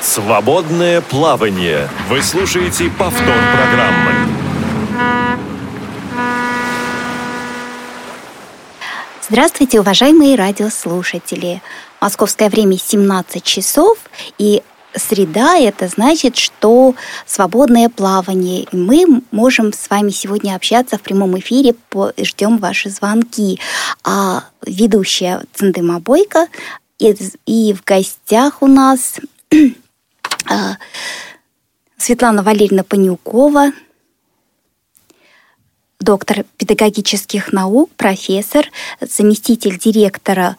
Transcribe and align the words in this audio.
Свободное 0.00 1.00
плавание. 1.00 1.88
Вы 2.08 2.22
слушаете 2.22 2.90
повтор 2.90 3.24
программы. 3.24 4.12
Здравствуйте, 9.28 9.80
уважаемые 9.80 10.36
радиослушатели. 10.36 11.60
Московское 12.00 12.48
время 12.48 12.78
17 12.78 13.42
часов, 13.42 13.98
и 14.38 14.62
среда– 14.94 15.56
это 15.58 15.88
значит, 15.88 16.36
что 16.36 16.94
свободное 17.26 17.88
плавание. 17.88 18.62
И 18.62 18.76
мы 18.76 19.22
можем 19.32 19.72
с 19.72 19.90
вами 19.90 20.10
сегодня 20.10 20.54
общаться 20.54 20.98
в 20.98 21.02
прямом 21.02 21.38
эфире, 21.40 21.74
ждем 22.22 22.58
ваши 22.58 22.90
звонки. 22.90 23.60
А 24.04 24.44
ведущая 24.64 25.42
Цендыма 25.52 26.00
Бойко, 26.00 26.46
и, 26.98 27.16
и 27.46 27.72
в 27.72 27.84
гостях 27.84 28.62
у 28.62 28.66
нас 28.66 29.20
а, 30.50 30.76
Светлана 31.96 32.42
Валерьевна 32.42 32.84
Панюкова, 32.84 33.72
доктор 36.00 36.44
педагогических 36.56 37.52
наук, 37.52 37.90
профессор, 37.96 38.66
заместитель 39.00 39.78
директора 39.78 40.56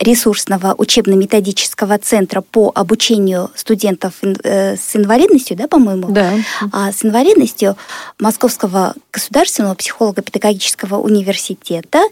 ресурсного 0.00 0.74
учебно-методического 0.76 1.98
центра 1.98 2.42
по 2.42 2.70
обучению 2.74 3.50
студентов 3.54 4.14
э, 4.22 4.76
с 4.76 4.94
инвалидностью, 4.94 5.56
да, 5.56 5.66
по-моему? 5.66 6.08
Да. 6.10 6.34
А, 6.72 6.92
с 6.92 7.04
инвалидностью 7.04 7.76
Московского 8.18 8.94
государственного 9.10 9.74
психолого-педагогического 9.74 10.98
университета 10.98 12.02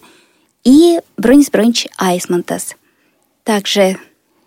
и 0.67 1.01
Бронис 1.17 1.49
Бронич 1.49 1.87
Айсмантас. 1.97 2.75
Также 3.45 3.99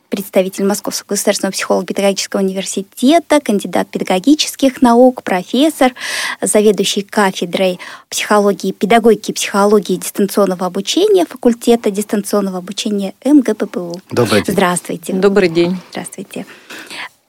представитель 0.09 0.65
Московского 0.65 1.15
государственного 1.15 1.53
психолого-педагогического 1.53 2.41
университета, 2.41 3.39
кандидат 3.39 3.87
педагогических 3.89 4.81
наук, 4.81 5.23
профессор, 5.23 5.93
заведующий 6.41 7.03
кафедрой 7.03 7.79
психологии, 8.09 8.73
педагогики 8.73 9.31
и 9.31 9.33
психологии 9.33 9.95
дистанционного 9.95 10.65
обучения 10.65 11.25
факультета 11.25 11.89
дистанционного 11.89 12.57
обучения 12.57 13.13
МГППУ. 13.23 14.01
Добрый 14.11 14.43
день. 14.43 14.53
Здравствуйте. 14.53 15.13
Добрый 15.13 15.47
день. 15.47 15.77
Здравствуйте. 15.91 16.45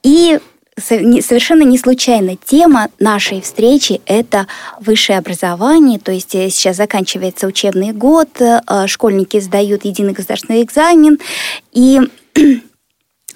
И 0.02 0.40
совершенно 0.80 1.62
не 1.62 1.78
случайно. 1.78 2.36
Тема 2.36 2.88
нашей 2.98 3.40
встречи– 3.40 4.00
это 4.06 4.46
высшее 4.80 5.18
образование, 5.18 5.98
то 5.98 6.12
есть 6.12 6.34
э, 6.34 6.50
сейчас 6.50 6.76
заканчивается 6.76 7.46
учебный 7.46 7.92
год, 7.92 8.28
э, 8.40 8.60
школьники 8.86 9.38
сдают 9.40 9.84
единый 9.84 10.12
государственный 10.12 10.62
экзамен, 10.62 11.18
и 11.72 12.00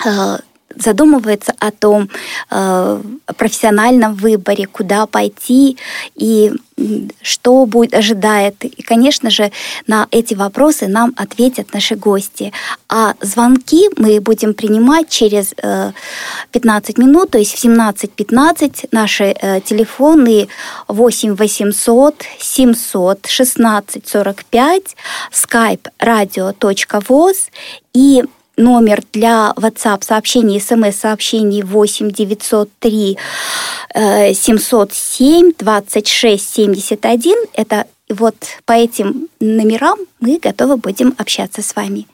Э, 0.05 0.39
задумывается 0.77 1.53
о 1.59 1.71
том 1.71 2.09
э, 2.51 3.03
профессиональном 3.37 4.15
выборе, 4.15 4.67
куда 4.67 5.07
пойти 5.07 5.77
и 6.15 6.53
что 7.23 7.67
будет 7.67 7.95
ожидает. 7.95 8.65
И, 8.65 8.83
конечно 8.83 9.31
же, 9.31 9.53
на 9.87 10.09
эти 10.11 10.35
вопросы 10.35 10.89
нам 10.89 11.13
ответят 11.17 11.73
наши 11.73 11.95
гости. 11.95 12.53
А 12.89 13.15
звонки 13.21 13.89
мы 13.97 14.21
будем 14.21 14.55
принимать 14.55 15.09
через 15.09 15.55
э, 15.63 15.93
15 16.51 16.99
минут, 16.99 17.31
то 17.31 17.39
есть 17.39 17.55
в 17.55 17.65
17.15 17.65 18.89
наши 18.91 19.25
э, 19.41 19.61
телефоны 19.61 20.49
8 20.89 21.35
800 21.35 22.25
700 22.41 23.27
16 23.27 24.09
45, 24.09 24.97
skype 25.33 25.87
radio.voz 26.01 27.37
и 27.93 28.25
номер 28.57 29.03
для 29.13 29.53
WhatsApp 29.57 30.05
сообщений, 30.05 30.61
смс-сообщений 30.61 31.63
8 31.63 32.11
903 32.11 33.19
707 33.95 35.53
26 35.59 36.55
71. 36.55 37.35
Это 37.53 37.87
вот 38.09 38.35
по 38.65 38.73
этим 38.73 39.29
номерам 39.41 39.99
мы 40.21 40.39
готовы 40.39 40.77
будем 40.77 41.15
общаться 41.19 41.63
с 41.63 41.75
вами. 41.75 42.07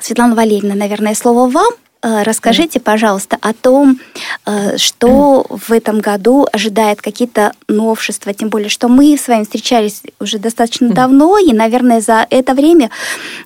Светлана 0.00 0.34
Валерьевна, 0.34 0.74
наверное, 0.74 1.14
слово 1.14 1.48
вам– 1.50 1.72
расскажите, 2.02 2.80
пожалуйста, 2.80 3.38
о 3.40 3.52
том, 3.52 4.00
э, 4.46 4.76
что 4.76 5.46
в 5.48 5.72
этом 5.72 6.00
году 6.00 6.46
ожидает 6.52 7.02
какие-то 7.02 7.52
новшества, 7.68 8.32
тем 8.34 8.48
более, 8.48 8.68
что 8.68 8.88
мы 8.88 9.16
с 9.16 9.28
вами 9.28 9.44
встречались 9.44 10.02
уже 10.20 10.38
достаточно 10.38 10.90
давно, 10.90 11.38
и, 11.38 11.52
наверное, 11.52 12.00
за 12.00 12.26
это 12.30 12.54
время 12.54 12.90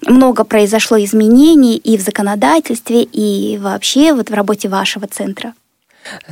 много 0.06 0.44
произошло 0.44 1.02
изменений 1.02 1.76
и 1.76 1.96
в 1.96 2.00
законодательстве, 2.00 3.02
и 3.02 3.58
вообще 3.58 4.12
вот 4.12 4.30
в 4.30 4.34
работе 4.34 4.68
вашего 4.68 5.06
центра. 5.06 5.54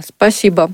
Спасибо. 0.04 0.70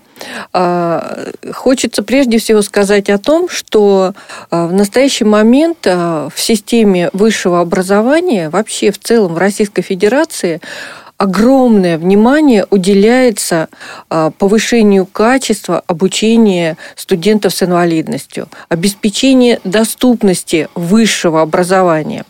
А, 0.52 1.26
хочется 1.52 2.02
прежде 2.02 2.38
всего 2.38 2.62
сказать 2.62 3.10
о 3.10 3.18
том, 3.18 3.48
что 3.48 4.14
а, 4.50 4.66
в 4.66 4.72
настоящий 4.72 5.24
момент 5.24 5.86
а, 5.86 6.28
в 6.34 6.40
системе 6.40 7.10
высшего 7.12 7.60
образования, 7.60 8.48
вообще 8.48 8.90
в 8.90 8.98
целом 8.98 9.34
в 9.34 9.38
Российской 9.38 9.82
Федерации, 9.82 10.60
огромное 11.18 11.98
внимание 11.98 12.66
уделяется 12.70 13.68
а, 14.08 14.30
повышению 14.30 15.06
качества 15.06 15.82
обучения 15.86 16.76
студентов 16.94 17.54
с 17.54 17.62
инвалидностью, 17.62 18.48
обеспечению 18.68 19.60
доступности 19.64 20.68
высшего 20.74 21.42
образования. 21.42 22.24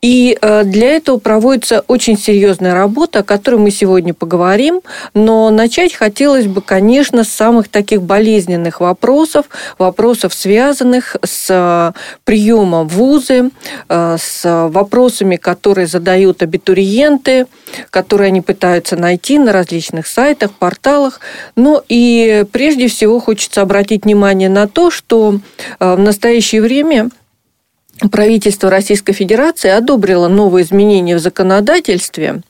И 0.00 0.38
э, 0.40 0.62
для 0.64 0.92
этого 0.92 1.18
проводится 1.18 1.84
очень 1.88 2.16
серьезная 2.16 2.74
работа, 2.74 3.20
о 3.20 3.22
которой 3.24 3.56
мы 3.56 3.70
сегодня 3.72 4.14
поговорим. 4.14 4.80
Но 5.12 5.50
начать 5.50 5.92
хотелось 5.92 6.46
бы, 6.46 6.60
конечно, 6.62 7.24
с 7.24 7.28
самых 7.28 7.68
таких 7.68 8.02
болезненных 8.02 8.80
вопросов, 8.80 9.46
вопросов, 9.76 10.34
связанных 10.34 11.16
с 11.24 11.46
э, 11.50 11.98
приемом 12.24 12.86
вузы, 12.86 13.50
э, 13.88 14.16
с 14.20 14.68
вопросами, 14.68 15.34
которые 15.34 15.88
задают 15.88 16.42
абитуриенты, 16.42 17.46
которые 17.90 18.28
они 18.28 18.40
пытаются 18.40 18.96
найти 18.96 19.38
на 19.38 19.52
различных 19.52 20.06
сайтах, 20.06 20.52
порталах. 20.52 21.20
Ну 21.56 21.82
и 21.88 22.44
прежде 22.52 22.86
всего 22.86 23.18
хочется 23.18 23.62
обратить 23.62 24.04
внимание 24.04 24.48
на 24.48 24.68
то, 24.68 24.92
что 24.92 25.40
в 25.80 25.96
настоящее 25.98 26.62
время 26.62 27.10
правительство 28.10 28.70
Российской 28.70 29.12
Федерации 29.12 29.70
одобрило 29.70 30.28
новые 30.28 30.64
изменения 30.64 31.16
в 31.16 31.20
законодательстве, 31.20 32.42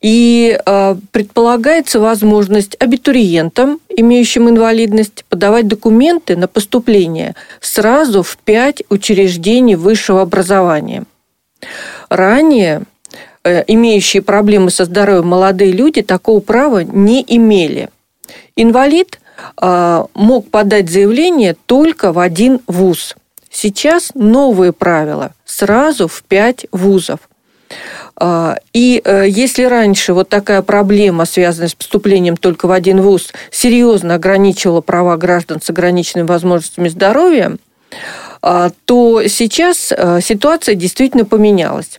и 0.00 0.58
э, 0.64 0.96
предполагается 1.12 1.98
возможность 1.98 2.76
абитуриентам, 2.78 3.80
имеющим 3.88 4.50
инвалидность, 4.50 5.24
подавать 5.30 5.66
документы 5.66 6.36
на 6.36 6.46
поступление 6.46 7.34
сразу 7.60 8.22
в 8.22 8.36
пять 8.36 8.82
учреждений 8.90 9.76
высшего 9.76 10.20
образования. 10.20 11.04
Ранее 12.10 12.82
э, 13.44 13.64
имеющие 13.66 14.20
проблемы 14.20 14.70
со 14.70 14.84
здоровьем 14.84 15.28
молодые 15.28 15.72
люди 15.72 16.02
такого 16.02 16.40
права 16.40 16.84
не 16.84 17.24
имели. 17.26 17.88
Инвалид 18.56 19.20
э, 19.58 20.04
мог 20.12 20.50
подать 20.50 20.90
заявление 20.90 21.56
только 21.64 22.12
в 22.12 22.18
один 22.18 22.60
вуз– 22.66 23.16
Сейчас 23.54 24.10
новые 24.14 24.72
правила 24.72 25.30
сразу 25.44 26.08
в 26.08 26.24
пять 26.24 26.66
вузов. 26.72 27.20
А, 28.16 28.56
и 28.72 29.00
э, 29.04 29.26
если 29.28 29.62
раньше 29.62 30.12
вот 30.12 30.28
такая 30.28 30.60
проблема, 30.60 31.24
связанная 31.24 31.68
с 31.68 31.74
поступлением 31.74 32.36
только 32.36 32.66
в 32.66 32.72
один 32.72 33.00
вуз, 33.00 33.32
серьезно 33.52 34.16
ограничивала 34.16 34.80
права 34.80 35.16
граждан 35.16 35.62
с 35.62 35.70
ограниченными 35.70 36.26
возможностями 36.26 36.88
здоровья, 36.88 37.56
а, 38.42 38.70
то 38.86 39.24
сейчас 39.28 39.92
э, 39.96 40.18
ситуация 40.20 40.74
действительно 40.74 41.24
поменялась. 41.24 41.98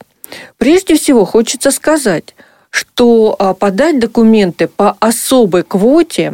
Прежде 0.57 0.95
всего 0.95 1.23
хочется 1.23 1.71
сказать, 1.71 2.35
что 2.69 3.33
а, 3.39 3.53
подать 3.53 3.97
документы 4.01 4.67
по 4.67 4.97
особой 4.99 5.63
квоте 5.63 6.33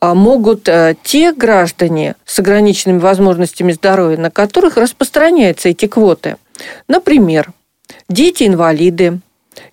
могут 0.00 0.68
э, 0.68 0.94
те 1.02 1.32
граждане 1.32 2.16
с 2.24 2.38
ограниченными 2.38 2.98
возможностями 2.98 3.72
здоровья, 3.72 4.18
на 4.18 4.30
которых 4.30 4.76
распространяются 4.76 5.70
эти 5.70 5.86
квоты. 5.86 6.36
Например, 6.88 7.52
дети-инвалиды, 8.08 9.20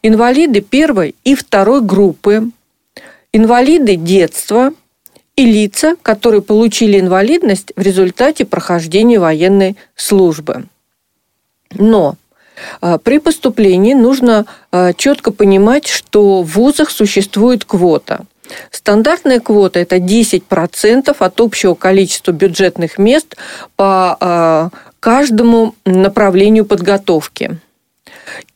инвалиды 0.02 0.62
первой 0.62 1.16
и 1.24 1.36
второй 1.36 1.82
группы, 1.82 2.50
инвалиды 3.32 3.96
детства 3.96 4.72
и 5.36 5.46
лица, 5.46 5.96
которые 6.02 6.42
получили 6.42 7.00
инвалидность 7.00 7.74
в 7.76 7.82
результате 7.82 8.46
прохождения 8.46 9.20
военной 9.20 9.78
службы. 9.96 10.66
Но 11.72 12.16
а, 12.82 12.98
при 12.98 13.18
поступлении 13.18 13.94
нужно 13.94 14.46
а, 14.72 14.94
четко 14.94 15.32
понимать, 15.32 15.88
что 15.88 16.44
в 16.44 16.54
вузах 16.54 16.92
существует 16.92 17.66
квота. 17.66 18.26
Стандартная 18.72 19.40
квота– 19.40 19.80
это 19.82 19.98
10% 19.98 21.16
от 21.18 21.42
общего 21.42 21.74
количества 21.76 22.32
бюджетных 22.32 22.98
мест 22.98 23.36
по 23.76 24.18
а, 24.20 24.70
каждому 25.00 25.76
направлению 25.86 26.66
подготовки. 26.66 27.60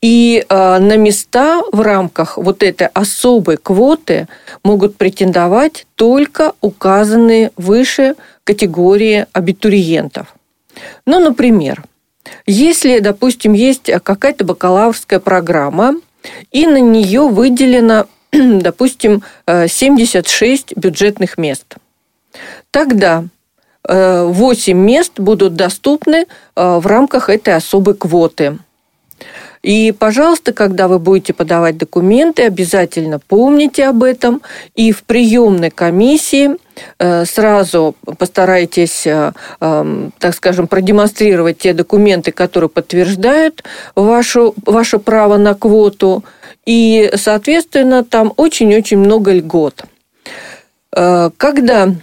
И 0.02 0.46
э, 0.48 0.80
на 0.80 0.96
места 0.96 1.62
в 1.72 1.82
рамках 1.82 2.38
вот 2.38 2.64
этой 2.64 2.88
особой 2.88 3.58
квоты 3.58 4.28
могут 4.64 4.96
претендовать 4.96 5.86
только 5.96 6.54
указанные 6.62 7.52
выше 7.58 8.16
категории 8.44 9.26
абитуриентов. 9.34 10.34
Ну, 11.06 11.20
например, 11.20 11.84
если, 12.46 13.00
допустим, 13.00 13.54
есть 13.54 13.92
какая-то 14.04 14.46
бакалаврская 14.46 15.20
программа, 15.20 15.96
и 16.52 16.68
на 16.68 16.80
нее 16.80 17.28
выделено, 17.28 18.08
допустим, 18.31 19.24
76 19.47 20.75
бюджетных 20.75 21.38
мест, 21.38 21.75
тогда 22.71 23.25
8 23.83 24.77
мест 24.77 25.19
будут 25.19 25.56
доступны 25.56 26.27
в 26.56 26.85
рамках 26.85 27.29
этой 27.29 27.56
особой 27.56 27.95
квоты– 27.95 28.57
и, 29.63 29.91
пожалуйста, 29.91 30.53
когда 30.53 30.88
вы 30.88 31.00
будете 31.00 31.33
подавать 31.33 31.77
документы, 31.77 32.44
обязательно 32.44 33.19
помните 33.19 33.85
об 33.85 34.03
этом. 34.03 34.41
И 34.75 34.91
в 34.91 35.03
приемной 35.03 35.71
комиссии 35.71 36.51
э, 37.00 37.25
сразу 37.25 37.95
постарайтесь, 38.18 39.06
э, 39.07 39.31
эм, 39.59 40.13
так 40.19 40.35
скажем, 40.35 40.68
продемонстрировать 40.68 41.57
те 41.57 41.74
документы, 41.74 42.31
которые 42.31 42.69
подтверждают 42.69 43.63
вашу, 43.95 44.53
ваше 44.65 45.00
право 45.00 45.38
на 45.38 45.53
квоту. 45.53 46.24
И, 46.68 47.10
соответственно, 47.16 48.04
там 48.04 48.34
очень-очень 48.36 48.98
много 48.98 49.31
льгот. 49.31 49.86
Э, 50.94 51.30
когда 51.38 51.96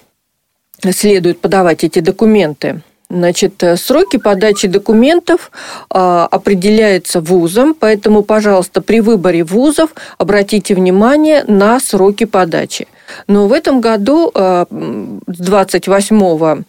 следует 0.90 1.40
подавать 1.40 1.84
эти 1.84 1.98
документы? 1.98 2.80
Значит, 3.10 3.62
э, 3.62 3.76
сроки 3.76 4.16
подачи 4.16 4.66
документов 4.66 5.50
а, 5.90 6.26
определяются 6.30 7.20
вузом, 7.20 7.74
поэтому, 7.78 8.22
пожалуйста, 8.22 8.80
при 8.80 9.00
выборе 9.00 9.44
вузов 9.44 9.90
обратите 10.16 10.74
внимание 10.74 11.44
на 11.46 11.78
сроки 11.78 12.24
подачи. 12.24 12.88
Но 13.26 13.46
в 13.46 13.52
этом 13.52 13.82
году 13.82 14.32
с 14.34 14.66
28 14.70 16.64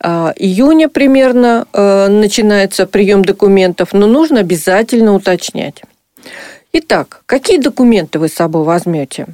а, 0.00 0.32
июня 0.36 0.88
примерно 0.88 1.66
начинается 1.74 2.86
прием 2.86 3.22
документов, 3.22 3.92
но 3.92 4.06
нужно 4.06 4.40
обязательно 4.40 5.14
уточнять. 5.14 5.82
Итак, 6.76 7.22
какие 7.26 7.58
документы 7.58 8.18
вы 8.18 8.26
с 8.26 8.32
собой 8.32 8.64
возьмете? 8.64 9.26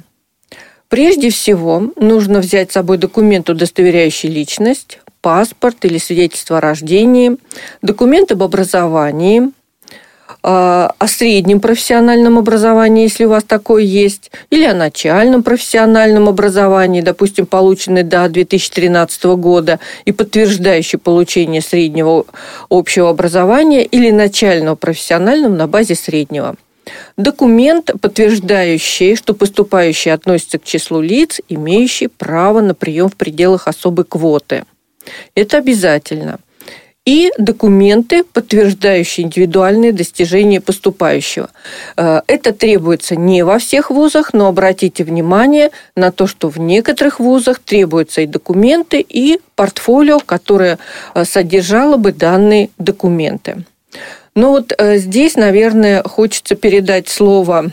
Прежде 0.89 1.31
всего, 1.31 1.91
нужно 1.95 2.39
взять 2.39 2.69
с 2.69 2.75
собой 2.75 2.99
документ, 2.99 3.49
удостоверяющий 3.49 4.29
личность, 4.29 4.99
паспорт 5.21 5.83
или 5.83 5.97
свидетельство 5.97 6.59
о 6.59 6.61
рождении, 6.61 7.37
документ 7.81 8.31
об 8.31 8.43
образовании, 8.43 9.49
а, 10.43 10.93
о 10.99 11.07
среднем 11.07 11.61
профессиональном 11.61 12.37
образовании, 12.37 13.05
если 13.05 13.25
у 13.25 13.29
вас 13.29 13.43
такое 13.43 13.81
есть, 13.81 14.29
или 14.51 14.65
о 14.65 14.75
начальном 14.75 15.41
профессиональном 15.41 16.29
образовании, 16.29 17.01
допустим, 17.01 17.47
полученное 17.47 18.03
до 18.03 18.29
2013 18.29 19.35
года 19.37 19.79
и 20.05 20.11
подтверждающий 20.11 20.99
получение 20.99 21.61
среднего 21.61 22.23
общего 22.69 23.09
образования 23.09 23.83
или 23.83 24.11
начального 24.11 24.75
профессионального 24.75 25.55
на 25.55 25.67
базе 25.67 25.95
среднего. 25.95 26.55
Документ, 27.17 27.91
подтверждающий, 28.01 29.15
что 29.15 29.33
поступающий 29.33 30.11
относится 30.11 30.59
к 30.59 30.63
числу 30.63 31.01
лиц, 31.01 31.39
имеющие 31.49 32.09
право 32.09 32.61
на 32.61 32.73
прием 32.73 33.09
в 33.09 33.15
пределах 33.15 33.67
особой 33.67 34.05
квоты– 34.05 34.63
это 35.35 35.57
обязательно. 35.57 36.39
И 37.03 37.31
документы, 37.39 38.23
подтверждающие 38.23 39.25
индивидуальные 39.25 39.91
достижения 39.91 40.61
поступающего. 40.61 41.49
Э, 41.97 42.21
это 42.27 42.53
требуется 42.53 43.15
не 43.15 43.43
во 43.43 43.57
всех 43.57 43.89
вузах, 43.89 44.33
но 44.33 44.47
обратите 44.47 45.03
внимание 45.03 45.71
на 45.95 46.11
то, 46.11 46.27
что 46.27 46.49
в 46.49 46.59
некоторых 46.59 47.19
вузах 47.19 47.57
требуются 47.57 48.21
и 48.21 48.27
документы, 48.27 49.03
и 49.07 49.39
портфолио, 49.55 50.19
которое 50.19 50.77
э, 51.15 51.25
содержало 51.25 51.97
бы 51.97 52.11
данные 52.11 52.69
документы. 52.77 53.65
Но 54.35 54.51
вот 54.51 54.73
э, 54.77 54.97
здесь, 54.97 55.35
наверное, 55.35 56.03
хочется 56.03 56.55
передать 56.55 57.09
слово 57.09 57.71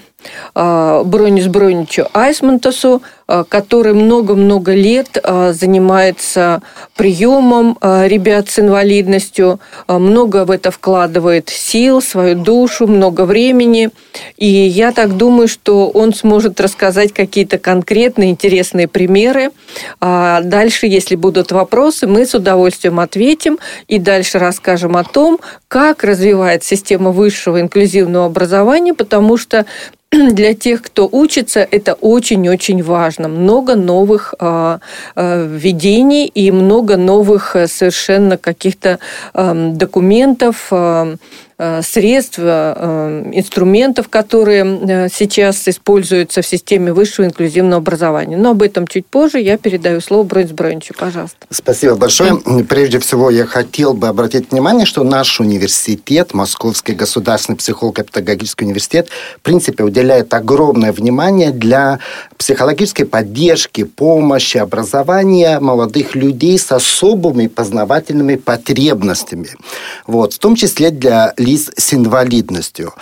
Бронис 0.55 1.47
Броничу 1.47 2.09
Айсмантасу, 2.13 3.01
Э, 3.01 3.18
который 3.49 3.93
много-много 3.93 4.75
лет 4.75 5.19
э, 5.23 5.53
занимается 5.53 6.63
приемом 6.97 7.77
э, 7.81 8.09
ребят 8.09 8.49
с 8.49 8.59
инвалидностью, 8.59 9.61
много 9.87 10.45
в 10.45 10.51
это 10.51 10.71
вкладывает 10.71 11.49
сил, 11.49 12.01
свою 12.01 12.37
душу, 12.37 12.87
много 12.87 13.27
времени. 13.27 13.91
И 14.37 14.47
я 14.47 14.93
так 14.93 15.17
думаю, 15.17 15.49
что 15.49 15.89
он 15.89 16.15
сможет 16.15 16.61
рассказать 16.61 17.13
какие-то 17.13 17.59
конкретные 17.59 18.31
интересные 18.31 18.89
примеры. 18.89 19.51
А 20.01 20.41
дальше, 20.41 20.87
если 20.87 21.15
будут 21.15 21.53
вопросы, 21.53 22.07
мы 22.07 22.25
с 22.25 22.35
удовольствием 22.35 23.01
ответим 23.01 23.59
и 23.89 23.99
дальше 23.99 24.39
расскажем 24.39 24.97
о 24.97 25.05
том, 25.05 25.39
как 25.69 26.03
развивает 26.05 26.65
система 26.65 27.11
высшего 27.11 27.61
инклюзивного 27.61 28.27
образования, 28.27 28.95
потому 28.95 29.37
что 29.37 29.67
для 30.11 30.55
тех, 30.55 30.83
кто 30.83 31.09
учится, 31.11 31.67
это 31.71 31.95
очень-очень 31.95 32.83
важно. 32.83 33.18
Много 33.27 33.75
новых 33.75 34.35
э, 34.39 34.79
введений 35.17 36.27
и 36.27 36.53
много 36.53 36.97
новых 36.97 37.57
э, 37.57 37.67
совершенно 37.67 38.37
каких-то 38.37 39.01
документов, 39.35 40.73
средств, 41.59 42.39
э, 42.39 43.31
инструментов, 43.33 44.09
которые 44.09 44.65
э, 44.65 45.09
сейчас 45.13 45.67
используются 45.67 46.41
в 46.41 46.47
системе 46.47 46.93
высшего 46.93 47.27
инклюзивного 47.27 47.79
образования. 47.79 48.37
Но 48.37 48.51
об 48.51 48.63
этом 48.63 48.87
чуть 48.87 49.07
позже. 49.07 49.41
Я 49.41 49.59
передаю 49.59 50.01
слово 50.01 50.23
Бронис 50.23 50.53
Броничу. 50.53 50.95
Пожалуйста. 50.97 51.37
Спасибо 51.51 51.97
большое. 51.97 52.37
Прежде 52.69 53.01
всего, 53.01 53.31
я 53.31 53.45
хотел 53.45 53.95
бы 53.95 54.07
обратить 54.07 54.53
внимание, 54.53 54.87
что 54.87 55.03
наш 55.03 55.41
университет, 55.41 56.33
Московский 56.33 56.93
государственный 56.93 57.57
психолого-педагогический 57.57 58.65
университет, 58.65 59.09
в 59.39 59.41
принципе, 59.41 59.83
уделяет 59.83 60.33
огромное 60.35 60.93
внимание 60.93 61.51
для 61.51 61.99
психологической 62.37 63.05
поддержки, 63.05 63.83
помощи, 63.83 64.59
образования 64.59 65.59
молодых 65.59 66.15
людей 66.15 66.57
с 66.57 66.71
особыми 66.71 67.49
познавательными 67.49 68.37
потребностями. 68.37 69.49
Вот, 70.07 70.35
в 70.35 70.39
том 70.39 70.55
числе 70.55 70.91
для 70.91 71.33
лиц 71.49 71.71
с 71.77 71.95
инвалидностью. 71.95 72.93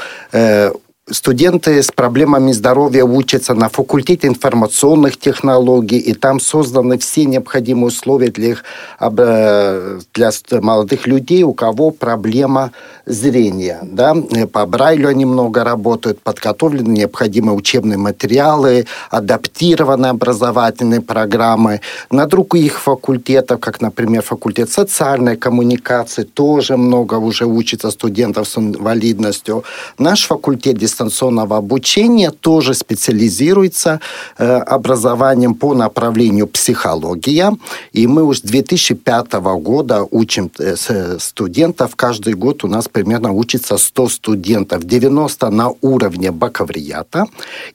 Э, 1.09 1.13
студенты 1.13 1.83
с 1.83 1.91
проблемами 1.91 2.53
здоровья 2.53 3.05
учатся 3.05 3.55
на 3.55 3.69
факультете 3.69 4.29
информационных 4.29 5.19
технологий, 5.19 5.99
и 5.99 6.15
там 6.15 6.41
созданы 6.41 6.99
все 6.99 7.25
необходимые 7.25 7.87
условия 7.87 8.31
для, 8.31 8.51
их, 8.51 8.65
для 9.01 10.31
молодых 10.61 11.07
людей, 11.07 11.43
у 11.43 11.53
кого 11.53 11.91
проблема 11.91 12.73
зрения. 13.07 13.81
Да? 13.83 14.15
По 14.53 14.67
Брайлю 14.67 15.09
они 15.09 15.25
много 15.25 15.65
работают, 15.65 16.21
подготовлены 16.21 16.89
необходимые 16.89 17.57
учебные 17.57 17.99
материалы, 17.99 18.87
адаптированные 19.11 20.11
образовательные 20.11 21.01
программы. 21.01 21.81
На 22.11 22.27
других 22.27 22.81
факультетах, 22.81 23.61
как, 23.61 23.81
например, 23.81 24.23
факультет 24.23 24.71
социальной 24.71 25.37
коммуникации, 25.37 26.25
тоже 26.25 26.77
много 26.77 27.15
уже 27.15 27.45
учится 27.47 27.91
студентов 27.91 28.49
с 28.49 28.59
инвалидностью. 28.59 29.65
Наш 29.99 30.27
факультет 30.27 30.79
дистанционного 30.97 31.57
обучения 31.57 32.31
тоже 32.31 32.75
специализируется 32.75 34.01
э, 34.39 34.45
образованием 34.45 35.55
по 35.55 35.75
направлению 35.75 36.47
психология. 36.47 37.53
И 37.93 38.07
мы 38.07 38.23
уже 38.23 38.39
с 38.39 38.43
2005 38.43 39.33
года 39.61 40.05
учим 40.11 40.51
э, 40.59 40.77
студентов. 41.19 41.97
Каждый 41.97 42.35
год 42.35 42.65
у 42.65 42.69
нас 42.69 42.89
примерно 42.89 43.33
учится 43.33 43.77
100 43.77 44.09
студентов. 44.09 44.85
90 44.85 45.51
на 45.51 45.73
уровне 45.83 46.31
бакалавриата 46.31 47.27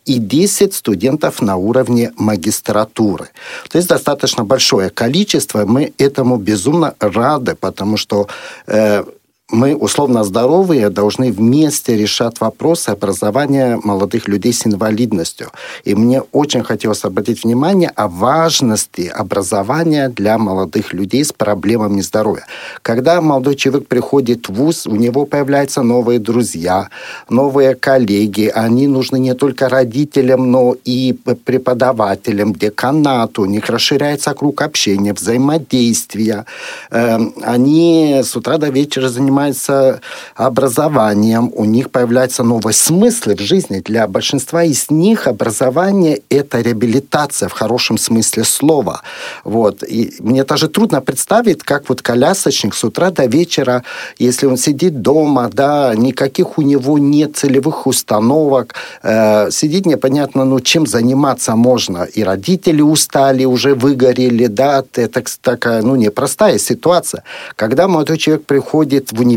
и 0.05 0.17
10 0.17 0.73
студентов 0.73 1.41
на 1.41 1.55
уровне 1.55 2.11
магистратуры. 2.17 3.29
То 3.69 3.77
есть 3.77 3.89
достаточно 3.89 4.43
большое 4.43 4.89
количество. 4.89 5.65
Мы 5.65 5.93
этому 5.99 6.37
безумно 6.37 6.93
рады, 6.99 7.55
потому 7.55 7.97
что 7.97 8.27
э, 8.67 9.03
мы 9.51 9.75
условно 9.75 10.23
здоровые 10.23 10.89
должны 10.89 11.31
вместе 11.31 11.97
решать 11.97 12.39
вопросы 12.39 12.89
образования 12.89 13.79
молодых 13.83 14.27
людей 14.27 14.53
с 14.53 14.65
инвалидностью. 14.65 15.49
И 15.83 15.93
мне 15.93 16.21
очень 16.31 16.63
хотелось 16.63 17.03
обратить 17.03 17.43
внимание 17.43 17.91
о 17.95 18.07
важности 18.07 19.11
образования 19.13 20.09
для 20.09 20.37
молодых 20.37 20.93
людей 20.93 21.23
с 21.25 21.33
проблемами 21.33 22.01
здоровья. 22.01 22.45
Когда 22.81 23.21
молодой 23.21 23.55
человек 23.55 23.87
приходит 23.87 24.47
в 24.47 24.53
ВУЗ, 24.53 24.87
у 24.87 24.95
него 24.95 25.25
появляются 25.25 25.81
новые 25.81 26.19
друзья, 26.19 26.89
новые 27.29 27.75
коллеги. 27.75 28.51
Они 28.53 28.87
нужны 28.87 29.19
не 29.19 29.33
только 29.33 29.67
родителям, 29.69 30.51
но 30.51 30.75
и 30.85 31.13
преподавателям, 31.45 32.53
деканату. 32.53 33.41
У 33.41 33.45
них 33.45 33.69
расширяется 33.69 34.33
круг 34.33 34.61
общения, 34.61 35.13
взаимодействия. 35.13 36.45
Эм, 36.89 37.33
они 37.41 38.21
с 38.23 38.35
утра 38.35 38.57
до 38.57 38.69
вечера 38.69 39.09
занимаются 39.09 39.40
занимаются 39.41 40.01
образованием, 40.35 41.51
у 41.55 41.65
них 41.65 41.89
появляются 41.89 42.43
новые 42.43 42.73
смыслы 42.73 43.35
в 43.35 43.39
жизни. 43.39 43.81
Для 43.85 44.07
большинства 44.07 44.63
из 44.63 44.89
них 44.89 45.27
образование– 45.27 46.21
это 46.29 46.61
реабилитация 46.61 47.49
в 47.49 47.53
хорошем 47.53 47.97
смысле 47.97 48.43
слова. 48.43 49.01
Вот. 49.43 49.83
И 49.83 50.13
мне 50.19 50.43
даже 50.43 50.67
трудно 50.67 51.01
представить, 51.01 51.63
как 51.63 51.89
вот 51.89 52.01
колясочник 52.01 52.75
с 52.75 52.83
утра 52.83 53.11
до 53.11 53.25
вечера, 53.25 53.83
если 54.19 54.47
он 54.47 54.57
сидит 54.57 55.01
дома, 55.01 55.49
да, 55.53 55.93
никаких 55.95 56.57
у 56.57 56.61
него 56.61 56.99
нет 56.99 57.35
целевых 57.35 57.87
установок, 57.87 58.75
э, 59.03 59.51
сидит 59.51 59.85
непонятно, 59.85 60.45
ну, 60.45 60.59
чем 60.59 60.85
заниматься 60.85 61.55
можно. 61.55 62.07
И 62.17 62.23
родители 62.23 62.81
устали, 62.81 63.45
уже 63.45 63.73
выгорели, 63.73 64.47
да, 64.47 64.83
это 64.95 65.21
такая, 65.41 65.81
ну, 65.81 65.95
непростая 65.95 66.59
ситуация. 66.59 67.23
Когда 67.55 67.87
молодой 67.87 68.17
человек 68.17 68.45
приходит 68.45 69.11
в 69.11 69.19
университет, 69.19 69.30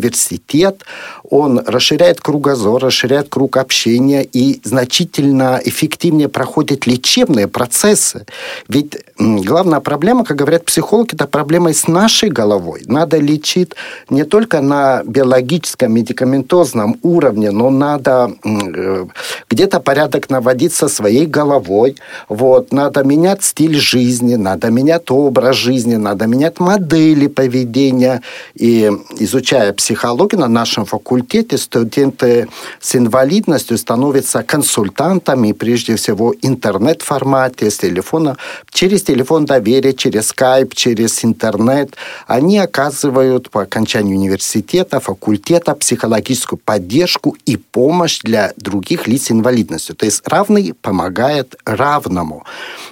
он 1.30 1.58
расширяет 1.66 2.20
кругозор, 2.20 2.82
расширяет 2.82 3.28
круг 3.28 3.56
общения 3.56 4.22
и 4.22 4.60
значительно 4.64 5.60
эффективнее 5.64 6.28
проходит 6.28 6.86
лечебные 6.86 7.48
процессы. 7.48 8.26
Ведь 8.68 8.96
главная 9.18 9.80
проблема, 9.80 10.24
как 10.24 10.36
говорят 10.36 10.64
психологи, 10.64 11.14
это 11.14 11.26
проблема 11.26 11.72
с 11.72 11.88
нашей 11.88 12.28
головой. 12.28 12.82
Надо 12.86 13.18
лечить 13.18 13.72
не 14.10 14.24
только 14.24 14.60
на 14.60 15.02
биологическом, 15.04 15.92
медикаментозном 15.92 16.98
уровне, 17.02 17.50
но 17.50 17.70
надо 17.70 18.32
э, 18.44 19.06
где-то 19.50 19.80
порядок 19.80 20.30
наводить 20.30 20.72
со 20.72 20.88
своей 20.88 21.26
головой. 21.26 21.96
Вот. 22.28 22.72
Надо 22.72 23.04
менять 23.04 23.42
стиль 23.44 23.76
жизни, 23.76 24.36
надо 24.36 24.70
менять 24.70 25.10
образ 25.10 25.56
жизни, 25.56 25.96
надо 25.96 26.26
менять 26.26 26.60
модели 26.60 27.26
поведения. 27.26 28.22
И 28.54 28.90
изучая 29.18 29.72
психологию 29.76 30.40
на 30.40 30.48
нашем 30.48 30.84
факультете, 30.84 31.58
студенты 31.58 32.48
с 32.80 32.96
инвалидностью 32.96 33.76
становятся 33.78 34.42
консультантами, 34.42 35.52
прежде 35.52 35.96
всего, 35.96 36.34
интернет-формате, 36.42 37.70
с 37.70 37.78
телефона, 37.78 38.36
через 38.70 39.02
телефон 39.02 39.44
доверия, 39.44 39.92
через 39.92 40.28
скайп, 40.28 40.74
через 40.74 41.24
интернет. 41.24 41.96
Они 42.26 42.58
оказывают 42.58 43.50
по 43.50 43.62
окончанию 43.62 44.16
университета, 44.18 45.00
факультета 45.00 45.74
психологическую 45.74 46.60
поддержку 46.64 47.36
и 47.46 47.56
помощь 47.56 48.20
для 48.22 48.52
других 48.56 49.06
лиц 49.06 49.24
с 49.24 49.30
инвалидностью. 49.30 49.96
То 49.96 50.06
есть 50.06 50.22
равный 50.26 50.74
помогает 50.80 51.56
равному. 51.64 52.44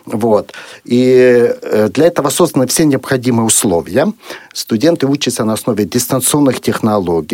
Вот. 0.06 0.52
И 0.84 1.54
э, 1.62 1.88
для 1.92 2.06
этого 2.06 2.30
созданы 2.30 2.66
все 2.66 2.84
необходимые 2.84 3.46
условия. 3.46 4.12
Студенты 4.52 5.06
учатся 5.06 5.44
на 5.44 5.52
основе 5.52 5.84
дистанционных 5.84 6.60
технологий, 6.60 6.72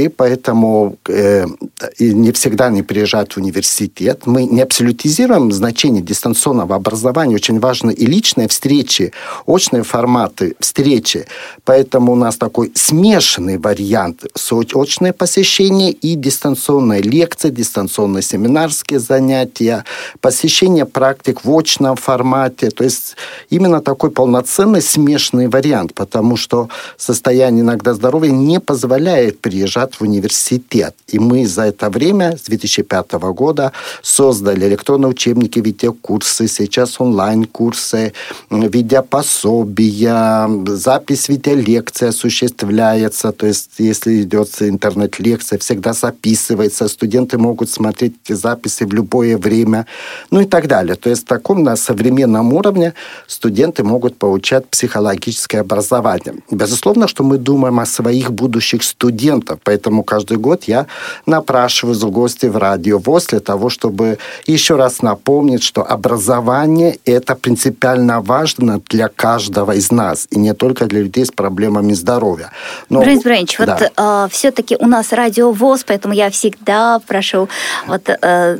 поэтому 0.08 0.96
э, 1.08 1.46
не 2.00 2.32
всегда 2.32 2.66
они 2.66 2.82
приезжают 2.82 3.32
в 3.32 3.36
университет. 3.38 4.22
Мы 4.26 4.44
не 4.44 4.62
абсолютизируем 4.62 5.52
значение 5.52 6.02
дистанционного 6.02 6.74
образования. 6.74 7.36
Очень 7.36 7.60
важны 7.60 7.92
и 7.92 8.06
личные 8.06 8.48
встречи, 8.48 9.12
очные 9.46 9.82
форматы 9.82 10.54
встречи. 10.60 11.26
Поэтому 11.64 12.12
у 12.12 12.14
нас 12.16 12.36
такой 12.36 12.72
смешанный 12.74 13.58
вариант. 13.58 14.24
Очное 14.74 15.12
посещение 15.12 15.92
и 15.92 16.14
дистанционные 16.14 17.02
лекции, 17.02 17.50
дистанционные 17.50 18.22
семинарские 18.22 18.98
занятия, 18.98 19.84
посещение 20.20 20.84
практик 20.84 21.44
в 21.44 21.50
очном 21.56 21.96
формате. 21.96 22.70
То 22.70 22.84
есть 22.84 23.16
именно 23.50 23.80
такой 23.80 24.10
полноценный 24.10 24.82
смешанный 24.82 25.48
вариант, 25.48 25.94
потому 25.94 26.36
что 26.36 26.68
состояние 26.96 27.62
иногда 27.62 27.94
здоровья 27.94 28.30
не 28.30 28.60
позволяет 28.60 29.27
приезжать 29.30 29.94
в 29.94 30.02
университет. 30.02 30.94
И 31.08 31.18
мы 31.18 31.46
за 31.46 31.62
это 31.62 31.90
время, 31.90 32.36
с 32.36 32.42
2005 32.42 33.12
года, 33.34 33.72
создали 34.02 34.66
электронные 34.66 35.08
учебники, 35.08 35.58
видеокурсы, 35.58 36.48
сейчас 36.48 37.00
онлайн-курсы, 37.00 38.12
видеопособия, 38.50 40.48
запись 40.66 41.28
видеолекции 41.28 42.08
осуществляется. 42.08 43.32
То 43.32 43.46
есть, 43.46 43.70
если 43.78 44.22
идет 44.22 44.50
интернет-лекция, 44.60 45.58
всегда 45.58 45.92
записывается. 45.92 46.88
Студенты 46.88 47.38
могут 47.38 47.70
смотреть 47.70 48.14
эти 48.24 48.32
записи 48.34 48.84
в 48.84 48.92
любое 48.92 49.36
время, 49.36 49.86
ну 50.30 50.40
и 50.40 50.44
так 50.44 50.66
далее. 50.66 50.94
То 50.94 51.10
есть, 51.10 51.22
в 51.22 51.26
таком 51.26 51.62
на 51.62 51.76
современном 51.76 52.52
уровне 52.52 52.94
студенты 53.26 53.84
могут 53.84 54.16
получать 54.16 54.66
психологическое 54.66 55.60
образование. 55.60 56.34
Безусловно, 56.50 57.08
что 57.08 57.24
мы 57.24 57.38
думаем 57.38 57.80
о 57.80 57.86
своих 57.86 58.32
будущих 58.32 58.82
студентах, 58.82 59.17
поэтому 59.64 60.02
каждый 60.02 60.36
год 60.36 60.64
я 60.64 60.86
напрашиваюсь 61.26 62.02
в 62.02 62.10
гости 62.10 62.46
в 62.46 62.56
радио 62.56 62.98
ВОЗ 62.98 63.26
для 63.26 63.40
того, 63.40 63.68
чтобы 63.68 64.18
еще 64.46 64.76
раз 64.76 65.02
напомнить, 65.02 65.62
что 65.62 65.82
образование– 65.82 66.98
это 67.04 67.34
принципиально 67.34 68.20
важно 68.20 68.80
для 68.88 69.08
каждого 69.08 69.72
из 69.72 69.90
нас, 69.90 70.26
и 70.30 70.38
не 70.38 70.54
только 70.54 70.86
для 70.86 71.00
людей 71.00 71.24
с 71.24 71.30
проблемами 71.30 71.92
здоровья. 71.94 72.50
Но, 72.88 73.00
Борис 73.00 73.22
Бренч, 73.22 73.56
да. 73.58 73.78
вот 73.80 73.92
э, 73.96 74.28
все-таки 74.30 74.76
у 74.78 74.86
нас 74.86 75.12
радио 75.12 75.52
ВОЗ, 75.52 75.84
поэтому 75.84 76.14
я 76.14 76.30
всегда 76.30 77.00
прошу 77.06 77.48
вот, 77.86 78.08
э, 78.08 78.58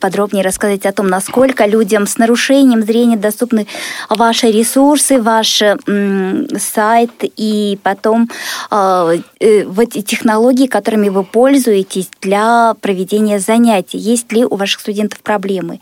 подробнее 0.00 0.44
рассказать 0.44 0.86
о 0.86 0.92
том, 0.92 1.08
насколько 1.08 1.66
людям 1.66 2.06
с 2.06 2.18
нарушением 2.18 2.82
зрения 2.82 3.16
доступны 3.16 3.66
ваши 4.08 4.50
ресурсы, 4.50 5.20
ваш 5.20 5.62
м, 5.62 6.46
сайт 6.58 7.10
и 7.20 7.78
потом 7.82 8.28
э, 8.70 9.18
э, 9.40 9.64
вот 9.64 9.96
эти 9.98 10.18
технологии, 10.18 10.66
которыми 10.66 11.08
вы 11.08 11.24
пользуетесь 11.24 12.08
для 12.22 12.74
проведения 12.80 13.40
занятий. 13.40 13.98
Есть 13.98 14.32
ли 14.32 14.44
у 14.44 14.54
ваших 14.56 14.80
студентов 14.80 15.18
проблемы? 15.20 15.80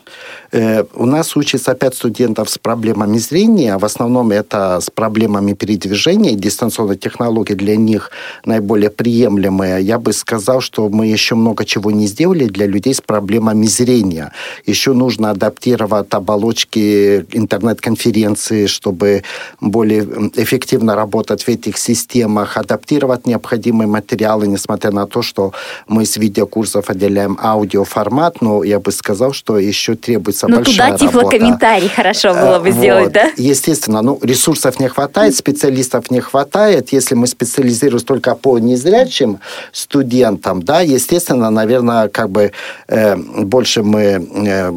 Э, 0.52 0.84
у 0.94 1.04
нас 1.04 1.36
учатся 1.36 1.74
пять 1.74 1.94
студентов 1.94 2.48
с 2.48 2.58
проблемами 2.58 3.18
зрения. 3.18 3.76
В 3.76 3.84
основном 3.84 4.30
это 4.30 4.80
с 4.80 4.90
проблемами 4.90 5.52
передвижения. 5.52 6.34
Дистанционные 6.34 6.96
технологии 6.96 7.54
для 7.54 7.76
них 7.76 8.10
наиболее 8.44 8.90
приемлемые. 8.90 9.82
Я 9.82 9.98
бы 9.98 10.12
сказал, 10.12 10.60
что 10.60 10.88
мы 10.88 11.06
еще 11.06 11.34
много 11.34 11.64
чего 11.64 11.90
не 11.90 12.06
сделали 12.06 12.46
для 12.46 12.66
людей 12.66 12.94
с 12.94 13.00
проблемами 13.00 13.66
зрения. 13.66 14.32
Еще 14.66 14.92
нужно 14.94 15.30
адаптировать 15.30 16.06
оболочки 16.10 17.26
интернет-конференции, 17.32 18.66
чтобы 18.66 19.22
более 19.60 20.04
эффективно 20.36 20.94
работать 20.94 21.42
в 21.42 21.48
этих 21.48 21.76
системах, 21.76 22.56
адаптировать 22.56 23.26
необходимые 23.26 23.88
материалы, 24.06 24.46
несмотря 24.46 24.92
на 24.92 25.06
то, 25.06 25.22
что 25.22 25.52
мы 25.88 26.04
с 26.04 26.16
видеокурсов 26.16 26.90
отделяем 26.90 27.38
аудиоформат, 27.42 28.40
но 28.40 28.64
я 28.64 28.78
бы 28.78 28.92
сказал, 28.92 29.32
что 29.32 29.58
еще 29.58 29.94
требуется 29.94 30.46
но 30.48 30.56
ну, 30.56 30.64
большая 30.64 30.92
туда 30.92 31.06
тифлокомментарий 31.06 31.88
хорошо 31.88 32.34
было 32.34 32.58
бы 32.60 32.70
сделать, 32.70 33.04
вот. 33.04 33.12
да? 33.12 33.30
Естественно, 33.36 34.02
ну, 34.02 34.18
ресурсов 34.22 34.80
не 34.80 34.88
хватает, 34.88 35.34
специалистов 35.34 36.10
не 36.10 36.20
хватает. 36.20 36.92
Если 36.92 37.16
мы 37.16 37.26
специализируемся 37.26 38.06
только 38.06 38.34
по 38.34 38.58
незрячим 38.58 39.38
студентам, 39.72 40.62
да, 40.62 40.80
естественно, 40.80 41.50
наверное, 41.50 42.08
как 42.08 42.30
бы 42.30 42.52
э, 42.88 43.16
больше 43.16 43.82
мы 43.82 44.02
э, 44.02 44.72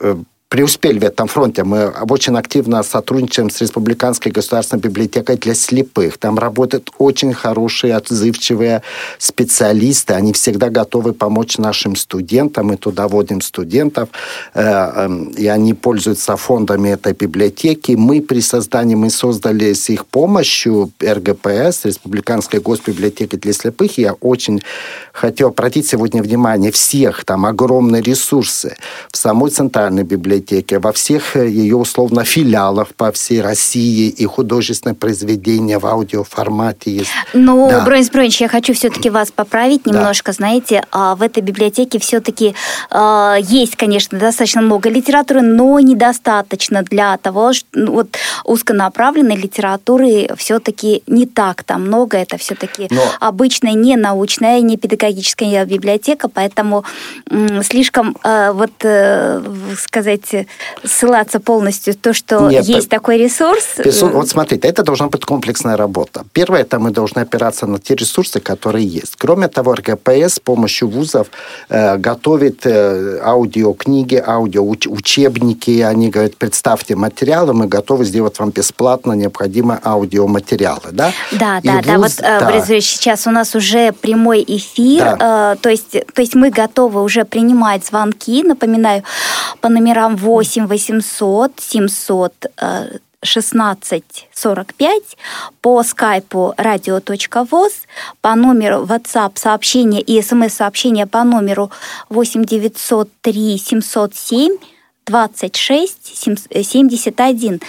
э, 0.00 0.16
преуспели 0.48 0.98
в 0.98 1.04
этом 1.04 1.28
фронте. 1.28 1.62
Мы 1.62 1.88
очень 2.08 2.36
активно 2.36 2.82
сотрудничаем 2.82 3.50
с 3.50 3.60
Республиканской 3.60 4.32
государственной 4.32 4.80
библиотекой 4.80 5.36
для 5.36 5.54
слепых. 5.54 6.16
Там 6.16 6.38
работают 6.38 6.90
очень 6.98 7.34
хорошие, 7.34 7.94
отзывчивые 7.94 8.82
специалисты. 9.18 10.14
Они 10.14 10.32
всегда 10.32 10.70
готовы 10.70 11.12
помочь 11.12 11.58
нашим 11.58 11.96
студентам. 11.96 12.68
Мы 12.68 12.76
туда 12.76 13.08
водим 13.08 13.42
студентов, 13.42 14.08
э, 14.54 14.62
эм, 14.62 15.28
и 15.28 15.46
они 15.46 15.74
пользуются 15.74 16.36
фондами 16.36 16.90
этой 16.90 17.12
библиотеки. 17.12 17.92
Мы 17.92 18.22
при 18.22 18.40
создании, 18.40 18.94
мы 18.94 19.10
создали 19.10 19.74
с 19.74 19.90
их 19.90 20.06
помощью 20.06 20.90
РГПС, 21.02 21.84
Республиканской 21.84 22.60
госбиблиотеки 22.60 23.36
для 23.36 23.52
слепых. 23.52 23.98
Я 23.98 24.14
очень 24.14 24.62
хотел 25.12 25.48
обратить 25.48 25.86
сегодня 25.86 26.22
внимание 26.22 26.70
всех. 26.72 27.24
Там 27.26 27.44
огромные 27.44 28.00
ресурсы 28.00 28.76
в 29.12 29.16
самой 29.18 29.50
центральной 29.50 30.04
библиотеке 30.04 30.37
библиотеке, 30.38 30.78
во 30.78 30.92
всех 30.92 31.36
э, 31.36 31.48
ее 31.48 31.76
условно 31.76 32.24
филиалах 32.24 32.94
по 32.94 33.12
всей 33.12 33.40
России 33.40 34.08
и 34.08 34.24
художественное 34.26 34.94
произведение 34.94 35.78
в 35.78 35.86
аудиоформате 35.86 36.90
есть. 36.90 37.10
Ну, 37.34 37.68
да. 37.68 37.84
Бронис 37.84 38.10
Бронич, 38.10 38.40
я 38.40 38.48
хочу 38.48 38.72
все-таки 38.74 39.10
вас 39.10 39.30
поправить 39.30 39.86
немножко. 39.86 40.32
Да. 40.32 40.36
Знаете, 40.36 40.84
а 40.92 41.14
в 41.14 41.22
этой 41.22 41.42
библиотеке 41.42 41.98
все-таки 41.98 42.54
э, 42.90 43.36
есть, 43.42 43.76
конечно, 43.76 44.18
достаточно 44.18 44.62
много 44.62 44.88
литературы, 44.88 45.42
но 45.42 45.80
недостаточно 45.80 46.82
для 46.82 47.16
того, 47.18 47.52
что 47.52 47.66
ну, 47.72 47.92
вот 47.92 48.16
узконаправленной 48.44 49.36
литературы 49.36 50.28
все-таки 50.36 51.02
не 51.06 51.26
так-то 51.26 51.78
много. 51.78 52.16
Это 52.16 52.38
все-таки 52.38 52.88
но... 52.90 53.02
обычная 53.20 53.72
не 53.72 53.96
научная, 53.96 54.60
не 54.60 54.76
педагогическая 54.76 55.64
библиотека, 55.64 56.28
поэтому 56.28 56.84
м, 57.30 57.62
слишком, 57.62 58.16
э, 58.24 58.52
вот, 58.52 58.72
э, 58.82 59.42
сказать, 59.78 60.27
сказать, 60.28 60.46
ссылаться 60.84 61.40
полностью 61.40 61.94
то, 61.94 62.12
что 62.12 62.48
Нет, 62.50 62.64
есть 62.64 62.88
так, 62.88 63.00
такой 63.00 63.18
ресурс. 63.18 63.78
ресурс. 63.78 64.12
Вот 64.14 64.28
смотрите, 64.28 64.68
это 64.68 64.82
должна 64.82 65.08
быть 65.08 65.24
комплексная 65.24 65.76
работа. 65.76 66.24
Первое, 66.32 66.60
это 66.60 66.78
мы 66.78 66.90
должны 66.90 67.20
опираться 67.20 67.66
на 67.66 67.78
те 67.78 67.94
ресурсы, 67.94 68.40
которые 68.40 68.86
есть. 68.86 69.16
Кроме 69.16 69.48
того, 69.48 69.74
РГПС 69.74 70.34
с 70.34 70.40
помощью 70.40 70.88
вузов 70.88 71.28
э, 71.68 71.96
готовит 71.96 72.66
э, 72.66 73.20
аудиокниги, 73.22 74.22
аудиоучебники. 74.24 75.80
Они 75.80 76.10
говорят, 76.10 76.36
представьте 76.36 76.96
материалы, 76.96 77.52
мы 77.54 77.66
готовы 77.66 78.04
сделать 78.04 78.38
вам 78.38 78.50
бесплатно 78.50 79.12
необходимые 79.12 79.80
аудиоматериалы. 79.84 80.92
Да, 80.92 81.12
да, 81.32 81.60
да. 81.62 81.72
Вуз, 81.72 81.84
да. 81.84 81.98
Вот, 81.98 82.12
э, 82.18 82.40
да. 82.40 82.46
Борис 82.46 82.66
сейчас 82.84 83.26
у 83.26 83.30
нас 83.30 83.54
уже 83.54 83.92
прямой 83.92 84.44
эфир, 84.46 85.16
да. 85.18 85.52
э, 85.52 85.56
то, 85.60 85.70
есть, 85.70 85.90
то 85.90 86.22
есть 86.22 86.34
мы 86.34 86.50
готовы 86.50 87.02
уже 87.02 87.24
принимать 87.24 87.86
звонки, 87.86 88.42
напоминаю, 88.42 89.02
по 89.60 89.68
номерам 89.68 90.17
8 90.18 90.66
800 90.66 91.52
700 91.60 92.46
1645 93.20 95.02
по 95.60 95.82
скайпу 95.82 96.54
radio.voz, 96.56 97.72
по 98.20 98.34
номеру 98.36 98.84
WhatsApp 98.84 99.32
сообщения 99.34 100.00
и 100.00 100.22
смс-сообщения 100.22 101.06
по 101.06 101.24
номеру 101.24 101.70
8903 102.10 103.58
707 103.58 104.56
26 105.06 106.30
71. 106.64 107.60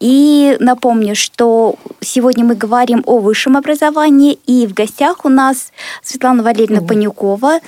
И 0.00 0.56
напомню, 0.58 1.14
что 1.14 1.76
сегодня 2.00 2.44
мы 2.44 2.56
говорим 2.56 3.04
о 3.06 3.18
высшем 3.18 3.56
образовании, 3.56 4.36
и 4.46 4.66
в 4.66 4.74
гостях 4.74 5.24
у 5.24 5.28
нас 5.28 5.70
Светлана 6.02 6.42
Валерьевна 6.42 6.84
Панюкова, 6.84 7.60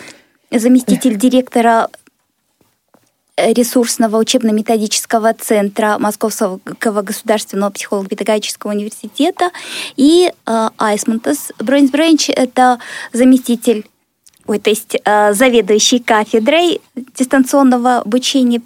заместитель 0.50 1.16
директора 1.16 1.90
ресурсного 3.37 4.17
учебно-методического 4.19 5.35
центра 5.35 5.99
Московского 5.99 6.61
государственного 7.03 7.71
психолого-педагогического 7.71 8.71
университета, 8.71 9.50
и 9.97 10.31
э, 10.47 10.69
Айсмонтес 10.79 11.53
Бройнсбрейнч– 11.59 12.29
это 12.37 12.79
заместитель 13.12 13.87
ой, 14.47 14.59
то 14.59 14.71
есть 14.71 14.97
э, 15.05 15.33
заведующий 15.33 15.99
кафедрой 15.99 16.81
дистанционного 17.17 17.99
обучения 17.99 18.61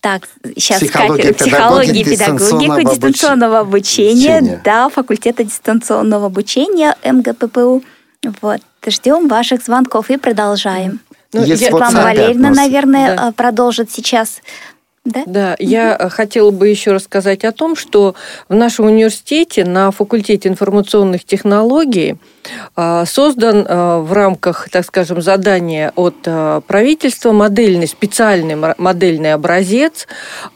так, 0.00 0.28
сейчас 0.56 0.80
психология, 0.80 1.32
кафедра, 1.32 1.44
психологии, 1.44 2.04
педагогику, 2.04 2.90
дистанционного 2.90 3.58
обучения, 3.60 4.38
обучения, 4.38 4.60
да, 4.64 4.88
факультета 4.88 5.44
дистанционного 5.44 6.26
обучения 6.26 6.96
МГППУ. 7.04 7.82
Вот, 8.40 8.60
ждем 8.86 9.28
ваших 9.28 9.62
звонков 9.62 10.10
и 10.10 10.16
продолжаем. 10.16 11.00
Ну, 11.32 11.44
Есть 11.44 11.62
Светлана 11.62 12.02
Валерьевна, 12.02 12.50
наверное, 12.50 13.16
да. 13.16 13.32
продолжит 13.32 13.90
сейчас 13.90 14.40
да? 15.08 15.22
да, 15.26 15.56
я 15.58 15.96
угу. 15.98 16.10
хотела 16.10 16.50
бы 16.50 16.68
еще 16.68 16.92
рассказать 16.92 17.44
о 17.44 17.52
том, 17.52 17.76
что 17.76 18.14
в 18.48 18.54
нашем 18.54 18.86
университете 18.86 19.64
на 19.64 19.90
факультете 19.90 20.48
информационных 20.48 21.24
технологий 21.24 22.16
а, 22.76 23.04
создан 23.06 23.64
в 23.64 24.12
рамках, 24.12 24.68
так 24.70 24.84
скажем, 24.84 25.22
задания 25.22 25.92
от 25.96 26.16
правительства 26.66 27.32
модельный, 27.32 27.86
специальный 27.86 28.56
модельный 28.78 29.32
образец 29.32 30.06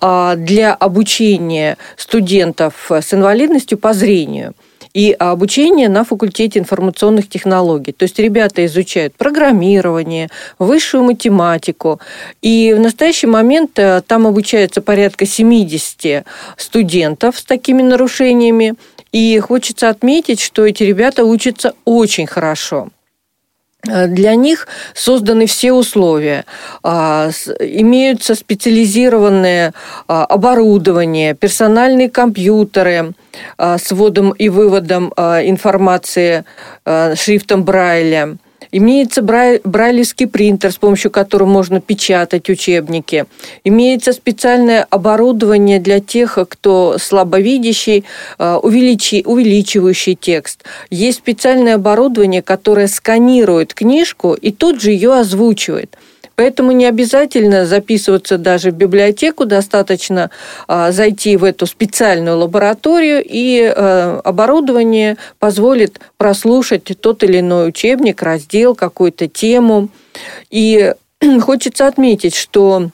для 0.00 0.75
обучения 0.75 1.79
студентов 1.97 2.91
с 2.91 3.14
инвалидностью 3.14 3.79
по 3.79 3.93
зрению 3.93 4.55
и 4.94 5.12
обучение 5.12 5.88
на 5.88 6.04
факультете 6.04 6.58
информационных 6.58 7.28
технологий. 7.28 7.92
То 7.92 8.04
есть 8.04 8.18
ребята 8.18 8.64
изучают 8.66 9.14
программирование, 9.14 10.28
высшую 10.58 11.04
математику. 11.04 12.00
И 12.42 12.75
в 12.76 12.80
настоящий 12.80 13.26
момент 13.26 13.78
э, 13.78 14.02
там 14.06 14.26
обучается 14.26 14.82
порядка 14.82 15.26
70 15.26 16.25
студентов 16.56 17.38
с 17.38 17.44
такими 17.44 17.82
нарушениями. 17.82 18.75
И 19.12 19.38
хочется 19.40 19.88
отметить, 19.88 20.40
что 20.40 20.66
эти 20.66 20.82
ребята 20.82 21.25
учатся 21.25 21.75
очень 21.84 22.26
хорошо. 22.26 22.88
Э, 23.89 24.07
для 24.07 24.35
них 24.37 24.69
созданы 24.95 25.47
все 25.47 25.73
условия. 25.73 26.45
А, 26.83 27.31
имеются 27.59 28.35
специализированное 28.35 29.75
а, 30.07 30.25
оборудование, 30.25 31.35
персональные 31.35 32.09
компьютеры 32.09 33.12
а, 33.59 33.79
с 33.79 33.90
вводом 33.90 34.31
и 34.31 34.49
выводом 34.49 35.12
информации 35.16 36.45
шрифтом 37.14 37.64
Брайля– 37.64 38.37
Имеется 38.72 39.22
брайлевский 39.22 40.26
принтер, 40.26 40.72
с 40.72 40.76
помощью 40.76 41.11
которого 41.11 41.46
можно 41.46 41.80
печатать 41.80 42.48
учебники. 42.48 43.26
Имеется 43.64 44.14
специальное 44.14 44.87
оборудование 44.88 45.78
для 45.78 46.00
тех, 46.00 46.38
кто 46.48 46.96
слабовидящий, 46.98 48.04
э, 48.38 48.54
увеличивающий 48.54 50.14
текст. 50.14 50.64
Есть 50.88 51.18
специальное 51.18 51.74
оборудование, 51.74 52.40
которое 52.40 52.88
сканирует 52.88 53.74
книжку 53.74 54.32
и 54.32 54.50
тут 54.50 54.80
же 54.80 54.90
ее 54.90 55.12
озвучивает. 55.12 55.96
Поэтому 56.37 56.73
не 56.73 56.87
обязательно 56.87 57.66
записываться 57.66 58.38
даже 58.38 58.71
в 58.71 58.75
библиотеку, 58.75 59.45
достаточно 59.45 60.31
а, 60.66 60.92
зайти 60.92 61.37
в 61.37 61.45
эту 61.45 61.66
специальную 61.66 62.38
лабораторию, 62.38 63.23
и 63.25 63.62
а, 63.62 64.21
оборудование 64.25 65.16
позволит 65.38 66.01
прослушать 66.16 66.92
тот 67.01 67.23
или 67.23 67.40
иной 67.40 67.68
учебник, 67.68 68.23
раздел, 68.23 68.75
какую-то 68.75 69.29
тему. 69.29 69.88
И 70.51 70.95
хочется 71.40 71.87
отметить, 71.87 72.35
что 72.35 72.90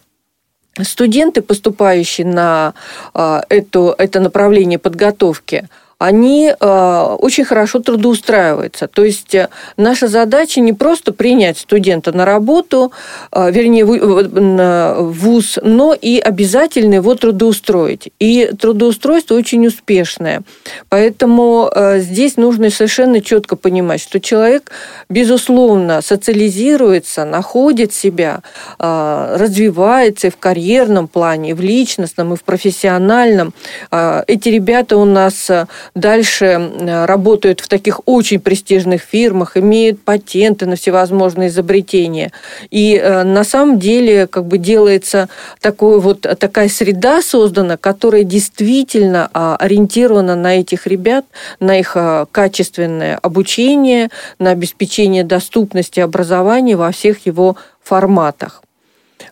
студенты, 0.83 1.43
поступающие 1.43 2.27
на 2.27 2.75
а, 3.15 3.43
это, 3.49 3.95
это 3.99 4.21
направление 4.21 4.79
подготовки, 4.79 5.69
они 5.99 6.55
э, 6.59 7.17
очень 7.19 7.45
хорошо 7.45 7.81
трудоустраиваются. 7.81 8.87
То 8.87 9.05
есть 9.05 9.35
э, 9.35 9.49
наша 9.77 10.07
задача 10.07 10.61
не 10.61 10.73
просто 10.73 11.13
принять 11.13 11.59
студента 11.59 12.13
на 12.13 12.25
работу, 12.25 12.93
э, 13.33 13.51
вернее, 13.51 13.85
в 13.85 15.13
ВУЗ, 15.13 15.59
но 15.63 15.95
и 15.95 16.21
обязательно 16.21 16.95
его 16.95 17.17
трудоустроить. 17.17 18.13
И 18.21 18.53
трудоустройство 18.59 19.35
очень 19.35 19.67
успешное. 19.67 20.43
Поэтому 20.89 21.71
здесь 21.97 22.37
нужно 22.37 22.71
совершенно 22.71 23.21
четко 23.21 23.57
понимать, 23.57 24.01
что 24.01 24.21
человек, 24.21 24.71
безусловно, 25.09 26.01
социализируется, 26.03 27.25
находит 27.25 27.93
себя, 27.93 28.43
развивается 28.79 30.29
и 30.29 30.31
в 30.31 30.37
карьерном 30.37 31.09
плане, 31.09 31.51
и 31.51 31.55
в 31.55 31.61
личностном, 31.61 32.35
и 32.35 32.37
в 32.37 32.45
профессиональном. 32.45 33.53
Эти 33.91 34.49
ребята 34.49 34.97
у 34.97 35.05
нас 35.05 35.51
дальше 35.95 37.05
работают 37.07 37.61
в 37.61 37.69
таких 37.69 38.01
очень 38.07 38.41
престижных 38.41 39.03
фирмах, 39.03 39.57
имеют 39.57 40.01
патенты 40.03 40.67
на 40.67 40.77
всевозможные 40.77 41.49
изобретения. 41.49 42.33
И 42.71 42.97
э, 42.97 43.23
на 43.23 43.45
самом 43.45 43.79
деле 43.79 44.27
как 44.27 44.47
бы 44.47 44.59
делается 44.59 45.29
такой 45.61 46.01
вот, 46.01 46.21
такая 46.21 46.69
среда 46.69 47.23
создана, 47.23 47.77
которая 47.77 48.25
действительно 48.25 49.31
а, 49.33 49.57
ориентирована 49.57 50.35
на 50.35 50.61
этих 50.61 50.87
ребят, 50.87 51.25
на 51.61 51.79
их 51.79 51.93
а, 51.97 52.27
качественное 52.31 53.17
обучение, 53.19 54.11
на 54.39 54.51
обеспечение 54.51 55.25
доступности 55.25 56.01
образования 56.01 56.77
во 56.77 56.91
всех 56.93 57.27
его 57.27 57.57
форматах. 57.83 58.63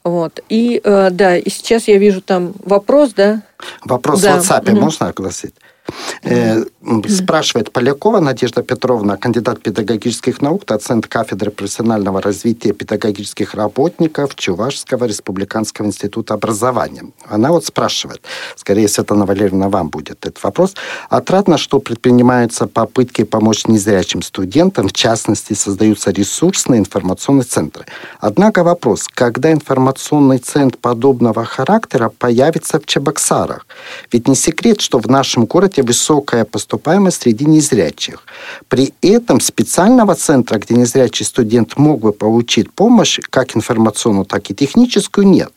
Вот. 0.05 0.41
И 0.49 0.81
э, 0.83 1.11
да, 1.11 1.37
и 1.37 1.51
сейчас 1.51 1.89
я 1.89 1.99
вижу 1.99 2.21
там 2.21 2.53
вопрос, 2.65 3.13
да? 3.13 3.43
Вопрос 3.85 4.21
да. 4.21 4.41
в 4.41 4.41
WhatsApp 4.41 4.71
угу. 4.71 4.81
можно 4.81 5.09
огласить? 5.09 5.55
Э, 6.23 6.65
спрашивает 7.09 7.73
Полякова 7.73 8.21
Надежда 8.21 8.63
Петровна, 8.63 9.17
кандидат 9.17 9.61
педагогических 9.63 10.43
наук, 10.43 10.65
доцент 10.67 11.07
кафедры 11.07 11.51
профессионального 11.51 12.21
развития 12.21 12.73
педагогических 12.73 13.55
работников 13.55 14.35
Чувашского 14.35 15.05
республиканского 15.05 15.87
института 15.87 16.35
образования. 16.35 17.05
Она 17.29 17.51
вот 17.53 17.65
спрашивает, 17.65 18.23
скорее, 18.57 18.89
Светлана 18.89 19.27
Валерьевна, 19.27 19.69
вам 19.69 19.89
будет 19.89 20.27
этот 20.27 20.43
вопрос. 20.43 20.75
Отрадно, 21.11 21.59
что 21.59 21.81
предпринимаются 21.81 22.67
попытки 22.67 23.25
помочь 23.25 23.67
незрячим 23.67 24.23
студентам, 24.23 24.89
в 24.89 24.93
частности, 24.93 25.55
создаются 25.55 26.11
ресурсные 26.11 26.81
информационные 26.81 27.45
центры. 27.45 27.85
Однако 28.21 28.65
вопрос, 28.65 29.07
когда 29.09 29.53
информационный 29.53 30.39
центр 30.39 30.77
подобного 30.79 31.45
характера 31.45 32.11
появится 32.19 32.79
в 32.81 32.87
Чебоксарах? 32.87 33.67
Ведь 34.13 34.29
не 34.29 34.35
секрет, 34.35 34.81
что 34.81 34.99
в 34.99 35.09
нашем 35.09 35.47
городе 35.47 35.76
знаете, 35.77 35.83
высокая 35.83 36.45
поступаемость 36.45 37.23
среди 37.23 37.45
незрячих. 37.47 38.23
При 38.69 38.93
этом 39.03 39.41
специального 39.41 40.15
центра, 40.15 40.59
где 40.59 40.75
незрячий 40.75 41.25
студент 41.25 41.79
мог 41.79 42.01
бы 42.01 42.13
получить 42.13 42.71
помощь, 42.73 43.21
как 43.31 43.57
информационную, 43.57 44.25
так 44.25 44.51
и 44.51 44.55
техническую, 44.55 45.27
нет. 45.27 45.51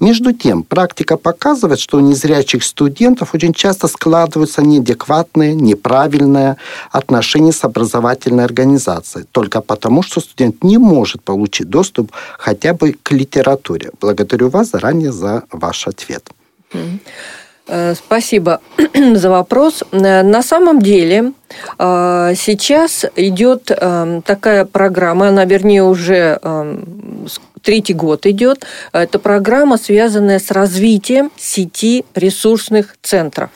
Между 0.00 0.32
тем, 0.32 0.62
практика 0.62 1.16
показывает, 1.16 1.80
что 1.80 1.98
у 1.98 2.00
незрячих 2.00 2.62
студентов 2.62 3.34
очень 3.34 3.52
часто 3.52 3.88
складываются 3.88 4.62
неадекватные, 4.62 5.54
неправильные 5.54 6.56
отношения 6.92 7.52
с 7.52 7.64
образовательной 7.64 8.44
организацией, 8.44 9.24
только 9.32 9.60
потому, 9.60 10.02
что 10.02 10.20
студент 10.20 10.64
не 10.64 10.78
может 10.78 11.22
получить 11.22 11.68
доступ 11.68 12.12
хотя 12.38 12.72
бы 12.72 12.94
к 13.02 13.14
литературе. 13.14 13.90
Благодарю 14.00 14.48
вас 14.48 14.70
заранее 14.70 15.12
за 15.12 15.42
ваш 15.52 15.88
ответ. 15.88 16.30
Э, 16.72 16.98
спасибо 17.94 18.60
за 19.14 19.30
вопрос. 19.30 19.82
Э, 19.92 20.22
на 20.22 20.42
самом 20.42 20.80
деле 20.80 21.32
э, 21.78 22.32
сейчас 22.36 23.04
идет 23.16 23.64
такая 24.24 24.64
программа, 24.64 25.28
она, 25.28 25.44
вернее, 25.44 25.82
уже 25.84 26.38
третий 27.62 27.94
год 27.94 28.26
идет. 28.26 28.66
Это 28.92 29.18
программа, 29.18 29.78
связанная 29.78 30.38
с 30.38 30.50
развитием 30.50 31.30
сети 31.36 32.04
ресурсных 32.14 32.96
центров. 33.02 33.50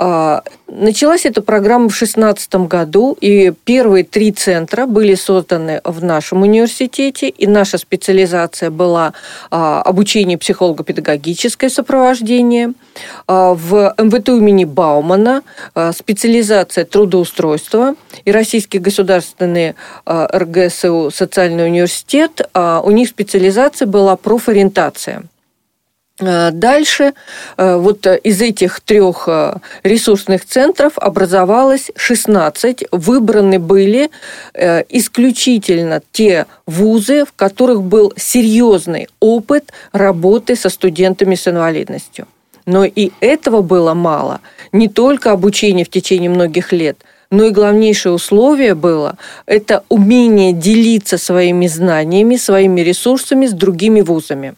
А, 0.00 0.44
началась 0.68 1.26
эта 1.26 1.42
программа 1.42 1.88
в 1.88 1.98
2016 1.98 2.54
году, 2.68 3.16
и 3.20 3.52
первые 3.64 4.04
три 4.04 4.30
центра 4.30 4.86
были 4.86 5.16
созданы 5.16 5.80
в 5.82 6.04
нашем 6.04 6.42
университете, 6.42 7.28
и 7.28 7.48
наша 7.48 7.78
специализация 7.78 8.70
была 8.70 9.12
а, 9.50 9.82
обучение 9.82 10.38
психолого-педагогическое 10.38 11.68
сопровождение. 11.68 12.74
А, 13.26 13.54
в 13.54 13.92
МВТ 13.98 14.28
имени 14.28 14.64
Баумана 14.64 15.42
специализация 15.92 16.84
трудоустройства 16.84 17.96
и 18.24 18.30
Российский 18.30 18.78
государственный 18.78 19.74
РГСУ 20.06 21.10
социальный 21.12 21.66
университет, 21.66 22.48
у 22.54 22.90
них 22.90 23.08
специализация 23.08 23.86
была 23.86 24.16
профориентация– 24.16 25.24
дальше 26.20 27.14
э, 27.56 27.76
вот 27.76 28.06
из 28.06 28.40
этих 28.42 28.80
трех 28.80 29.24
э, 29.28 29.56
ресурсных 29.82 30.44
центров 30.44 30.92
образовалось 30.96 31.90
16. 31.96 32.84
Выбраны 32.92 33.58
были 33.58 34.10
исключительно 34.54 36.02
те 36.12 36.46
вузы, 36.66 37.24
в 37.24 37.32
которых 37.32 37.82
был 37.82 38.12
серьезный 38.16 39.08
опыт 39.20 39.72
работы 39.92 40.56
со 40.56 40.68
студентами 40.68 41.34
с 41.34 41.46
инвалидностью. 41.46 42.26
Но 42.66 42.84
и 42.84 43.12
этого 43.20 43.62
было 43.62 43.94
мало. 43.94 44.40
Не 44.72 44.88
только 44.88 45.32
обучение 45.32 45.84
в 45.84 45.90
течение 45.90 46.28
многих 46.28 46.72
лет, 46.72 46.98
но 47.30 47.44
и 47.44 47.50
главнейшее 47.50 48.12
условие 48.12 48.74
было– 48.74 49.16
это 49.46 49.84
умение 49.88 50.52
делиться 50.52 51.18
своими 51.18 51.66
знаниями, 51.66 52.36
своими 52.36 52.80
ресурсами 52.80 53.46
с 53.46 53.52
другими 53.52 54.00
вузами. 54.00 54.54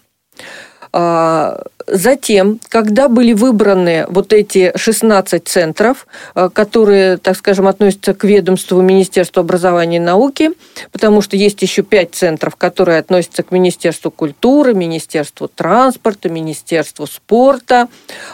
А, 0.93 1.63
затем, 1.87 2.59
когда 2.69 3.09
были 3.09 3.33
выбраны 3.33 4.07
вот 4.09 4.33
эти 4.33 4.73
16 4.77 5.47
центров, 5.47 6.07
а, 6.35 6.49
которые, 6.49 7.17
так 7.17 7.37
скажем, 7.37 7.69
относятся 7.69 8.13
к 8.13 8.25
ведомству 8.25 8.81
Министерства 8.81 9.43
образования 9.43 9.99
и 9.99 10.01
науки, 10.01 10.51
потому 10.91 11.23
что 11.23 11.37
есть 11.37 11.63
еще 11.63 11.83
5 11.83 12.15
центров, 12.15 12.57
которые 12.57 12.99
относятся 12.99 13.45
к 13.45 13.53
Министерству 13.53 14.11
культуры, 14.11 14.75
Министерству 14.75 15.49
транспорта, 15.49 16.29
Министерству 16.29 17.07
спорта, 17.07 17.89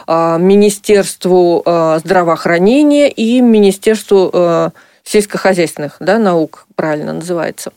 а, 0.07 0.37
Министерству 0.37 1.63
здравоохранения 2.03 3.09
и 3.09 3.41
Министерству 3.41 4.71
сельскохозяйственных 5.03 5.97
да, 5.99 6.17
наук, 6.17 6.65
правильно 6.75 7.13
называется. 7.13 7.71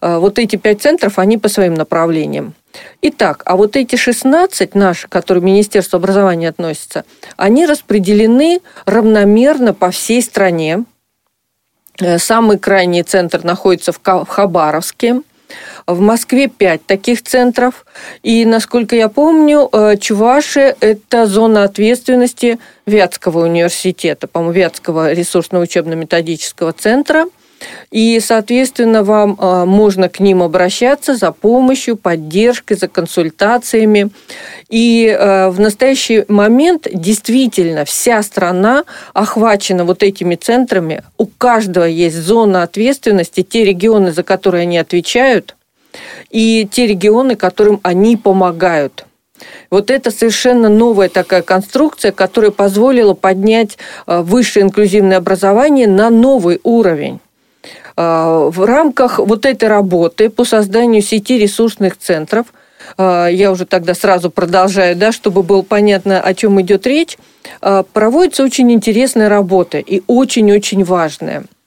Вот 0.00 0.38
эти 0.38 0.56
пять 0.56 0.82
центров, 0.82 1.18
они 1.18 1.38
по 1.38 1.48
своим 1.48 1.74
направлениям. 1.74 2.54
Итак, 3.02 3.42
а 3.44 3.56
вот 3.56 3.76
эти 3.76 3.96
16 3.96 4.74
наши, 4.74 5.08
которые 5.08 5.42
Министерство 5.42 5.98
образования 5.98 6.48
относятся, 6.48 7.04
они 7.36 7.66
распределены 7.66 8.60
равномерно 8.86 9.74
по 9.74 9.90
всей 9.90 10.22
стране. 10.22 10.84
Э, 12.00 12.18
самый 12.18 12.58
крайний 12.58 13.02
центр 13.02 13.44
находится 13.44 13.92
в 13.92 14.00
Хабаровске. 14.02 15.22
В 15.86 16.00
Москве 16.00 16.48
пять 16.48 16.84
таких 16.84 17.22
центров. 17.22 17.86
И, 18.22 18.44
насколько 18.44 18.94
я 18.94 19.08
помню, 19.08 19.68
э, 19.72 19.96
Чуваши– 19.96 20.76
это 20.80 21.26
зона 21.26 21.64
ответственности 21.64 22.58
Вятского 22.84 23.46
университета, 23.46 24.26
по-моему, 24.26 24.52
Вятского 24.52 25.12
ресурсного 25.12 25.62
учебно-методического 25.62 26.72
центра– 26.72 27.26
и, 27.90 28.20
соответственно, 28.20 29.02
вам 29.02 29.36
а, 29.38 29.64
можно 29.64 30.08
к 30.08 30.20
ним 30.20 30.42
обращаться 30.42 31.16
за 31.16 31.32
помощью, 31.32 31.96
поддержкой, 31.96 32.76
за 32.76 32.88
консультациями. 32.88 34.10
И 34.68 35.08
а, 35.08 35.50
в 35.50 35.58
настоящий 35.58 36.24
момент 36.28 36.86
действительно 36.92 37.84
вся 37.84 38.22
страна 38.22 38.84
охвачена 39.14 39.84
вот 39.84 40.02
этими 40.02 40.34
центрами. 40.34 41.02
У 41.16 41.26
каждого 41.26 41.84
есть 41.84 42.16
зона 42.16 42.62
ответственности, 42.62 43.42
те 43.42 43.64
регионы, 43.64 44.12
за 44.12 44.22
которые 44.22 44.62
они 44.62 44.78
отвечают, 44.78 45.56
и 46.30 46.68
те 46.70 46.86
регионы, 46.86 47.36
которым 47.36 47.80
они 47.82 48.16
помогают. 48.16 49.04
Вот 49.70 49.90
это 49.90 50.10
совершенно 50.10 50.68
новая 50.68 51.08
такая 51.08 51.42
конструкция, 51.42 52.12
которая 52.12 52.50
позволила 52.50 53.14
поднять 53.14 53.78
а, 54.06 54.22
высшее 54.22 54.66
инклюзивное 54.66 55.16
образование 55.16 55.86
на 55.86 56.10
новый 56.10 56.60
уровень. 56.62 57.20
А, 58.00 58.48
в 58.48 58.64
рамках 58.64 59.18
вот 59.18 59.44
этой 59.44 59.68
работы 59.68 60.30
по 60.30 60.44
созданию 60.44 61.02
сети 61.02 61.36
ресурсных 61.36 61.98
центров, 61.98 62.46
а, 62.96 63.26
я 63.26 63.50
уже 63.50 63.66
тогда 63.66 63.92
сразу 63.92 64.30
продолжаю, 64.30 64.94
да, 64.94 65.10
чтобы 65.10 65.42
было 65.42 65.62
понятно, 65.62 66.20
о 66.20 66.32
чем 66.32 66.60
идет 66.60 66.86
речь, 66.86 67.18
а, 67.60 67.82
проводится 67.82 68.44
очень 68.44 68.70
интересная 68.70 69.28
работа 69.28 69.78
и 69.78 70.02
очень-очень 70.06 70.84
важная– 70.84 71.42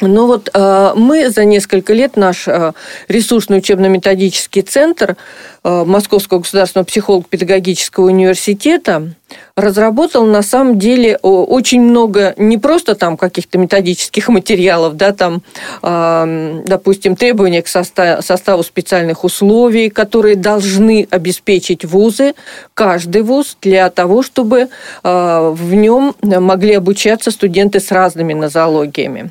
но 0.00 0.26
вот 0.26 0.50
э, 0.52 0.92
мы 0.96 1.30
за 1.30 1.44
несколько 1.44 1.92
лет, 1.92 2.16
наш 2.16 2.48
э, 2.48 2.72
ресурсный 3.06 3.58
учебно-методический 3.58 4.62
центр 4.62 5.16
э, 5.62 5.84
Московского 5.86 6.40
государственного 6.40 6.84
психолого-педагогического 6.84 8.06
университета 8.06 9.14
разработал 9.54 10.26
на 10.26 10.42
самом 10.42 10.80
деле 10.80 11.16
очень 11.22 11.80
много 11.80 12.34
не 12.36 12.58
просто 12.58 12.96
там 12.96 13.16
каких-то 13.16 13.56
методических 13.56 14.28
материалов, 14.28 14.96
да, 14.96 15.12
там, 15.12 15.42
э, 15.84 16.62
допустим, 16.66 17.14
требования 17.14 17.62
к 17.62 17.68
составу, 17.68 18.64
специальных 18.64 19.22
условий, 19.22 19.90
которые 19.90 20.34
должны 20.34 21.06
обеспечить 21.08 21.84
вузы, 21.84 22.34
каждый 22.74 23.22
вуз, 23.22 23.56
для 23.62 23.88
того, 23.90 24.24
чтобы 24.24 24.68
э, 25.04 25.50
в 25.54 25.74
нем 25.74 26.16
могли 26.20 26.74
обучаться 26.74 27.30
студенты 27.30 27.78
с 27.78 27.92
разными 27.92 28.34
нозологиями. 28.34 29.30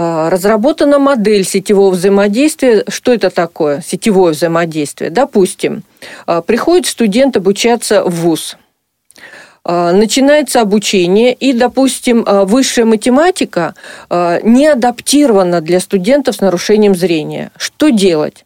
А, 0.00 0.30
разработана 0.30 1.00
модель 1.00 1.44
сетевого 1.44 1.90
взаимодействия. 1.90 2.84
Что 2.86 3.12
это 3.12 3.30
такое 3.30 3.82
сетевое 3.84 4.32
взаимодействие? 4.32 5.10
Допустим, 5.10 5.82
а, 6.24 6.40
приходит 6.40 6.86
студент 6.86 7.36
обучаться 7.36 8.04
в 8.04 8.10
ВУЗ. 8.10 8.58
А, 9.64 9.90
начинается 9.90 10.60
обучение, 10.60 11.34
и, 11.34 11.52
допустим, 11.52 12.24
высшая 12.24 12.84
математика 12.84 13.74
не 14.08 14.68
адаптирована 14.68 15.60
для 15.60 15.80
студентов 15.80 16.36
с 16.36 16.40
нарушением 16.40 16.94
зрения. 16.94 17.50
Что 17.56 17.88
делать? 17.88 18.44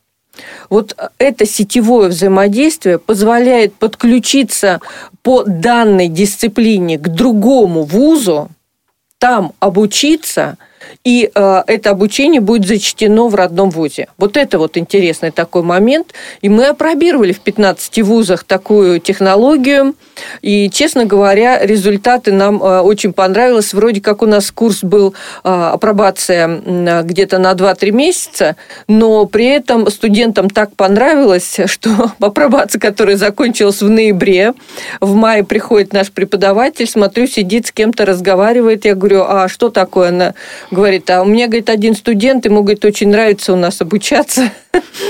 Вот 0.70 0.96
это 1.18 1.44
сетевое 1.44 2.08
взаимодействие 2.08 2.98
позволяет 2.98 3.74
подключиться 3.74 4.80
по 5.22 5.44
данной 5.44 6.08
дисциплине 6.08 6.98
к 6.98 7.08
другому 7.08 7.82
вузу, 7.82 8.48
там 9.18 9.52
обучиться– 9.60 10.56
и 11.04 11.30
э, 11.34 11.62
это 11.66 11.90
обучение 11.90 12.40
будет 12.40 12.66
зачтено 12.66 13.28
в 13.28 13.34
родном 13.34 13.70
вузе. 13.70 14.08
Вот 14.18 14.36
это 14.36 14.58
вот 14.58 14.76
интересный 14.76 15.30
такой 15.30 15.62
момент. 15.62 16.14
И 16.42 16.48
мы 16.48 16.66
опробировали 16.66 17.32
в 17.32 17.40
15 17.40 18.02
вузах 18.02 18.44
такую 18.44 19.00
технологию. 19.00 19.94
И, 20.42 20.70
честно 20.70 21.04
говоря, 21.04 21.64
результаты 21.64 22.32
нам 22.32 22.62
э, 22.62 22.80
очень 22.80 23.12
понравились. 23.12 23.74
Вроде 23.74 24.00
как 24.00 24.22
у 24.22 24.26
нас 24.26 24.50
курс 24.50 24.84
был 24.84 25.14
э, 25.44 25.48
апробация 25.48 27.02
где-то 27.02 27.38
на 27.38 27.52
2-3 27.52 27.90
месяца, 27.90 28.56
но 28.88 29.26
при 29.26 29.46
этом 29.46 29.90
студентам 29.90 30.50
так 30.50 30.74
понравилось, 30.76 31.58
что 31.66 32.12
апробация, 32.20 32.78
которая 32.78 33.16
закончилась 33.16 33.82
в 33.82 33.88
ноябре, 33.88 34.54
в 35.00 35.14
мае 35.14 35.44
приходит 35.44 35.92
наш 35.92 36.12
преподаватель, 36.12 36.86
смотрю, 36.86 37.26
сидит 37.26 37.66
с 37.66 37.72
кем-то, 37.72 38.04
разговаривает. 38.04 38.84
Я 38.84 38.94
говорю, 38.94 39.24
а 39.26 39.48
что 39.48 39.70
такое? 39.70 40.08
Она 40.08 40.34
говорит, 40.70 40.81
а 41.10 41.22
у 41.22 41.24
меня, 41.24 41.46
говорит, 41.46 41.70
один 41.70 41.94
студент, 41.94 42.44
ему, 42.44 42.62
говорит, 42.62 42.84
очень 42.84 43.08
нравится 43.08 43.52
у 43.52 43.56
нас 43.56 43.80
обучаться. 43.80 44.50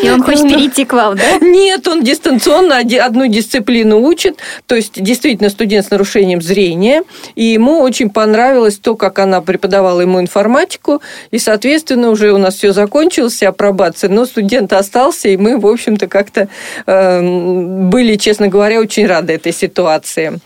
И 0.03 0.11
он 0.11 0.23
хочет 0.25 0.43
перейти 0.43 0.85
к 0.85 0.93
вам, 0.93 1.17
да? 1.17 1.39
Нет, 1.41 1.87
он 1.89 2.03
дистанционно 2.03 2.79
одну 2.79 3.27
дисциплину 3.27 4.01
учит, 4.01 4.39
то 4.67 4.75
есть 4.75 5.03
действительно 5.03 5.51
студент 5.51 5.87
с 5.87 5.91
нарушением 5.91 6.43
зрения, 6.43 7.03
и 7.35 7.45
ему 7.45 7.81
очень 7.81 8.11
понравилось 8.11 8.79
то, 8.79 8.97
как 8.97 9.19
она 9.19 9.41
преподавала 9.41 10.01
ему 10.01 10.21
информатику, 10.21 11.01
и, 11.31 11.39
соответственно, 11.39 12.11
уже 12.11 12.33
у 12.33 12.39
нас 12.39 12.57
все 12.57 12.73
закончилось, 12.73 13.43
апробация, 13.43 14.11
но 14.11 14.25
студент 14.27 14.73
остался, 14.73 15.29
и 15.29 15.37
мы, 15.37 15.59
в 15.59 15.67
общем-то, 15.67 16.07
как-то 16.07 16.49
э, 16.87 17.21
были, 17.23 18.17
честно 18.17 18.49
говоря, 18.49 18.81
очень 18.81 19.07
рады 19.07 19.33
этой 19.33 19.53
ситуации. 19.53 20.41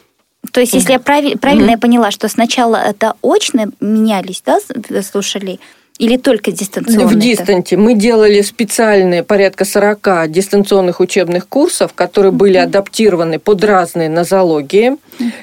То 0.52 0.60
есть, 0.60 0.72
если 0.74 0.92
я 0.92 0.98
прави- 0.98 1.36
правильно 1.36 1.70
я 1.70 1.78
поняла, 1.78 2.10
что 2.10 2.28
сначала 2.28 2.76
это 2.76 3.14
очно 3.22 3.66
менялись, 3.80 4.42
да, 4.44 4.58
слушали, 5.02 5.60
или 5.98 6.18
только 6.18 6.52
дистанционно? 6.52 7.06
В 7.06 7.18
дистанте. 7.18 7.76
Мы 7.76 7.94
делали 7.94 8.42
специальные 8.42 9.22
порядка 9.22 9.64
40 9.64 10.30
дистанционных 10.30 11.00
учебных 11.00 11.48
курсов, 11.48 11.94
которые 11.94 12.32
были 12.32 12.58
адаптированы 12.58 13.38
под 13.38 13.64
разные 13.64 14.10
нозологии. 14.10 14.96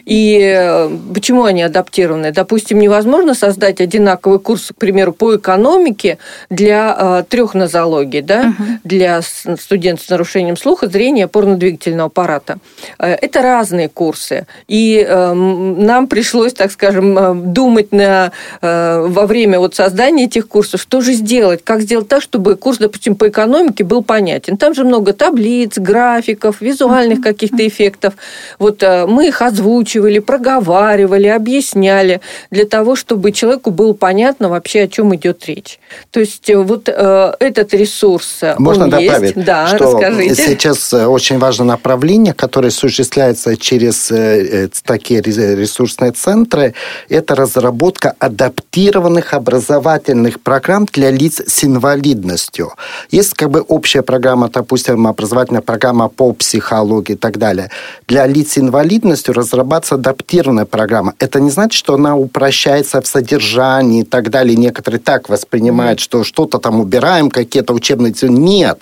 И 0.05 0.39
э, 0.39 0.89
почему 1.13 1.45
они 1.45 1.63
адаптированы? 1.63 2.31
Допустим, 2.31 2.79
невозможно 2.79 3.33
создать 3.33 3.81
одинаковый 3.81 4.39
курс, 4.39 4.67
к 4.67 4.75
примеру, 4.75 5.13
по 5.13 5.35
экономике 5.35 6.19
для 6.51 6.95
э, 6.97 7.23
трех 7.27 7.55
нозологий, 7.55 8.21
да? 8.21 8.53
угу. 8.57 8.63
для 8.83 9.21
студентов 9.21 10.05
с 10.05 10.09
нарушением 10.09 10.57
слуха, 10.57 10.87
зрения, 10.87 11.25
опорно-двигательного 11.25 12.07
аппарата. 12.07 12.59
Э, 12.99 13.13
это 13.13 13.41
разные 13.41 13.89
курсы. 13.89 14.45
И 14.67 15.05
нам 15.09 16.07
пришлось, 16.07 16.53
так 16.53 16.71
скажем, 16.71 17.53
думать 17.53 17.91
на, 17.91 18.31
во 18.61 19.25
время 19.25 19.59
вот 19.59 19.75
создания 19.75 20.25
этих 20.25 20.42
этих 20.43 20.47
курсов, 20.47 20.81
что 20.81 21.01
же 21.01 21.13
сделать, 21.13 21.61
как 21.63 21.81
сделать 21.81 22.07
так, 22.07 22.21
чтобы 22.21 22.55
курс, 22.55 22.77
допустим, 22.77 23.15
по 23.15 23.27
экономике 23.27 23.83
был 23.83 24.03
понятен. 24.03 24.57
Там 24.57 24.73
же 24.73 24.83
много 24.83 25.13
таблиц, 25.13 25.77
графиков, 25.77 26.61
визуальных 26.61 27.21
каких-то 27.21 27.65
эффектов. 27.67 28.13
Вот 28.59 28.83
э, 28.83 29.05
мы 29.07 29.27
их 29.27 29.41
озвучивали, 29.41 30.19
проговаривали, 30.19 31.27
объясняли 31.27 32.21
для 32.51 32.65
того, 32.65 32.95
чтобы 32.95 33.31
человеку 33.31 33.71
было 33.71 33.93
понятно 33.93 34.49
вообще, 34.49 34.83
о 34.83 34.87
чем 34.87 35.15
идет 35.15 35.45
речь. 35.45 35.79
То 36.11 36.19
есть 36.19 36.49
э, 36.49 36.57
вот 36.57 36.89
э, 36.89 37.33
этот 37.39 37.73
ресурс 37.73 38.41
Можно 38.57 38.85
он 38.85 38.89
добавить, 38.89 39.35
есть. 39.35 39.45
Да, 39.45 39.67
что 39.67 39.93
расскажите. 39.93 40.35
сейчас 40.35 40.93
очень 40.93 41.39
важно 41.39 41.65
направление, 41.65 42.33
которое 42.33 42.67
осуществляется 42.67 43.55
через 43.57 44.11
такие 44.83 45.21
ресурсные 45.21 46.11
центры, 46.11 46.73
это 47.09 47.35
разработка 47.35 48.13
адаптированных 48.19 49.33
образовательных 49.33 50.32
образовательных 50.33 50.41
программ 50.41 50.85
для 50.91 51.11
лиц 51.11 51.41
с 51.45 51.63
инвалидностью. 51.63 52.73
Есть 53.11 53.33
как 53.33 53.49
бы 53.49 53.61
общая 53.61 54.01
программа, 54.01 54.49
допустим, 54.49 55.07
образовательная 55.07 55.61
программа 55.61 56.09
по 56.09 56.33
психологии 56.33 57.13
и 57.13 57.17
так 57.17 57.37
далее. 57.37 57.69
Для 58.07 58.27
лиц 58.27 58.53
с 58.53 58.57
инвалидностью 58.57 59.33
разрабатывается 59.33 59.95
адаптированная 59.95 60.65
программа. 60.65 61.13
Это 61.19 61.39
не 61.39 61.49
значит, 61.49 61.73
что 61.73 61.93
она 61.93 62.15
упрощается 62.15 63.01
в 63.01 63.07
содержании 63.07 64.01
и 64.01 64.05
так 64.05 64.29
далее. 64.29 64.55
Некоторые 64.57 64.99
так 64.99 65.29
воспринимают, 65.29 65.99
что 65.99 66.23
что-то 66.23 66.59
там 66.59 66.79
убираем, 66.79 67.29
какие-то 67.29 67.73
учебные... 67.73 68.13
Нет. 68.21 68.79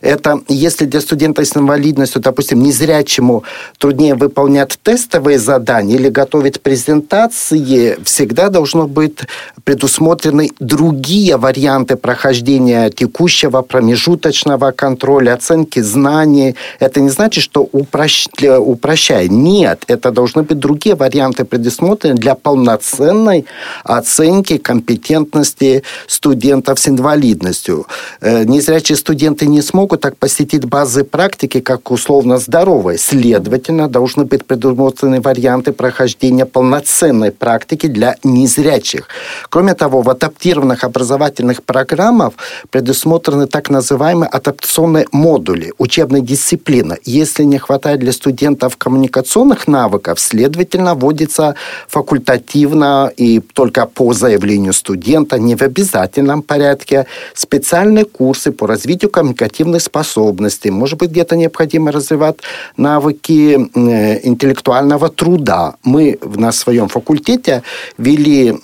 Это 0.00 0.40
если 0.48 0.86
для 0.86 1.00
студента 1.00 1.42
с 1.42 1.56
инвалидностью, 1.56 2.20
допустим, 2.22 2.62
незрячему 2.62 3.42
труднее 3.78 4.14
выполнять 4.14 4.78
тестовые 4.82 5.38
задания 5.38 5.96
или 5.96 6.08
готовить 6.08 6.60
презентации, 6.60 7.96
всегда 8.04 8.48
должно 8.48 8.86
быть 8.86 9.18
предусмотрены 9.64 10.50
другие 10.60 10.89
другие 10.90 11.36
варианты 11.36 11.94
прохождения 11.96 12.90
текущего 12.90 13.62
промежуточного 13.62 14.72
контроля, 14.72 15.34
оценки 15.34 15.82
знаний. 15.82 16.56
Это 16.80 17.00
не 17.00 17.10
значит, 17.10 17.44
что 17.44 17.68
упрощ... 17.72 18.26
упрощает. 18.58 19.30
Нет, 19.30 19.84
это 19.86 20.10
должны 20.10 20.42
быть 20.42 20.58
другие 20.58 20.96
варианты 20.96 21.44
предусмотрены 21.44 22.16
для 22.16 22.34
полноценной 22.34 23.44
оценки 23.84 24.58
компетентности 24.58 25.82
студентов 26.08 26.80
с 26.80 26.88
инвалидностью. 26.88 27.86
Э, 28.20 28.44
незрячие 28.44 28.96
студенты 28.96 29.46
не 29.46 29.62
смогут 29.62 30.00
так 30.00 30.16
посетить 30.16 30.64
базы 30.64 31.04
практики, 31.04 31.60
как 31.60 31.90
условно 31.92 32.38
здоровые. 32.38 32.98
Следовательно, 32.98 33.88
должны 33.88 34.24
быть 34.24 34.44
предусмотрены 34.44 35.20
варианты 35.20 35.72
прохождения 35.72 36.46
полноценной 36.46 37.30
практики 37.30 37.86
для 37.86 38.16
незрячих. 38.24 39.06
Кроме 39.50 39.74
того, 39.74 40.02
в 40.02 40.10
адаптированных 40.10 40.79
разных 40.80 40.84
образовательных 40.84 41.62
программах 41.62 42.32
предусмотрены 42.70 43.46
так 43.46 43.70
называемые 43.70 44.28
адаптационные 44.28 45.06
модули, 45.12 45.72
учебной 45.78 46.20
дисциплины. 46.22 46.96
Если 47.04 47.44
не 47.44 47.58
хватает 47.58 48.00
для 48.00 48.12
студентов 48.12 48.76
коммуникационных 48.76 49.68
навыков, 49.68 50.18
следовательно, 50.18 50.94
вводится 50.94 51.54
факультативно 51.88 53.10
и 53.20 53.40
только 53.40 53.86
по 53.86 54.12
заявлению 54.12 54.72
студента, 54.72 55.38
не 55.38 55.56
в 55.56 55.62
обязательном 55.62 56.42
порядке, 56.42 57.06
специальные 57.34 58.04
курсы 58.04 58.52
по 58.52 58.66
развитию 58.66 59.10
коммуникативных 59.10 59.82
способностей. 59.82 60.70
Может 60.70 60.98
быть, 60.98 61.10
где-то 61.10 61.36
необходимо 61.36 61.92
развивать 61.92 62.36
навыки 62.76 63.58
э, 63.74 64.28
интеллектуального 64.28 65.08
труда. 65.08 65.74
Мы 65.84 66.18
на 66.36 66.52
своем 66.52 66.88
факультете 66.88 67.62
вели 67.98 68.54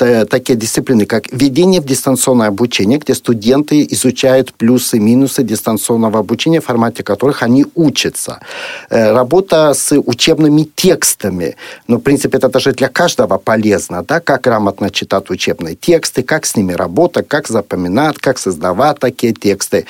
э, 0.00 0.24
такие 0.26 0.56
дисциплины, 0.56 1.06
как 1.06 1.32
введение 1.56 1.80
в 1.80 1.84
дистанционное 1.84 2.48
обучение, 2.48 2.98
где 2.98 3.14
студенты 3.14 3.86
изучают 3.90 4.52
плюсы 4.52 4.98
и 4.98 5.00
минусы 5.00 5.42
дистанционного 5.42 6.18
обучения, 6.18 6.60
в 6.60 6.64
формате 6.64 7.02
которых 7.02 7.42
они 7.42 7.64
учатся. 7.74 8.40
Э, 8.90 9.12
работа 9.12 9.72
с 9.74 9.98
учебными 9.98 10.68
текстами. 10.74 11.56
Ну, 11.88 11.96
в 11.96 12.00
принципе, 12.00 12.38
это 12.38 12.48
даже 12.48 12.72
для 12.72 12.88
каждого 12.88 13.38
полезно, 13.38 14.02
да, 14.02 14.20
как 14.20 14.42
грамотно 14.42 14.90
читать 14.90 15.30
учебные 15.30 15.74
тексты, 15.76 16.22
как 16.22 16.44
с 16.44 16.56
ними 16.56 16.74
работать, 16.74 17.28
как 17.28 17.48
запоминать, 17.48 18.18
как 18.18 18.38
создавать 18.38 18.98
такие 18.98 19.32
тексты. 19.32 19.86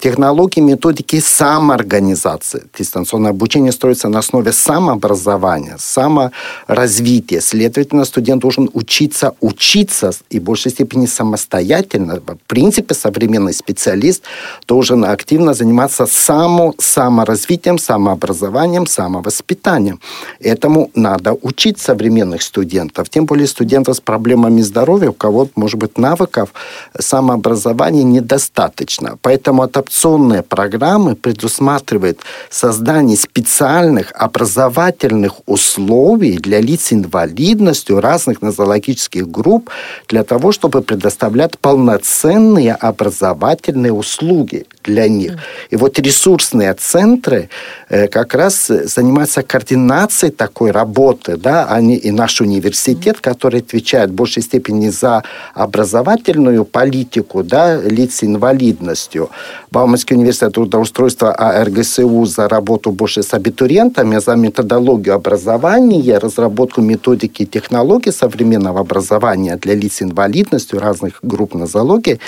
Технологии, 0.00 0.62
методики 0.62 1.20
самоорганизации. 1.20 2.62
Дистанционное 2.78 3.30
обучение 3.30 3.72
строится 3.72 4.08
на 4.08 4.18
основе 4.18 4.52
самообразования, 4.52 5.76
саморазвития. 5.78 7.40
Следовательно, 7.40 8.04
студент 8.04 8.40
должен 8.42 8.70
учиться 8.72 9.32
учиться 9.40 10.12
и 10.30 10.40
в 10.40 10.42
большей 10.42 10.70
степени 10.70 10.99
не 11.00 11.06
самостоятельно. 11.06 12.20
В 12.20 12.36
принципе, 12.46 12.94
современный 12.94 13.52
специалист 13.52 14.22
должен 14.66 15.04
активно 15.04 15.54
заниматься 15.54 16.06
само, 16.06 16.74
саморазвитием, 16.78 17.78
самообразованием, 17.78 18.86
самовоспитанием. 18.86 20.00
Этому 20.40 20.90
надо 20.94 21.32
учить 21.42 21.78
современных 21.78 22.42
студентов, 22.42 23.08
тем 23.08 23.26
более 23.26 23.46
студентов 23.46 23.96
с 23.96 24.00
проблемами 24.00 24.60
здоровья, 24.62 25.10
у 25.10 25.14
кого, 25.14 25.48
может 25.56 25.78
быть, 25.78 25.98
навыков 25.98 26.52
самообразования 26.98 28.02
недостаточно. 28.02 29.18
Поэтому 29.22 29.62
адаптационные 29.62 30.42
программы 30.42 31.16
предусматривают 31.16 32.20
создание 32.50 33.16
специальных 33.16 34.12
образовательных 34.12 35.34
условий 35.46 36.38
для 36.38 36.60
лиц 36.60 36.80
с 36.80 36.92
инвалидностью 36.92 38.00
разных 38.00 38.42
нозологических 38.42 39.28
групп 39.28 39.70
для 40.08 40.24
того, 40.24 40.52
чтобы 40.52 40.82
предоставлять 40.90 41.56
полноценные 41.56 42.74
образовательные 42.74 43.92
услуги 43.92 44.66
для 44.82 45.08
них. 45.08 45.36
И 45.70 45.76
вот 45.76 46.00
ресурсные 46.00 46.74
центры 46.74 47.48
э, 47.88 48.08
как 48.08 48.34
раз 48.34 48.66
занимаются 48.66 49.42
координацией 49.42 50.32
такой 50.32 50.72
работы, 50.72 51.36
да, 51.36 51.66
они 51.66 51.94
и 51.94 52.10
наш 52.10 52.40
университет, 52.40 53.20
который 53.20 53.60
отвечает 53.60 54.10
в 54.10 54.14
большей 54.14 54.42
степени 54.42 54.88
за 54.88 55.22
образовательную 55.54 56.64
политику, 56.64 57.44
да, 57.44 57.80
лиц 57.80 58.16
с 58.16 58.24
инвалидностью. 58.24 59.30
Бауманский 59.70 60.16
университет 60.16 60.54
трудоустройства 60.54 61.32
АРГСУ 61.32 62.24
за 62.24 62.48
работу 62.48 62.90
больше 62.90 63.22
с 63.22 63.32
абитуриентами, 63.32 64.18
за 64.18 64.34
методологию 64.34 65.14
образования, 65.14 66.18
разработку 66.18 66.80
методики 66.80 67.42
и 67.42 67.46
технологий 67.46 68.10
современного 68.10 68.80
образования 68.80 69.56
для 69.56 69.74
лиц 69.74 69.90
с 69.90 70.02
инвалидностью, 70.02 70.79
разных 70.80 71.20
групп 71.22 71.54
нозологии, 71.54 72.18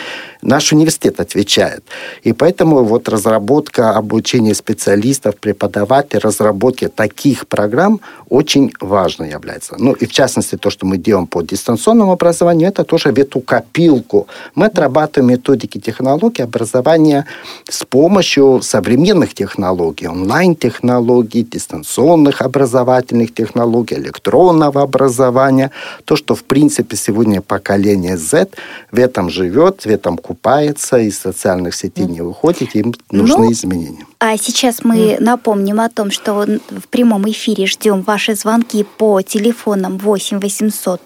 наш 0.42 0.72
университет 0.72 1.20
отвечает. 1.20 1.82
И 2.22 2.32
поэтому 2.32 2.84
вот 2.84 3.08
разработка 3.08 3.90
обучения 3.96 4.54
специалистов, 4.54 5.36
преподавателей, 5.36 6.20
разработки 6.20 6.88
таких 6.88 7.46
программ 7.46 8.00
очень 8.28 8.72
важно 8.80 9.24
является. 9.24 9.76
Ну 9.78 9.92
и 9.92 10.06
в 10.06 10.12
частности 10.12 10.56
то, 10.56 10.70
что 10.70 10.86
мы 10.86 10.98
делаем 10.98 11.26
по 11.26 11.42
дистанционному 11.42 12.12
образованию, 12.12 12.68
это 12.68 12.84
тоже 12.84 13.12
в 13.12 13.18
эту 13.18 13.40
копилку. 13.40 14.26
Мы 14.54 14.66
отрабатываем 14.66 15.32
методики 15.32 15.78
технологий 15.78 16.42
образования 16.42 17.26
с 17.68 17.84
помощью 17.84 18.60
современных 18.62 19.34
технологий, 19.34 20.08
онлайн-технологий, 20.08 21.42
дистанционных 21.42 22.42
образовательных 22.42 23.34
технологий, 23.34 23.96
электронного 23.96 24.82
образования. 24.82 25.70
То, 26.04 26.16
что 26.16 26.34
в 26.34 26.42
принципе 26.44 26.96
сегодня 26.96 27.40
поколение 27.40 28.16
Z 28.16 28.41
интернет, 28.42 28.56
в 28.90 28.98
этом 28.98 29.30
живет, 29.30 29.84
в 29.84 29.86
этом 29.86 30.18
купается, 30.18 30.98
из 30.98 31.18
социальных 31.18 31.74
сетей 31.74 32.06
не 32.06 32.20
выходит, 32.20 32.74
им 32.74 32.94
нужны 33.10 33.44
ну, 33.44 33.52
изменения. 33.52 34.06
А 34.18 34.36
сейчас 34.36 34.84
мы 34.84 34.96
mm. 34.96 35.20
напомним 35.20 35.80
о 35.80 35.88
том, 35.88 36.10
что 36.10 36.46
в 36.70 36.88
прямом 36.88 37.30
эфире 37.30 37.66
ждем 37.66 38.02
ваши 38.02 38.34
звонки 38.34 38.84
по 38.98 39.22
телефонам 39.22 39.98
8 39.98 40.40
800 40.40 41.00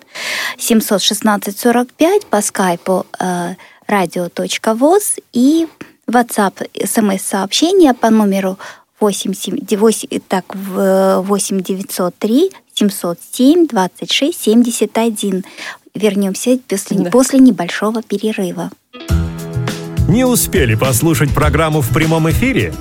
716 0.58 1.58
45 1.58 2.26
по 2.26 2.42
скайпу 2.42 3.06
э, 3.18 3.54
radio.voz 3.88 5.22
и 5.32 5.66
WhatsApp 6.08 6.68
смс-сообщение 6.86 7.94
по 7.94 8.10
номеру 8.10 8.58
8, 9.00 9.32
8, 9.76 10.20
так, 10.28 10.44
8 10.54 11.60
903 11.60 12.50
707 12.74 13.66
26 13.66 14.42
71. 14.42 15.44
Вернемся 15.96 16.58
после, 16.68 16.98
да. 16.98 17.10
после 17.10 17.38
небольшого 17.38 18.02
перерыва. 18.02 18.70
Не 20.08 20.24
успели 20.24 20.74
послушать 20.74 21.34
программу 21.34 21.80
в 21.80 21.88
прямом 21.88 22.30
эфире? 22.30 22.74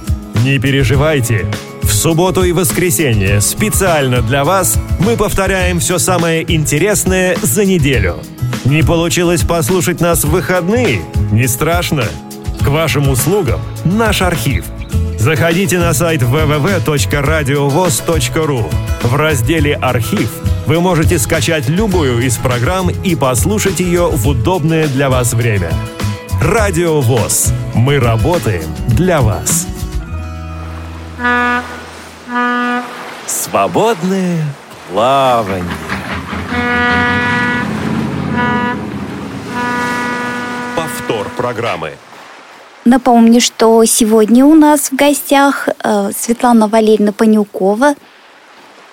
Не 0.43 0.60
переживайте. 0.60 1.45
В 1.82 1.91
субботу 1.91 2.43
и 2.43 2.51
воскресенье 2.51 3.39
специально 3.39 4.21
для 4.21 4.43
вас 4.43 4.78
мы 4.99 5.15
повторяем 5.15 5.80
все 5.80 5.97
самое 5.97 6.43
интересное 6.54 7.38
за 7.41 7.65
неделю. 7.65 8.17
Не 8.65 8.84
получилось 8.84 9.41
послушать 9.41 10.01
нас 10.01 10.25
в 10.25 10.30
выходные? 10.30 11.01
Не 11.32 11.47
страшно. 11.47 12.04
К 12.62 12.67
вашим 12.67 13.08
услугам 13.10 13.62
наш 13.86 14.21
архив. 14.21 14.65
Заходите 15.25 15.79
на 15.79 15.95
сайт 15.95 16.21
www.radiovoz.ru. 16.21 18.71
В 19.01 19.15
разделе 19.15 19.73
«Архив» 19.73 20.29
вы 20.67 20.79
можете 20.79 21.17
скачать 21.17 21.67
любую 21.67 22.19
из 22.19 22.38
программ 22.38 22.91
и 22.91 23.15
послушать 23.15 23.79
ее 23.79 24.11
в 24.11 24.27
удобное 24.27 24.88
для 24.88 25.09
вас 25.09 25.33
время. 25.33 25.71
Радио 26.39 27.01
ВОЗ. 27.01 27.51
Мы 27.73 27.99
работаем 27.99 28.69
для 28.89 29.21
вас. 29.21 29.65
Свободное 33.25 34.43
плавание. 34.91 35.65
Повтор 40.75 41.25
программы. 41.35 41.93
Напомню, 42.86 43.41
что 43.41 43.84
сегодня 43.86 44.45
у 44.45 44.54
нас 44.54 44.91
в 44.91 44.95
гостях 44.95 45.67
э, 45.84 46.12
Светлана 46.15 46.67
Валерьевна 46.67 47.13
Панюкова, 47.13 47.95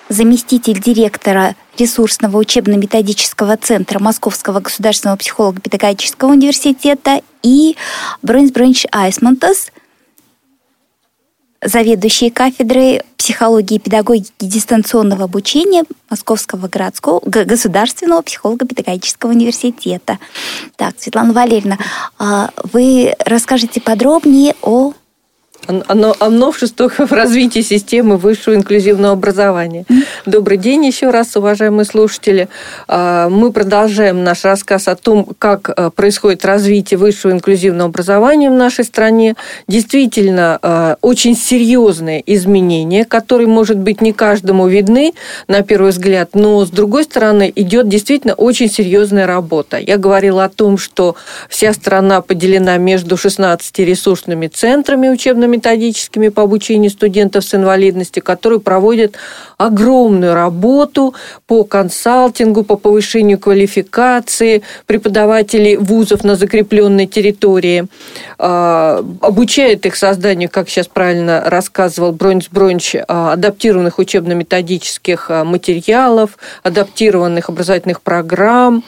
заместитель 0.09 0.81
директора 0.81 1.53
ресурсного 1.77 2.37
учебно-методического 2.37 3.55
центра 3.55 3.99
Московского 3.99 4.61
государственного 4.61 5.17
психолого-педагогического 5.17 6.31
университета 6.31 7.21
и 7.43 7.77
Бронс 8.23 8.51
Бронч 8.51 8.87
Айсмонтас, 8.91 9.71
заведующий 11.65 12.29
кафедрой 12.29 13.01
психологии 13.17 13.75
и 13.75 13.79
педагогики 13.79 14.31
дистанционного 14.41 15.23
обучения 15.23 15.83
Московского 16.09 16.67
городского 16.67 17.21
государственного 17.23 18.21
психолого-педагогического 18.21 19.29
университета. 19.31 20.19
Так, 20.75 20.95
Светлана 20.97 21.31
Валерьевна, 21.31 21.77
а 22.19 22.49
вы 22.73 23.13
расскажите 23.25 23.79
подробнее 23.79 24.55
о 24.61 24.93
о, 25.67 26.13
о 26.19 26.29
новшествах 26.29 26.99
в 26.99 27.11
развитии 27.11 27.61
системы 27.61 28.17
высшего 28.17 28.55
инклюзивного 28.55 29.13
образования. 29.13 29.85
Добрый 30.25 30.57
день 30.57 30.85
еще 30.85 31.09
раз, 31.09 31.35
уважаемые 31.35 31.85
слушатели. 31.85 32.49
А, 32.87 33.29
мы 33.29 33.51
продолжаем 33.51 34.23
наш 34.23 34.43
рассказ 34.43 34.87
о 34.87 34.95
том, 34.95 35.27
как 35.37 35.69
а, 35.69 35.89
происходит 35.89 36.45
развитие 36.45 36.97
высшего 36.97 37.31
инклюзивного 37.31 37.89
образования 37.89 38.49
в 38.49 38.53
нашей 38.53 38.85
стране. 38.85 39.35
Действительно, 39.67 40.59
а, 40.61 40.97
очень 41.01 41.35
серьезные 41.35 42.23
изменения, 42.25 43.05
которые, 43.05 43.47
может 43.47 43.77
быть, 43.77 44.01
не 44.01 44.13
каждому 44.13 44.67
видны 44.67 45.13
на 45.47 45.61
первый 45.61 45.91
взгляд, 45.91 46.31
но, 46.33 46.65
с 46.65 46.69
другой 46.69 47.03
стороны, 47.03 47.51
идет 47.55 47.87
действительно 47.87 48.33
очень 48.33 48.69
серьезная 48.69 49.27
работа. 49.27 49.77
Я 49.77 49.97
говорила 49.97 50.45
о 50.45 50.49
том, 50.49 50.77
что 50.77 51.15
вся 51.49 51.73
страна 51.73 52.21
поделена 52.21 52.77
между 52.77 53.17
16 53.17 53.79
ресурсными 53.79 54.47
центрами 54.47 55.09
учебными 55.09 55.52
методическими 55.53 56.29
по 56.29 56.43
обучению 56.43 56.91
студентов 56.91 57.43
с 57.43 57.53
инвалидностью, 57.55 58.23
которые 58.23 58.59
проводят 58.59 59.15
огромную 59.57 60.33
работу 60.33 61.13
по 61.47 61.63
консалтингу, 61.63 62.63
по 62.63 62.75
повышению 62.75 63.39
квалификации 63.39 64.63
преподавателей 64.85 65.77
вузов 65.77 66.23
на 66.23 66.35
закрепленной 66.35 67.07
территории, 67.07 67.85
а, 68.37 69.03
обучают 69.21 69.85
их 69.85 69.95
созданию, 69.95 70.49
как 70.49 70.69
сейчас 70.69 70.87
правильно 70.87 71.43
рассказывал 71.45 72.11
Бронч 72.11 72.49
Бронч, 72.49 72.95
а, 73.07 73.33
адаптированных 73.33 73.99
учебно-методических 73.99 75.29
а, 75.29 75.43
материалов, 75.43 76.37
адаптированных 76.63 77.49
образовательных 77.49 78.01
программ. 78.01 78.83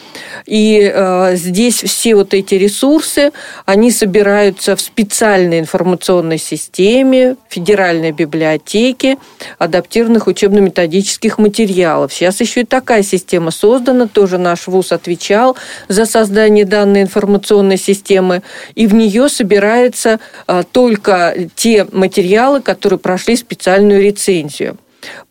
И 0.46 0.94
здесь 1.34 1.84
все 1.84 2.16
вот 2.16 2.34
эти 2.34 2.56
ресурсы, 2.56 3.32
они 3.66 3.92
собираются 3.92 4.76
в 4.76 4.82
специальной 4.82 5.60
информационной 5.60 6.38
системе, 6.38 6.55
системе 6.56 7.36
Федеральной 7.50 8.12
библиотеки 8.12 9.18
адаптированных 9.58 10.28
учебно-методических 10.28 11.38
материалов. 11.38 12.14
Сейчас 12.14 12.42
еще 12.42 12.62
и 12.62 12.66
такая 12.66 13.04
система 13.04 13.52
создана, 13.52 14.08
тоже 14.08 14.38
наш 14.38 14.68
ВУЗ 14.68 14.94
отвечал 14.94 15.58
за 15.88 16.06
создание 16.06 16.66
данной 16.66 17.02
информационной 17.02 17.78
системы, 17.78 18.42
и 18.76 18.88
в 18.88 18.94
нее 18.94 19.30
собираются 19.30 20.20
а, 20.48 20.64
только 20.64 21.36
те 21.56 21.86
материалы, 21.92 22.62
которые 22.62 23.00
прошли 23.00 23.36
специальную 23.36 24.02
рецензию. 24.02 24.78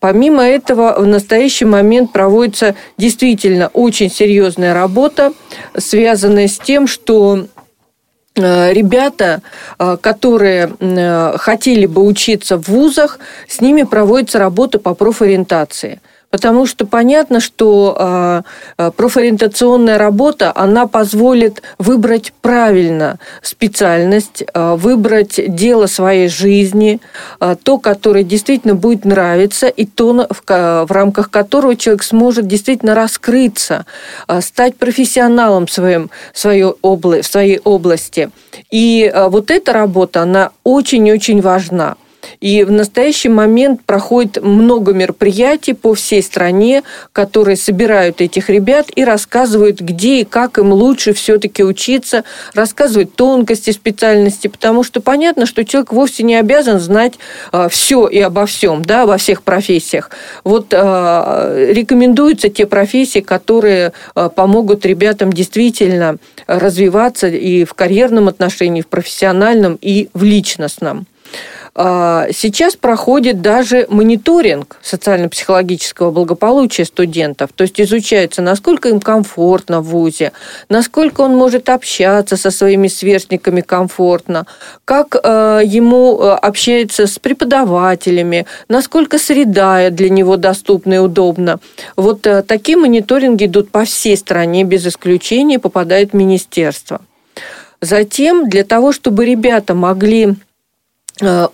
Помимо 0.01 0.43
этого, 0.45 0.95
в 0.99 1.07
настоящий 1.07 1.65
момент 1.65 2.13
проводится 2.13 2.75
действительно 2.99 3.69
очень 3.73 4.11
серьезная 4.11 4.75
работа, 4.75 5.33
связанная 5.77 6.49
с 6.49 6.59
тем, 6.59 6.87
что 6.87 7.47
ребята, 8.43 9.43
э, 9.79 9.97
которые 10.01 10.73
э, 10.79 11.37
хотели 11.39 11.87
бы 11.87 12.03
учиться 12.03 12.57
в 12.57 12.69
вузах, 12.69 13.19
с 13.49 13.61
ними 13.61 13.83
проводится 13.83 14.39
работа 14.39 14.79
по 14.79 14.95
профориентации– 14.95 16.01
Потому 16.35 16.67
что 16.67 16.85
понятно, 16.85 17.39
что 17.39 17.95
а, 17.97 18.43
а, 18.77 18.91
профориентационная 18.91 19.99
работа, 19.99 20.51
она 20.53 20.89
позволит 20.89 21.63
выбрать 21.79 22.33
правильно 22.43 23.21
специальность, 23.41 24.43
а, 24.53 24.75
выбрать 24.75 25.41
дело 25.55 25.87
своей 25.87 26.27
жизни, 26.27 27.01
то, 27.63 27.79
которое 27.79 28.25
действительно 28.25 28.75
будет 28.75 29.05
нравиться, 29.05 29.69
и 29.69 29.87
то, 29.87 30.27
в 30.49 30.87
рамках 30.91 31.31
которого 31.31 31.77
человек 31.77 32.03
сможет 32.03 32.49
действительно 32.49 32.97
раскрыться, 32.97 33.87
стать 34.41 34.77
профессионалом 34.77 35.67
в, 35.67 35.71
своем, 35.71 36.11
в, 36.33 36.39
своей, 36.41 36.65
обла- 36.65 37.23
в 37.23 37.27
своей 37.27 37.61
области. 37.63 38.31
И 38.73 39.13
вот 39.29 39.53
эта 39.53 39.73
работа, 39.73 40.23
она 40.23 40.51
очень-очень 40.65 41.41
важна. 41.41 41.95
И 42.45 42.63
в 42.63 42.71
настоящий 42.71 43.31
момент 43.31 43.81
проходит 43.87 44.43
много 44.43 44.93
мероприятий 44.93 45.73
по 45.73 45.95
всей 45.95 46.23
стране, 46.23 46.83
которые 47.15 47.57
собирают 47.57 48.21
этих 48.21 48.51
ребят 48.51 48.89
и 48.95 49.03
рассказывают, 49.03 49.81
где 49.81 50.21
и 50.21 50.25
как 50.25 50.59
им 50.59 50.71
лучше 50.71 51.15
все-таки 51.15 51.65
учиться, 51.65 52.23
рассказывают 52.53 53.15
тонкости 53.15 53.71
специальности, 53.71 54.49
потому 54.49 54.85
что 54.85 55.01
понятно, 55.01 55.47
что 55.47 55.65
человек 55.65 55.95
вовсе 55.95 56.23
не 56.23 56.37
обязан 56.37 56.81
знать 56.81 57.15
а, 57.51 57.71
все 57.71 58.09
и 58.09 58.21
обо 58.21 58.45
всем, 58.45 58.85
да, 58.85 59.07
во 59.07 59.17
всех 59.17 59.43
профессиях. 59.43 60.11
Вот 60.45 60.67
а, 60.75 61.51
рекомендуются 61.71 62.51
те 62.51 62.67
профессии, 62.67 63.21
которые 63.21 63.95
а, 64.15 64.29
помогут 64.29 64.85
ребятам 64.85 65.33
действительно 65.33 66.19
развиваться 66.47 67.27
и 67.27 67.65
в 67.65 67.73
карьерном 67.73 68.29
отношении, 68.29 68.83
в 68.83 68.89
профессиональном, 68.89 69.79
и 69.81 70.11
в 70.13 70.25
личностном. 70.25 71.07
А, 71.77 72.29
сейчас 72.31 72.77
проходит 72.77 73.41
даже 73.41 73.87
мониторинг 73.91 74.79
социально-психологического 74.81 76.13
благополучия 76.13 76.85
студентов. 76.85 77.51
То 77.53 77.63
есть 77.63 77.81
изучается, 77.81 78.43
насколько 78.43 78.89
им 78.89 79.01
комфортно 79.01 79.81
в 79.81 79.87
ВУЗе, 79.87 80.33
насколько 80.69 81.23
он 81.23 81.35
может 81.35 81.69
общаться 81.69 82.37
со 82.37 82.53
своими 82.53 82.87
сверстниками 82.87 83.61
комфортно, 83.61 84.47
как 84.85 85.17
а, 85.21 85.61
ему 85.61 86.21
а, 86.21 86.39
общается 86.39 87.09
с 87.09 87.19
преподавателями, 87.19 88.47
насколько 88.69 89.19
среда 89.19 89.91
для 89.91 90.11
него 90.11 90.37
доступна 90.37 90.95
и 90.95 90.99
удобна. 90.99 91.59
Вот 91.97 92.23
такие 92.47 92.79
мониторинги 92.79 93.47
идут 93.47 93.71
по 93.71 93.85
всей 93.85 94.17
стране, 94.17 94.63
без 94.63 94.87
исключения 94.87 95.59
попадают 95.59 96.11
в 96.11 96.15
министерство. 96.15 97.01
Затем 97.81 98.49
для 98.49 98.63
того, 98.63 98.93
чтобы 98.93 99.27
ребята 99.27 99.75
могли 99.75 100.37
Э, 100.37 100.54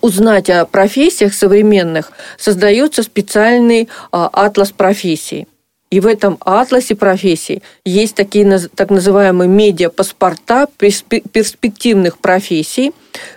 узнать 0.01 0.49
о 0.49 0.65
профессиях 0.65 1.33
современных, 1.33 2.11
создается 2.37 3.03
специальный 3.03 3.83
э, 3.83 3.87
атлас 4.11 4.71
профессий. 4.71 5.47
И 5.91 5.99
в 5.99 6.07
этом 6.07 6.37
атласе 6.39 6.95
профессий 6.95 7.61
есть 7.83 8.15
такие 8.15 8.59
так 8.75 8.89
называемые 8.89 9.49
медиапаспорта 9.49 10.67
перспективных 10.77 12.17
профессий 12.17 12.93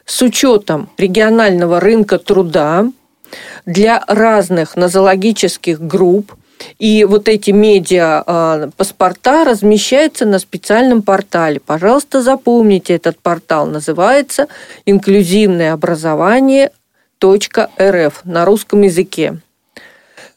с 0.07 0.22
учетом 0.22 0.89
регионального 0.97 1.81
рынка 1.81 2.18
труда 2.18 2.87
для 3.66 4.05
разных 4.07 4.77
нозологических 4.77 5.81
групп. 5.81 6.33
И 6.79 7.05
вот 7.05 7.29
эти 7.29 7.51
медиа 7.51 8.23
а, 8.27 8.71
размещаются 9.45 10.27
на 10.27 10.39
специальном 10.39 11.03
портале. 11.03 11.61
Пожалуйста, 11.61 12.23
запомните 12.23 12.95
этот 12.95 13.19
портал. 13.19 13.67
Называется 13.67 14.49
«Инклюзивное 14.87 15.73
образование 15.73 16.71
.рф» 17.23 18.21
на 18.25 18.45
русском 18.45 18.83
языке. 18.83 19.39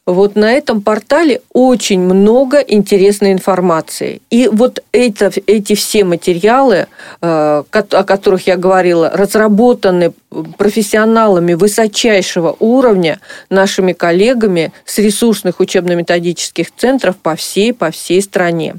Вот 0.08 0.36
на 0.36 0.54
этом 0.54 0.80
портале 0.80 1.42
очень 1.52 2.00
много 2.00 2.60
интересной 2.60 3.32
информации. 3.32 4.22
И 4.30 4.48
вот 4.50 4.82
это, 4.90 5.30
эти 5.46 5.74
все 5.74 6.02
материалы, 6.02 6.86
э, 7.20 7.62
о 7.70 8.04
которых 8.04 8.46
я 8.46 8.56
говорила, 8.56 9.10
разработаны 9.10 10.14
профессионалами 10.56 11.52
высочайшего 11.52 12.56
уровня, 12.58 13.20
нашими 13.50 13.92
коллегами 13.92 14.72
с 14.86 14.96
ресурсных 14.96 15.60
учебно-методических 15.60 16.74
центров 16.74 17.16
по 17.18 17.36
всей, 17.36 17.74
по 17.74 17.90
всей 17.90 18.22
стране. 18.22 18.76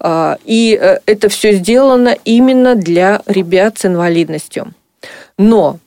А, 0.00 0.38
и 0.46 0.78
э, 0.80 0.96
это 1.04 1.28
все 1.28 1.52
сделано 1.52 2.16
именно 2.24 2.74
для 2.74 3.20
ребят 3.26 3.80
с 3.80 3.84
инвалидностью. 3.84 4.72
Но 5.36 5.78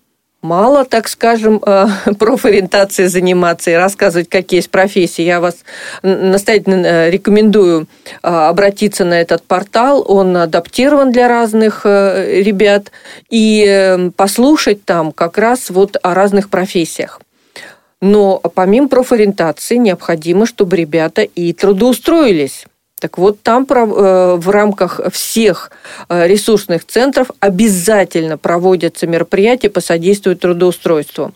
мало, 0.48 0.86
так 0.86 1.08
скажем, 1.08 1.62
э, 1.66 1.88
профориентацией 2.20 3.10
заниматься 3.10 3.72
и 3.72 3.74
рассказывать, 3.74 4.30
какие 4.30 4.60
есть 4.60 4.72
профессии. 4.72 5.22
Я 5.22 5.40
вас 5.40 5.58
настоятельно 6.02 6.86
э, 6.86 7.10
рекомендую 7.12 7.88
э, 8.24 8.28
обратиться 8.28 9.04
на 9.06 9.20
этот 9.20 9.44
портал. 9.44 10.04
Он 10.08 10.38
адаптирован 10.38 11.12
для 11.12 11.28
разных 11.28 11.86
ребят 11.86 12.92
и 13.30 14.10
послушать 14.16 14.86
там 14.86 15.12
как 15.12 15.38
раз 15.38 15.70
вот 15.70 15.98
о 16.02 16.14
разных 16.14 16.50
профессиях. 16.50 17.20
Но 18.02 18.40
помимо 18.54 18.88
профориентации 18.88 19.76
необходимо, 19.76 20.46
чтобы 20.46 20.78
ребята 20.78 21.24
и 21.24 21.54
трудоустроились. 21.54 22.66
Так 23.00 23.20
вот, 23.20 23.42
там 23.44 23.68
э, 23.70 24.36
в 24.36 24.50
рамках 24.50 25.00
всех 25.12 25.72
э, 26.10 26.28
ресурсных 26.28 26.86
центров 26.86 27.30
обязательно 27.40 28.38
проводятся 28.38 29.06
мероприятия 29.06 29.70
по 29.70 29.82
содействию 29.82 30.36
трудоустройству 30.36 31.32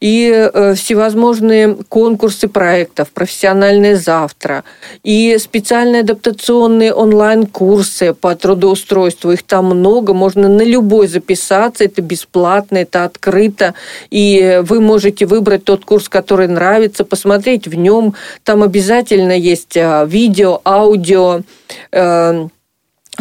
и 0.00 0.30
э, 0.32 0.74
всевозможные 0.74 1.76
конкурсы 1.88 2.48
проектов, 2.48 3.10
профессиональное 3.10 3.96
завтра, 3.96 4.64
и 5.02 5.36
специальные 5.38 6.00
адаптационные 6.00 6.94
онлайн-курсы 6.94 8.14
по 8.14 8.34
трудоустройству. 8.34 9.32
Их 9.32 9.42
там 9.42 9.66
много, 9.66 10.14
можно 10.14 10.48
на 10.48 10.62
любой 10.62 11.06
записаться, 11.06 11.84
это 11.84 12.02
бесплатно, 12.02 12.78
это 12.78 13.04
открыто, 13.04 13.74
и 14.10 14.60
вы 14.62 14.80
можете 14.80 15.26
выбрать 15.26 15.64
тот 15.64 15.84
курс, 15.84 16.08
который 16.08 16.48
нравится, 16.48 17.04
посмотреть 17.04 17.68
в 17.68 17.74
нем. 17.74 18.14
Там 18.44 18.62
обязательно 18.62 19.36
есть 19.38 19.76
э, 19.76 20.06
видео, 20.06 20.60
аудио, 20.64 21.42
э, 21.92 22.48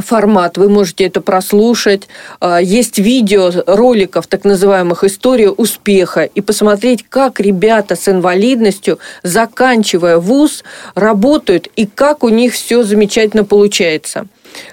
формат, 0.02 0.58
вы 0.58 0.70
можете 0.70 1.06
это 1.06 1.22
прослушать. 1.22 2.08
А, 2.40 2.60
есть 2.60 2.98
видео 2.98 3.52
роликов, 3.66 4.28
так 4.28 4.44
называемых 4.44 5.04
«История 5.04 5.50
успеха», 5.50 6.24
и 6.24 6.42
посмотреть, 6.42 7.06
как 7.08 7.40
ребята 7.40 7.96
с 7.96 8.08
инвалидностью, 8.08 9.00
заканчивая 9.24 10.18
вуз, 10.18 10.64
работают, 10.96 11.68
и 11.76 11.86
как 11.86 12.24
у 12.24 12.30
них 12.30 12.54
все 12.54 12.84
замечательно 12.84 13.46
получается. 13.46 14.28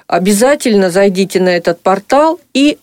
Обязательно 0.06 0.90
зайдите 0.90 1.40
на 1.40 1.50
этот 1.50 1.80
портал 1.80 2.40
и 2.54 2.78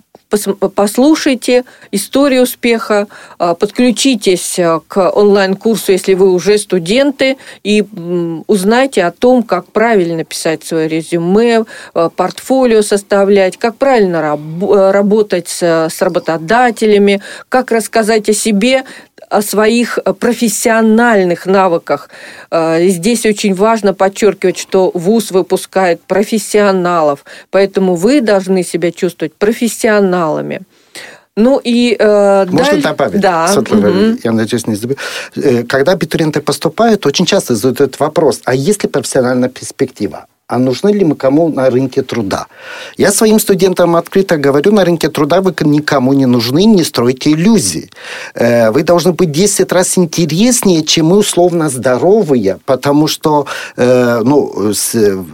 послушайте 0.76 1.64
историю 1.92 2.44
успеха, 2.44 3.08
а, 3.38 3.56
подключитесь 3.56 4.60
а, 4.60 4.82
к 4.88 5.10
онлайн-курсу, 5.12 5.92
если 5.92 6.14
вы 6.14 6.32
уже 6.32 6.58
студенты, 6.58 7.38
и 7.64 7.84
узнайте 8.48 9.04
о 9.04 9.12
том, 9.12 9.44
как 9.44 9.66
правильно 9.68 10.24
писать 10.24 10.64
свое 10.64 10.88
резюме, 10.88 11.66
а, 11.94 12.10
портфолио 12.10 12.82
составлять, 12.82 13.58
как 13.58 13.76
правильно 13.76 14.38
работать 14.92 15.50
с 15.50 16.02
работодателями, 16.02 17.22
как 17.50 17.72
рассказать 17.72 18.30
о 18.30 18.34
себе 18.34 18.84
о 19.34 19.42
своих 19.42 20.00
профессиональных 20.20 21.46
навыках. 21.46 22.10
Здесь 22.52 23.26
очень 23.26 23.54
важно 23.54 23.94
подчеркивать, 23.94 24.58
что 24.58 24.92
ВУЗ 24.94 25.32
выпускает 25.32 26.02
профессионалов, 26.02 27.26
поэтому 27.50 27.96
вы 27.96 28.22
должны 28.22 28.64
себя 28.64 28.92
чувствовать 28.92 29.34
профессионалами. 29.34 30.62
Ну 31.36 31.60
и 31.64 31.96
э, 31.98 32.46
Можно 32.46 32.66
далее... 32.66 32.84
добавить? 32.84 33.22
Да. 33.22 33.48
Светлана, 33.48 33.90
угу. 33.90 34.20
Я 34.24 34.32
надеюсь, 34.32 34.68
не 34.68 34.76
забыл. 34.76 34.98
Э, 35.36 35.64
когда 35.64 35.94
абитуриенты 35.94 36.42
поступают, 36.42 37.06
очень 37.08 37.26
часто 37.26 37.56
задают 37.56 38.00
вопрос, 38.00 38.42
а 38.46 38.54
есть 38.54 38.84
ли 38.84 38.90
профессиональная 38.90 39.50
перспектива? 39.50 40.28
А 40.48 40.60
нужны 40.60 40.90
ли 40.90 41.06
мы 41.06 41.16
кому 41.16 41.50
на 41.50 41.70
рынке 41.70 42.02
труда. 42.02 42.48
Я 42.98 43.12
своим 43.12 43.40
студентам 43.40 43.96
открыто 43.96 44.38
говорю, 44.38 44.72
на 44.72 44.84
рынке 44.84 45.10
труда 45.10 45.40
вы 45.42 45.54
никому 45.62 46.14
не 46.14 46.26
нужны, 46.26 46.66
не 46.66 46.84
стройте 46.84 47.32
иллюзии. 47.32 47.90
Э, 48.36 48.72
вы 48.72 48.84
должны 48.84 49.14
быть 49.14 49.32
10 49.32 49.72
раз 49.72 49.98
интереснее, 49.98 50.84
чем 50.84 51.08
мы 51.08 51.18
условно 51.18 51.70
здоровые, 51.70 52.58
потому 52.66 53.08
что 53.08 53.46
э, 53.78 54.22
ну, 54.24 54.74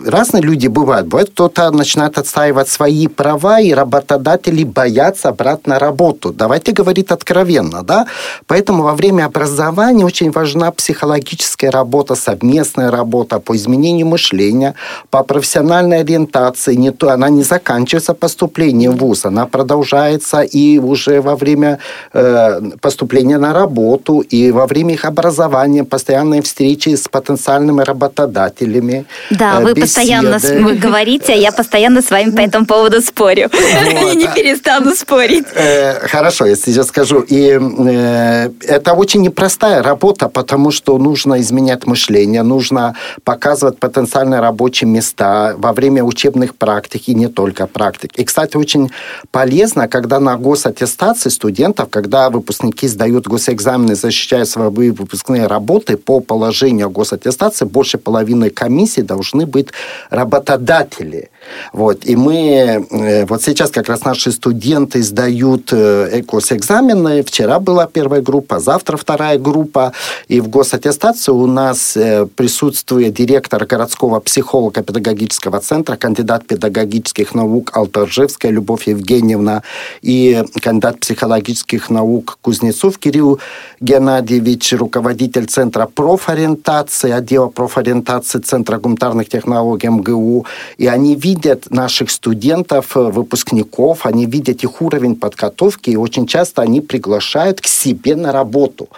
разные 0.06 0.44
люди 0.44 0.68
бывают. 0.68 1.08
Бывает, 1.08 1.30
кто-то 1.32 1.72
начинает 1.72 2.18
отстаивать 2.18 2.70
свои 2.70 3.08
права, 3.08 3.60
и 3.60 3.74
работодатели 3.74 4.64
боятся 4.64 5.32
брать 5.32 5.68
на 5.68 5.80
работу. 5.80 6.32
Давайте 6.32 6.72
говорить 6.72 7.12
откровенно, 7.12 7.82
да? 7.84 8.06
Поэтому 8.46 8.84
во 8.84 8.94
время 8.94 9.26
образования 9.26 10.06
очень 10.06 10.32
важна 10.32 10.72
психологическая 10.72 11.72
работа, 11.72 12.16
совместная 12.16 12.92
работа 12.92 13.40
по 13.40 13.56
изменению 13.56 14.08
мышления, 14.08 14.76
по 15.10 15.24
профессиональной 15.24 16.00
ориентации, 16.00 16.76
не 16.76 16.92
то, 16.92 17.10
она 17.10 17.30
не 17.30 17.44
заканчивается 17.44 18.14
поступлением 18.14 18.92
в 18.92 18.98
ВУЗ, 18.98 19.26
она 19.26 19.46
продолжается 19.46 20.42
и 20.42 20.80
уже 20.80 21.22
во 21.22 21.36
время 21.36 21.80
э, 22.14 22.62
поступления 22.82 23.38
на 23.38 23.54
работу, 23.54 24.20
и 24.20 24.52
во 24.52 24.66
время 24.66 24.94
их 24.94 25.06
образования, 25.06 25.84
постоянные 25.84 26.42
встречи 26.42 26.96
с 26.96 27.08
потенциальными 27.08 27.82
работодателями. 27.82 29.06
Да, 29.30 29.60
э, 29.60 29.64
вы 29.64 29.74
беседы. 29.74 29.82
постоянно 29.82 30.40
вы 30.66 30.76
говорите, 30.76 31.34
а 31.34 31.36
я 31.36 31.52
постоянно 31.52 32.02
с 32.02 32.12
вами 32.12 32.32
по 32.32 32.42
этому 32.42 32.66
поводу 32.66 33.02
спорю. 33.02 33.50
И 34.14 34.16
не 34.16 34.28
перестану 34.28 34.96
спорить. 34.96 35.46
Э, 35.56 36.08
хорошо, 36.08 36.46
я 36.46 36.56
сейчас 36.56 36.88
скажу. 36.88 37.20
И 37.22 37.60
э, 37.60 38.50
это 38.68 38.94
очень 38.94 39.22
непростая 39.22 39.84
работа, 39.84 40.30
потому 40.30 40.72
что 40.72 40.98
нужно 40.98 41.40
изменять 41.40 41.88
мышление, 41.88 42.44
нужно 42.44 42.96
показывать 43.24 43.80
потенциально 43.80 44.42
рабочие 44.42 44.89
места 44.90 45.56
во 45.58 45.74
время 45.74 46.04
учебных 46.04 46.56
практик 46.56 47.08
и 47.08 47.16
не 47.16 47.28
только 47.28 47.68
практик. 47.68 48.12
И, 48.18 48.24
кстати, 48.26 48.58
очень 48.58 48.90
полезно, 49.32 49.88
когда 49.88 50.20
на 50.20 50.38
госаттестации 50.38 51.30
студентов, 51.30 51.90
когда 51.90 52.30
выпускники 52.30 52.88
сдают 52.88 53.28
госэкзамены, 53.28 53.96
защищают 53.96 54.50
свои 54.50 54.92
выпускные 54.92 55.48
работы 55.48 55.98
по 55.98 56.20
положению 56.20 56.90
госаттестации, 56.90 57.66
больше 57.66 57.98
половины 57.98 58.50
комиссии 58.50 59.02
должны 59.02 59.46
быть 59.46 59.70
работодатели. 60.10 61.30
Вот. 61.74 62.06
И 62.06 62.16
мы, 62.16 62.88
э, 62.92 63.26
вот 63.26 63.42
сейчас 63.42 63.72
как 63.72 63.90
раз 63.90 64.04
наши 64.04 64.32
студенты 64.32 65.02
сдают 65.04 65.74
э, 65.74 66.22
госэкзамены. 66.22 67.24
Вчера 67.24 67.60
была 67.60 67.88
первая 67.88 68.22
группа, 68.22 68.60
завтра 68.60 68.98
вторая 68.98 69.38
группа. 69.38 69.94
И 70.28 70.42
в 70.42 70.48
госаттестации 70.48 71.32
у 71.32 71.48
нас 71.48 71.98
э, 71.98 72.26
присутствует 72.36 73.14
директор 73.14 73.66
городского 73.66 74.20
психолога 74.20 74.79
педагогического 74.84 75.60
центра, 75.60 75.96
кандидат 75.96 76.46
педагогических 76.46 77.34
наук 77.36 77.72
Алтаржевская 77.76 78.52
Любовь 78.52 78.88
Евгеньевна 78.88 79.64
и 80.02 80.44
кандидат 80.62 81.00
психологических 81.00 81.90
наук 81.90 82.38
Кузнецов 82.42 82.98
Кирилл 82.98 83.40
Геннадьевич, 83.80 84.74
руководитель 84.74 85.46
Центра 85.46 85.86
профориентации, 85.86 87.12
отдела 87.12 87.48
профориентации 87.48 88.40
Центра 88.40 88.78
гуманитарных 88.78 89.30
технологий 89.30 89.88
МГУ. 89.90 90.46
И 90.78 90.88
они 90.88 91.16
видят 91.16 91.72
наших 91.72 92.12
студентов, 92.12 92.96
выпускников, 92.96 94.06
они 94.06 94.26
видят 94.26 94.64
их 94.64 94.82
уровень 94.82 95.16
подготовки, 95.16 95.90
и 95.92 95.96
очень 95.96 96.28
часто 96.28 96.62
они 96.62 96.82
приглашают 96.82 97.62
к 97.62 97.68
себе 97.68 98.16
на 98.16 98.32
работу. 98.32 98.90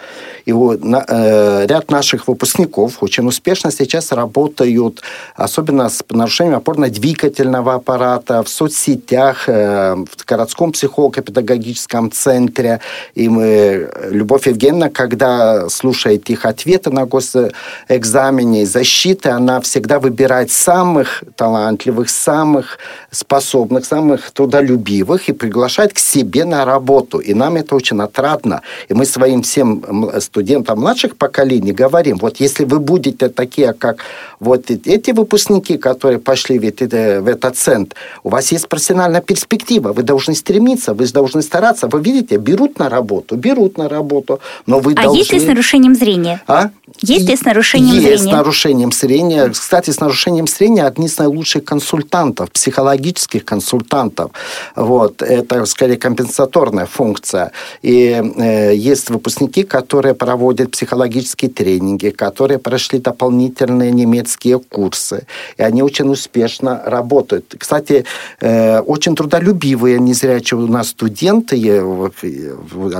И 0.44 0.52
вот, 0.52 0.84
на, 0.84 1.04
э, 1.06 1.66
ряд 1.66 1.90
наших 1.90 2.28
выпускников 2.28 3.02
очень 3.02 3.26
успешно 3.26 3.70
сейчас 3.70 4.12
работают, 4.12 5.02
особенно 5.36 5.71
особенно 5.72 5.88
с 5.88 6.04
нарушением 6.10 6.56
опорно-двигательного 6.56 7.74
аппарата, 7.74 8.42
в 8.42 8.48
соцсетях, 8.48 9.48
э, 9.48 9.94
в 9.94 10.26
городском 10.26 10.72
психолого-педагогическом 10.72 12.10
центре. 12.10 12.80
И 13.14 13.28
мы, 13.28 13.90
Любовь 14.10 14.46
Евгеньевна, 14.46 14.90
когда 14.90 15.68
слушает 15.68 16.30
их 16.30 16.44
ответы 16.44 16.90
на 16.90 17.06
госэкзамене, 17.06 18.66
защиты, 18.66 19.30
она 19.30 19.60
всегда 19.60 19.98
выбирает 19.98 20.50
самых 20.50 21.24
талантливых, 21.36 22.10
самых 22.10 22.78
способных, 23.10 23.84
самых 23.84 24.30
трудолюбивых 24.30 25.28
и 25.28 25.32
приглашает 25.32 25.92
к 25.92 25.98
себе 25.98 26.44
на 26.44 26.64
работу. 26.64 27.18
И 27.18 27.34
нам 27.34 27.56
это 27.56 27.74
очень 27.76 28.00
отрадно. 28.02 28.60
И 28.90 28.94
мы 28.94 29.06
своим 29.06 29.42
всем 29.42 30.10
студентам 30.20 30.80
младших 30.80 31.16
поколений 31.16 31.72
говорим, 31.72 32.18
вот 32.18 32.40
если 32.40 32.64
вы 32.64 32.78
будете 32.78 33.28
такие, 33.28 33.72
как 33.72 33.96
вот 34.40 34.70
эти 34.70 35.12
выпускники, 35.12 35.61
которые 35.70 36.18
пошли 36.18 36.58
в, 36.58 36.64
это, 36.64 37.20
в 37.22 37.26
этот 37.26 37.56
центр, 37.56 37.96
у 38.22 38.28
вас 38.28 38.52
есть 38.52 38.68
профессиональная 38.68 39.20
перспектива, 39.20 39.92
вы 39.92 40.02
должны 40.02 40.34
стремиться, 40.34 40.94
вы 40.94 41.06
должны 41.06 41.42
стараться. 41.42 41.88
Вы 41.88 42.00
видите, 42.00 42.36
берут 42.36 42.78
на 42.78 42.88
работу, 42.88 43.36
берут 43.36 43.78
на 43.78 43.88
работу, 43.88 44.40
но 44.66 44.80
вы 44.80 44.92
а 44.92 45.02
должны... 45.02 45.18
есть 45.18 45.32
ли 45.32 45.40
с 45.40 45.46
нарушением 45.46 45.94
зрения? 45.94 46.40
А? 46.46 46.70
Есть 47.00 47.28
ли 47.28 47.36
с 47.36 47.44
нарушением 47.44 47.94
есть 47.94 48.02
зрения? 48.02 48.12
Есть 48.12 48.24
с 48.24 48.32
нарушением 48.32 48.92
зрения. 48.92 49.48
Кстати, 49.48 49.90
с 49.90 50.00
нарушением 50.00 50.46
зрения 50.46 50.84
одни 50.84 51.06
из 51.06 51.18
наилучших 51.18 51.64
консультантов, 51.64 52.50
психологических 52.50 53.44
консультантов. 53.44 54.32
Вот. 54.76 55.22
Это, 55.22 55.64
скорее, 55.66 55.96
компенсаторная 55.96 56.86
функция. 56.86 57.52
И 57.82 58.22
э, 58.36 58.74
есть 58.74 59.10
выпускники, 59.10 59.62
которые 59.62 60.14
проводят 60.14 60.70
психологические 60.72 61.50
тренинги, 61.50 62.10
которые 62.10 62.58
прошли 62.58 62.98
дополнительные 62.98 63.90
немецкие 63.90 64.58
курсы. 64.58 65.26
И 65.56 65.62
они 65.62 65.82
очень 65.82 66.08
успешно 66.08 66.82
работают. 66.84 67.54
Кстати, 67.58 68.04
э, 68.40 68.80
очень 68.80 69.14
трудолюбивые 69.14 69.98
незрячие 69.98 70.58
у 70.58 70.66
нас 70.66 70.88
студенты 70.88 71.56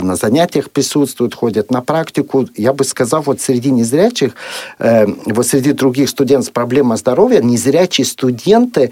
на 0.03 0.17
занятиях 0.17 0.71
присутствуют, 0.71 1.35
ходят 1.35 1.71
на 1.71 1.81
практику. 1.81 2.47
Я 2.57 2.73
бы 2.73 2.85
сказал, 2.85 3.23
вот 3.23 3.41
среди 3.41 3.71
незрячих, 3.71 4.35
э, 4.79 5.07
вот 5.27 5.47
среди 5.47 5.73
других 5.73 6.09
студентов 6.09 6.49
с 6.49 6.51
проблемой 6.51 6.97
здоровья, 6.97 7.41
незрячие 7.41 8.05
студенты 8.05 8.91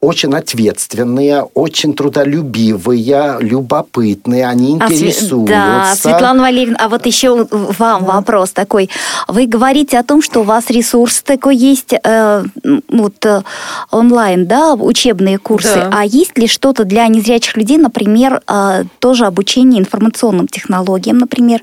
очень 0.00 0.32
ответственные, 0.32 1.42
очень 1.54 1.92
трудолюбивые, 1.92 3.38
любопытные, 3.40 4.46
они 4.46 4.72
интересуются. 4.72 5.54
А, 5.54 5.80
да, 5.90 5.96
Светлана 5.96 6.42
Валерьевна, 6.42 6.78
а 6.80 6.88
вот 6.88 7.04
еще 7.04 7.48
вам 7.50 8.04
да. 8.04 8.12
вопрос 8.12 8.52
такой. 8.52 8.90
Вы 9.26 9.46
говорите 9.46 9.98
о 9.98 10.04
том, 10.04 10.22
что 10.22 10.40
у 10.40 10.42
вас 10.44 10.70
ресурс 10.70 11.22
такой 11.22 11.56
есть, 11.56 11.92
э, 11.92 12.44
вот 12.88 13.26
э, 13.26 13.42
онлайн, 13.90 14.46
да, 14.46 14.74
учебные 14.74 15.38
курсы. 15.38 15.74
Да. 15.74 15.90
А 15.92 16.04
есть 16.04 16.38
ли 16.38 16.46
что-то 16.46 16.84
для 16.84 17.08
незрячих 17.08 17.56
людей, 17.56 17.78
например, 17.78 18.40
э, 18.46 18.84
тоже 19.00 19.26
обучение 19.26 19.80
информационным 19.80 20.46
технологиям, 20.46 21.18
например, 21.18 21.60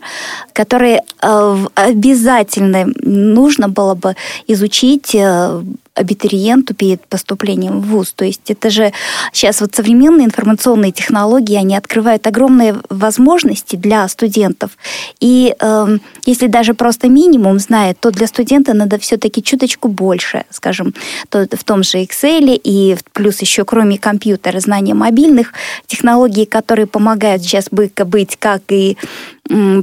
которые 0.51 1.03
э, 1.21 1.57
обязательно 1.75 2.87
нужно 3.01 3.69
было 3.69 3.95
бы 3.95 4.17
изучить 4.47 5.15
э, 5.15 5.61
абитуриенту 5.95 6.73
перед 6.75 7.05
поступлением 7.07 7.79
в 7.79 7.87
ВУЗ. 7.87 8.13
То 8.13 8.25
есть 8.25 8.51
это 8.51 8.69
же 8.69 8.91
сейчас 9.31 9.61
вот 9.61 9.73
современные 9.73 10.25
информационные 10.25 10.91
технологии, 10.91 11.55
они 11.55 11.75
открывают 11.75 12.27
огромные 12.27 12.75
возможности 12.89 13.75
для 13.75 14.07
студентов. 14.07 14.71
И 15.19 15.55
э, 15.59 15.97
если 16.25 16.47
даже 16.47 16.73
просто 16.73 17.07
минимум 17.07 17.59
знает, 17.59 17.99
то 17.99 18.11
для 18.11 18.27
студента 18.27 18.73
надо 18.73 18.99
все-таки 18.99 19.41
чуточку 19.41 19.87
больше, 19.87 20.43
скажем, 20.49 20.93
то 21.29 21.47
в 21.51 21.63
том 21.63 21.83
же 21.83 21.99
Excel 21.99 22.59
и 22.61 22.97
плюс 23.13 23.41
еще 23.41 23.63
кроме 23.65 23.97
компьютера 23.97 24.59
знания 24.59 24.93
мобильных 24.93 25.53
технологий, 25.87 26.45
которые 26.45 26.87
помогают 26.87 27.41
сейчас 27.41 27.67
быть 27.69 28.35
как 28.37 28.61
и 28.69 28.97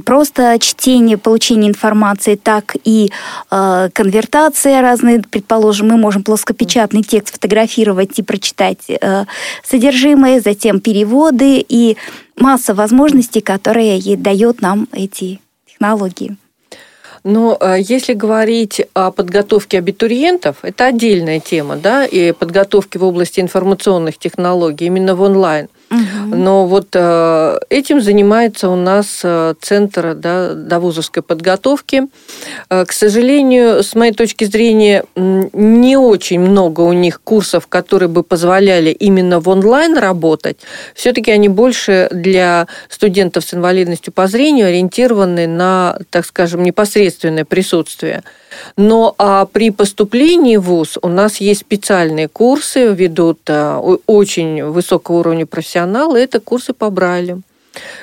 просто 0.05 0.57
чтение, 0.59 1.17
получение 1.17 1.69
информации, 1.69 2.35
так 2.35 2.75
и 2.83 3.11
э, 3.51 3.89
конвертация 3.93 4.81
разные. 4.81 5.21
Предположим, 5.29 5.87
мы 5.87 5.97
можем 5.97 6.23
плоскопечатный 6.23 7.03
текст 7.03 7.33
фотографировать 7.33 8.19
и 8.19 8.23
прочитать 8.23 8.89
э, 8.89 9.25
содержимое, 9.63 10.41
затем 10.41 10.79
переводы 10.79 11.63
и 11.67 11.97
масса 12.37 12.73
возможностей, 12.73 13.41
которые 13.41 14.17
дает 14.17 14.61
нам 14.61 14.87
эти 14.91 15.39
технологии. 15.65 16.35
Но 17.23 17.57
э, 17.57 17.77
если 17.79 18.13
говорить 18.13 18.81
о 18.93 19.11
подготовке 19.11 19.77
абитуриентов, 19.77 20.57
это 20.61 20.87
отдельная 20.87 21.39
тема, 21.39 21.77
да, 21.77 22.05
и 22.05 22.33
подготовки 22.33 22.97
в 22.97 23.03
области 23.05 23.39
информационных 23.39 24.17
технологий 24.17 24.87
именно 24.87 25.15
в 25.15 25.21
онлайн– 25.21 25.69
но 26.27 26.65
вот 26.65 26.87
э, 26.93 27.59
этим 27.69 28.01
занимается 28.01 28.69
у 28.69 28.75
нас 28.75 29.21
э, 29.23 29.53
Центр 29.61 30.15
да, 30.15 30.53
довузовской 30.53 31.23
подготовки. 31.23 32.03
Э, 32.69 32.85
к 32.85 32.91
сожалению, 32.91 33.83
с 33.83 33.95
моей 33.95 34.13
точки 34.13 34.45
зрения, 34.45 35.05
не 35.15 35.97
очень 35.97 36.39
много 36.39 36.81
у 36.81 36.93
них 36.93 37.21
курсов, 37.21 37.67
которые 37.67 38.09
бы 38.09 38.23
позволяли 38.23 38.89
именно 38.89 39.39
в 39.39 39.49
онлайн 39.49 39.97
работать. 39.97 40.57
Все-таки 40.95 41.31
они 41.31 41.49
больше 41.49 42.07
для 42.11 42.67
студентов 42.89 43.43
с 43.43 43.53
инвалидностью 43.53 44.13
по 44.13 44.27
зрению 44.27 44.67
ориентированы 44.67 45.47
на, 45.47 45.97
так 46.09 46.25
скажем, 46.25 46.63
непосредственное 46.63 47.45
присутствие. 47.45 48.23
Но 48.77 49.15
а 49.17 49.45
при 49.45 49.71
поступлении 49.71 50.57
в 50.57 50.63
ВУЗ 50.63 50.97
у 51.01 51.07
нас 51.07 51.37
есть 51.37 51.61
специальные 51.61 52.27
курсы, 52.27 52.93
ведут 52.93 53.39
а, 53.49 53.79
очень 54.07 54.63
высокого 54.63 55.17
уровня 55.17 55.45
профессионалы, 55.45 56.19
это 56.19 56.39
курсы 56.39 56.73
по 56.73 56.89
Брайлю. 56.89 57.41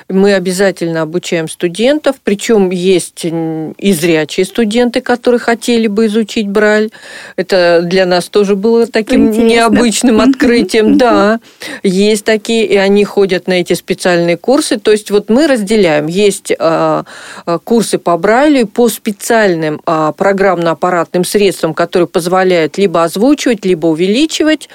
Мы 0.09 0.33
обязательно 0.33 1.01
обучаем 1.01 1.47
студентов, 1.47 2.17
причем 2.23 2.69
есть 2.69 3.25
и 3.25 3.93
зрячие 3.93 4.45
студенты, 4.45 5.01
которые 5.01 5.39
хотели 5.39 5.87
бы 5.87 6.07
изучить 6.07 6.47
Брайль. 6.49 6.91
Это 7.37 7.81
для 7.83 8.05
нас 8.05 8.27
тоже 8.29 8.55
было 8.55 8.87
таким 8.87 9.29
Интересно. 9.29 9.47
необычным 9.47 10.21
открытием. 10.21 10.97
Да, 10.97 11.39
есть 11.83 12.25
такие, 12.25 12.65
и 12.65 12.75
они 12.75 13.05
ходят 13.05 13.47
на 13.47 13.53
эти 13.53 13.73
специальные 13.73 14.37
курсы. 14.37 14.77
То 14.77 14.91
есть 14.91 15.11
вот 15.11 15.29
мы 15.29 15.47
разделяем. 15.47 16.07
Есть 16.07 16.51
а, 16.59 17.05
а, 17.45 17.59
курсы 17.59 17.97
по 17.97 18.17
Брайлю 18.17 18.67
по 18.67 18.89
специальным 18.89 19.81
а, 19.85 20.11
программно-аппаратным 20.11 21.23
средствам, 21.23 21.73
которые 21.73 22.07
позволяют 22.07 22.77
либо 22.77 23.03
озвучивать, 23.03 23.65
либо 23.65 23.87
увеличивать 23.87 24.69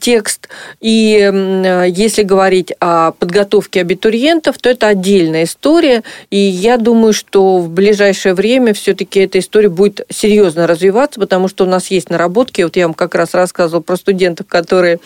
текст. 0.00 0.48
И 0.80 1.30
если 1.88 2.22
говорить 2.22 2.72
о 2.80 3.12
подготовке 3.12 3.75
абитуриентов, 3.80 4.06
абитуриентов, 4.06 4.58
то 4.58 4.68
это 4.68 4.88
отдельная 4.88 5.44
история. 5.44 6.02
И 6.30 6.38
я 6.38 6.76
думаю, 6.76 7.12
что 7.12 7.58
в 7.58 7.68
ближайшее 7.68 8.34
время 8.34 8.74
все-таки 8.74 9.20
эта 9.20 9.38
история 9.38 9.68
будет 9.68 10.06
серьезно 10.10 10.66
развиваться, 10.66 11.20
потому 11.20 11.48
что 11.48 11.64
у 11.64 11.68
нас 11.68 11.88
есть 11.88 12.10
наработки. 12.10 12.62
Вот 12.62 12.76
я 12.76 12.86
вам 12.86 12.94
как 12.94 13.14
раз 13.14 13.34
рассказывал 13.34 13.82
про 13.82 13.96
студентов, 13.96 14.46
которые 14.46 14.98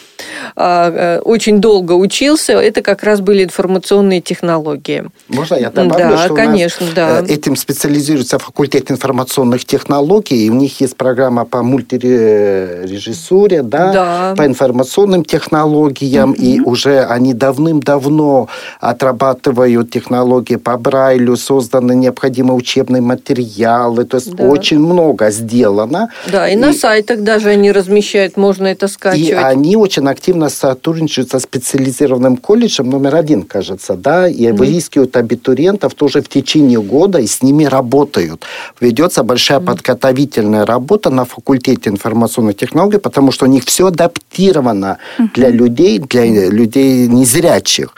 а, 0.56 1.18
э, 1.18 1.20
очень 1.20 1.60
долго 1.60 1.92
учился. 1.92 2.54
Это 2.54 2.82
как 2.82 3.02
раз 3.02 3.20
были 3.20 3.44
информационные 3.44 4.20
технологии. 4.20 5.04
Можно 5.28 5.56
я 5.56 5.70
добавлю, 5.70 6.16
да, 6.16 6.24
что 6.24 6.34
конечно, 6.34 6.86
да. 6.94 7.20
Э, 7.20 7.26
этим 7.26 7.56
специализируется 7.56 8.38
факультет 8.38 8.90
информационных 8.90 9.64
технологий, 9.64 10.46
и 10.46 10.50
у 10.50 10.54
них 10.54 10.80
есть 10.80 10.96
программа 10.96 11.44
по 11.44 11.62
мультирежиссуре, 11.62 13.62
да, 13.62 13.92
да. 13.92 14.34
по 14.36 14.46
информационным 14.46 15.24
технологиям, 15.24 16.32
mm-hmm. 16.32 16.36
и 16.36 16.60
уже 16.60 17.04
они 17.04 17.34
давным-давно 17.34 18.48
отрабатывают 18.80 19.90
технологии 19.90 20.56
по 20.56 20.76
Брайлю, 20.76 21.36
созданы 21.36 21.94
необходимые 21.94 22.54
учебные 22.54 23.02
материалы, 23.02 24.04
то 24.04 24.16
есть 24.16 24.34
да. 24.34 24.44
очень 24.44 24.78
много 24.78 25.30
сделано. 25.30 26.11
Да, 26.30 26.48
и, 26.48 26.54
и 26.54 26.56
на 26.56 26.72
сайтах 26.72 27.20
даже 27.20 27.50
они 27.50 27.72
размещают, 27.72 28.36
можно 28.36 28.66
это 28.66 28.88
скачивать. 28.88 29.28
И 29.28 29.32
они 29.32 29.76
очень 29.76 30.08
активно 30.08 30.48
сотрудничают 30.48 31.30
со 31.30 31.38
специализированным 31.38 32.36
колледжем 32.36 32.90
номер 32.90 33.16
один, 33.16 33.42
кажется, 33.42 33.94
да, 33.94 34.28
и 34.28 34.46
mm. 34.46 34.52
выискивают 34.52 35.16
абитуриентов 35.16 35.94
тоже 35.94 36.20
в 36.22 36.28
течение 36.28 36.80
года 36.80 37.18
и 37.18 37.26
с 37.26 37.42
ними 37.42 37.64
работают. 37.64 38.44
Ведется 38.80 39.22
большая 39.22 39.61
mm. 39.61 39.66
подготовительная 39.66 40.66
работа 40.66 41.11
на 41.11 41.24
факультете 41.24 41.90
информационных 41.90 42.56
технологий, 42.56 42.98
потому 42.98 43.32
что 43.32 43.46
у 43.46 43.48
них 43.48 43.64
все 43.64 43.86
адаптировано 43.86 44.98
mm-hmm. 45.18 45.34
для 45.34 45.48
людей, 45.50 45.98
для 45.98 46.50
людей 46.50 47.06
незрячих. 47.08 47.94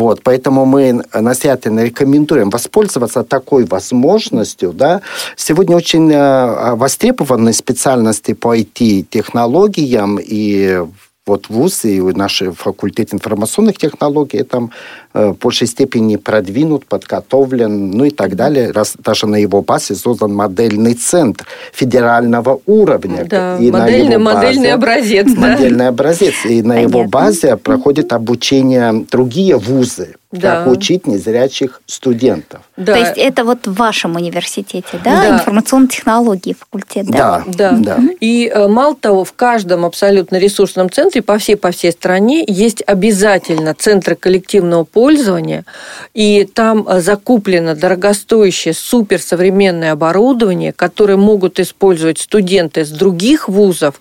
Вот, 0.00 0.22
Поэтому 0.22 0.64
мы 0.64 1.02
настоятельно 1.12 1.84
рекомендуем 1.84 2.48
воспользоваться 2.48 3.22
такой 3.22 3.66
возможностью. 3.66 4.72
Да. 4.72 5.02
Сегодня 5.36 5.76
очень 5.76 6.10
э, 6.10 6.74
востребованы 6.74 7.52
специальности 7.52 8.32
по 8.32 8.56
IT-технологиям 8.56 10.18
и 10.18 10.80
вот 11.26 11.50
ВУЗ 11.50 11.84
и 11.84 12.00
наш 12.00 12.42
факультет 12.56 13.12
информационных 13.12 13.76
технологий, 13.76 14.42
там 14.42 14.70
в 15.12 15.32
большей 15.34 15.66
степени 15.66 16.16
продвинут, 16.16 16.86
подготовлен, 16.86 17.90
ну 17.90 18.04
и 18.04 18.10
так 18.10 18.36
далее. 18.36 18.70
Раз 18.70 18.94
даже 18.98 19.26
на 19.26 19.36
его 19.36 19.62
базе 19.62 19.94
создан 19.94 20.34
модельный 20.34 20.94
центр 20.94 21.46
федерального 21.72 22.60
уровня. 22.66 23.24
Да, 23.24 23.58
и 23.58 23.70
модельный, 23.70 24.18
на 24.18 24.24
базе, 24.24 24.46
модельный 24.46 24.72
образец. 24.72 25.26
Модельный 25.36 25.78
да? 25.78 25.88
образец. 25.88 26.34
И 26.44 26.62
на 26.62 26.74
Понятно. 26.74 26.96
его 26.96 27.04
базе 27.08 27.56
проходит 27.56 28.12
обучение 28.12 29.06
другие 29.10 29.56
вузы 29.56 30.14
да. 30.32 30.64
как 30.64 30.68
учить 30.68 31.06
незрячих 31.06 31.82
студентов. 31.86 32.60
Да. 32.76 32.94
То 32.94 32.98
есть 32.98 33.14
это 33.16 33.44
вот 33.44 33.66
в 33.66 33.74
вашем 33.74 34.16
университете, 34.16 35.00
да, 35.04 35.22
да. 35.22 35.34
информационные 35.34 35.88
технологии 35.88 36.54
факультет, 36.58 37.06
да? 37.06 37.42
Да, 37.46 37.72
да. 37.72 37.96
да. 37.96 37.98
И 38.20 38.48
э, 38.52 38.68
мало 38.68 38.94
того, 38.94 39.24
в 39.24 39.32
каждом 39.32 39.84
абсолютно 39.84 40.36
ресурсном 40.36 40.90
центре 40.90 41.22
по 41.22 41.38
всей 41.38 41.56
по 41.56 41.70
всей 41.72 41.92
стране 41.92 42.44
есть 42.46 42.82
обязательно 42.86 43.74
центры 43.74 44.14
коллективного 44.14 44.84
пользования, 45.00 45.64
и 46.12 46.44
там 46.44 46.86
э, 46.86 47.00
закуплено 47.00 47.74
дорогостоящее 47.74 48.74
суперсовременное 48.74 49.92
оборудование, 49.92 50.72
которое 50.74 51.16
могут 51.16 51.58
использовать 51.58 52.18
студенты 52.18 52.84
с 52.84 52.90
других 52.90 53.48
вузов, 53.48 53.94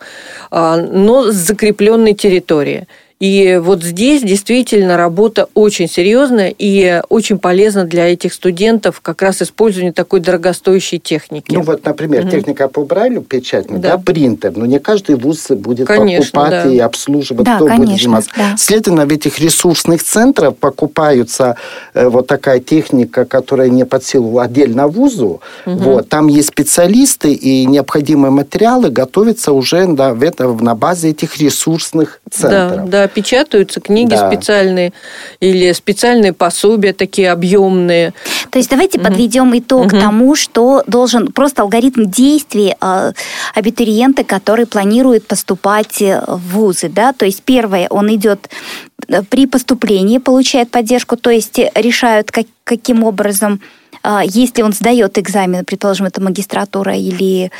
э, 0.51 0.87
но 0.91 1.31
с 1.31 1.35
закрепленной 1.35 2.15
территории. 2.15 2.85
И 3.19 3.59
вот 3.61 3.83
здесь 3.83 4.23
действительно 4.23 4.95
работа 4.95 5.49
очень 5.53 5.89
серьезная 5.89 6.53
и 6.57 7.01
очень 7.09 7.37
полезна 7.37 7.83
для 7.83 8.07
этих 8.07 8.33
студентов 8.33 9.01
как 9.01 9.21
раз 9.21 9.41
использование 9.41 9.91
такой 9.91 10.21
дорогостоящей 10.21 10.99
техники. 10.99 11.53
Ну 11.53 11.61
вот, 11.61 11.83
например, 11.83 12.23
угу. 12.23 12.31
техника 12.31 12.69
по 12.69 12.85
Брайлю 12.85 13.21
печатная, 13.21 13.79
да. 13.79 13.97
да, 13.97 13.97
принтер, 13.97 14.53
но 14.55 14.65
не 14.65 14.79
каждый 14.79 15.15
вуз 15.15 15.47
будет 15.49 15.85
конечно, 15.85 16.31
покупать 16.31 16.63
да. 16.63 16.71
и 16.71 16.79
обслуживать, 16.79 17.45
да, 17.45 17.57
кто 17.57 17.65
конечно, 17.65 17.85
будет 17.85 17.99
заниматься. 17.99 18.31
Да. 18.37 18.55
Следовательно, 18.57 19.05
в 19.05 19.11
этих 19.11 19.39
ресурсных 19.39 20.01
центрах 20.01 20.55
покупаются 20.55 21.57
э, 21.93 22.07
вот 22.07 22.27
такая 22.27 22.61
техника, 22.61 23.25
которая 23.25 23.67
не 23.67 23.85
под 23.85 24.05
силу 24.05 24.39
отдельно 24.39 24.87
вузу. 24.87 25.41
Угу. 25.65 25.75
Вот, 25.75 26.07
там 26.07 26.27
есть 26.27 26.47
специалисты 26.47 27.33
и 27.33 27.65
необходимые 27.65 28.31
материалы 28.31 28.89
готовятся 28.89 29.51
уже 29.51 29.85
да, 29.87 30.13
в 30.13 30.23
это, 30.23 30.47
на 30.47 30.73
базе 30.73 31.09
этих 31.09 31.37
ресурсных 31.37 32.21
центров. 32.31 32.89
Да, 32.89 33.03
да 33.07 33.08
печатаются 33.09 33.81
книги 33.81 34.11
да. 34.11 34.31
специальные 34.31 34.93
или 35.39 35.71
специальные 35.73 36.33
пособия 36.33 36.93
такие 36.93 37.31
объемные. 37.31 38.13
То 38.49 38.59
есть 38.59 38.69
давайте 38.69 38.97
угу. 38.97 39.07
подведем 39.07 39.57
итог 39.57 39.87
угу. 39.87 39.99
тому, 39.99 40.35
что 40.35 40.83
должен 40.87 41.31
просто 41.31 41.61
алгоритм 41.63 42.05
действий 42.05 42.75
э, 42.79 43.11
абитуриента, 43.55 44.23
который 44.23 44.65
планирует 44.65 45.27
поступать 45.27 46.01
э, 46.01 46.23
в 46.27 46.59
вузы, 46.59 46.89
да, 46.89 47.13
то 47.13 47.25
есть 47.25 47.43
первое, 47.43 47.87
он 47.89 48.13
идет 48.13 48.49
э, 49.07 49.23
при 49.23 49.47
поступлении, 49.47 50.17
получает 50.17 50.71
поддержку, 50.71 51.17
то 51.17 51.29
есть 51.29 51.59
решают, 51.75 52.31
как, 52.31 52.45
каким 52.63 53.03
образом 53.03 53.61
если 54.23 54.61
он 54.61 54.71
сдает 54.71 55.17
экзамен, 55.17 55.65
предположим, 55.65 56.05
это 56.05 56.21
магистратура 56.21 56.95
или 56.95 57.51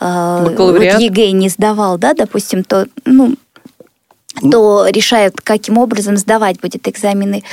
э, 0.00 0.46
вот 0.56 0.82
ЕГЭ 0.82 1.30
не 1.30 1.48
сдавал, 1.48 1.98
да, 1.98 2.14
допустим, 2.14 2.64
то 2.64 2.88
ну, 3.04 3.36
то 4.40 4.86
решают, 4.88 5.40
каким 5.40 5.78
образом 5.78 6.16
сдавать 6.16 6.60
будет 6.60 6.88
экзамены. 6.88 7.44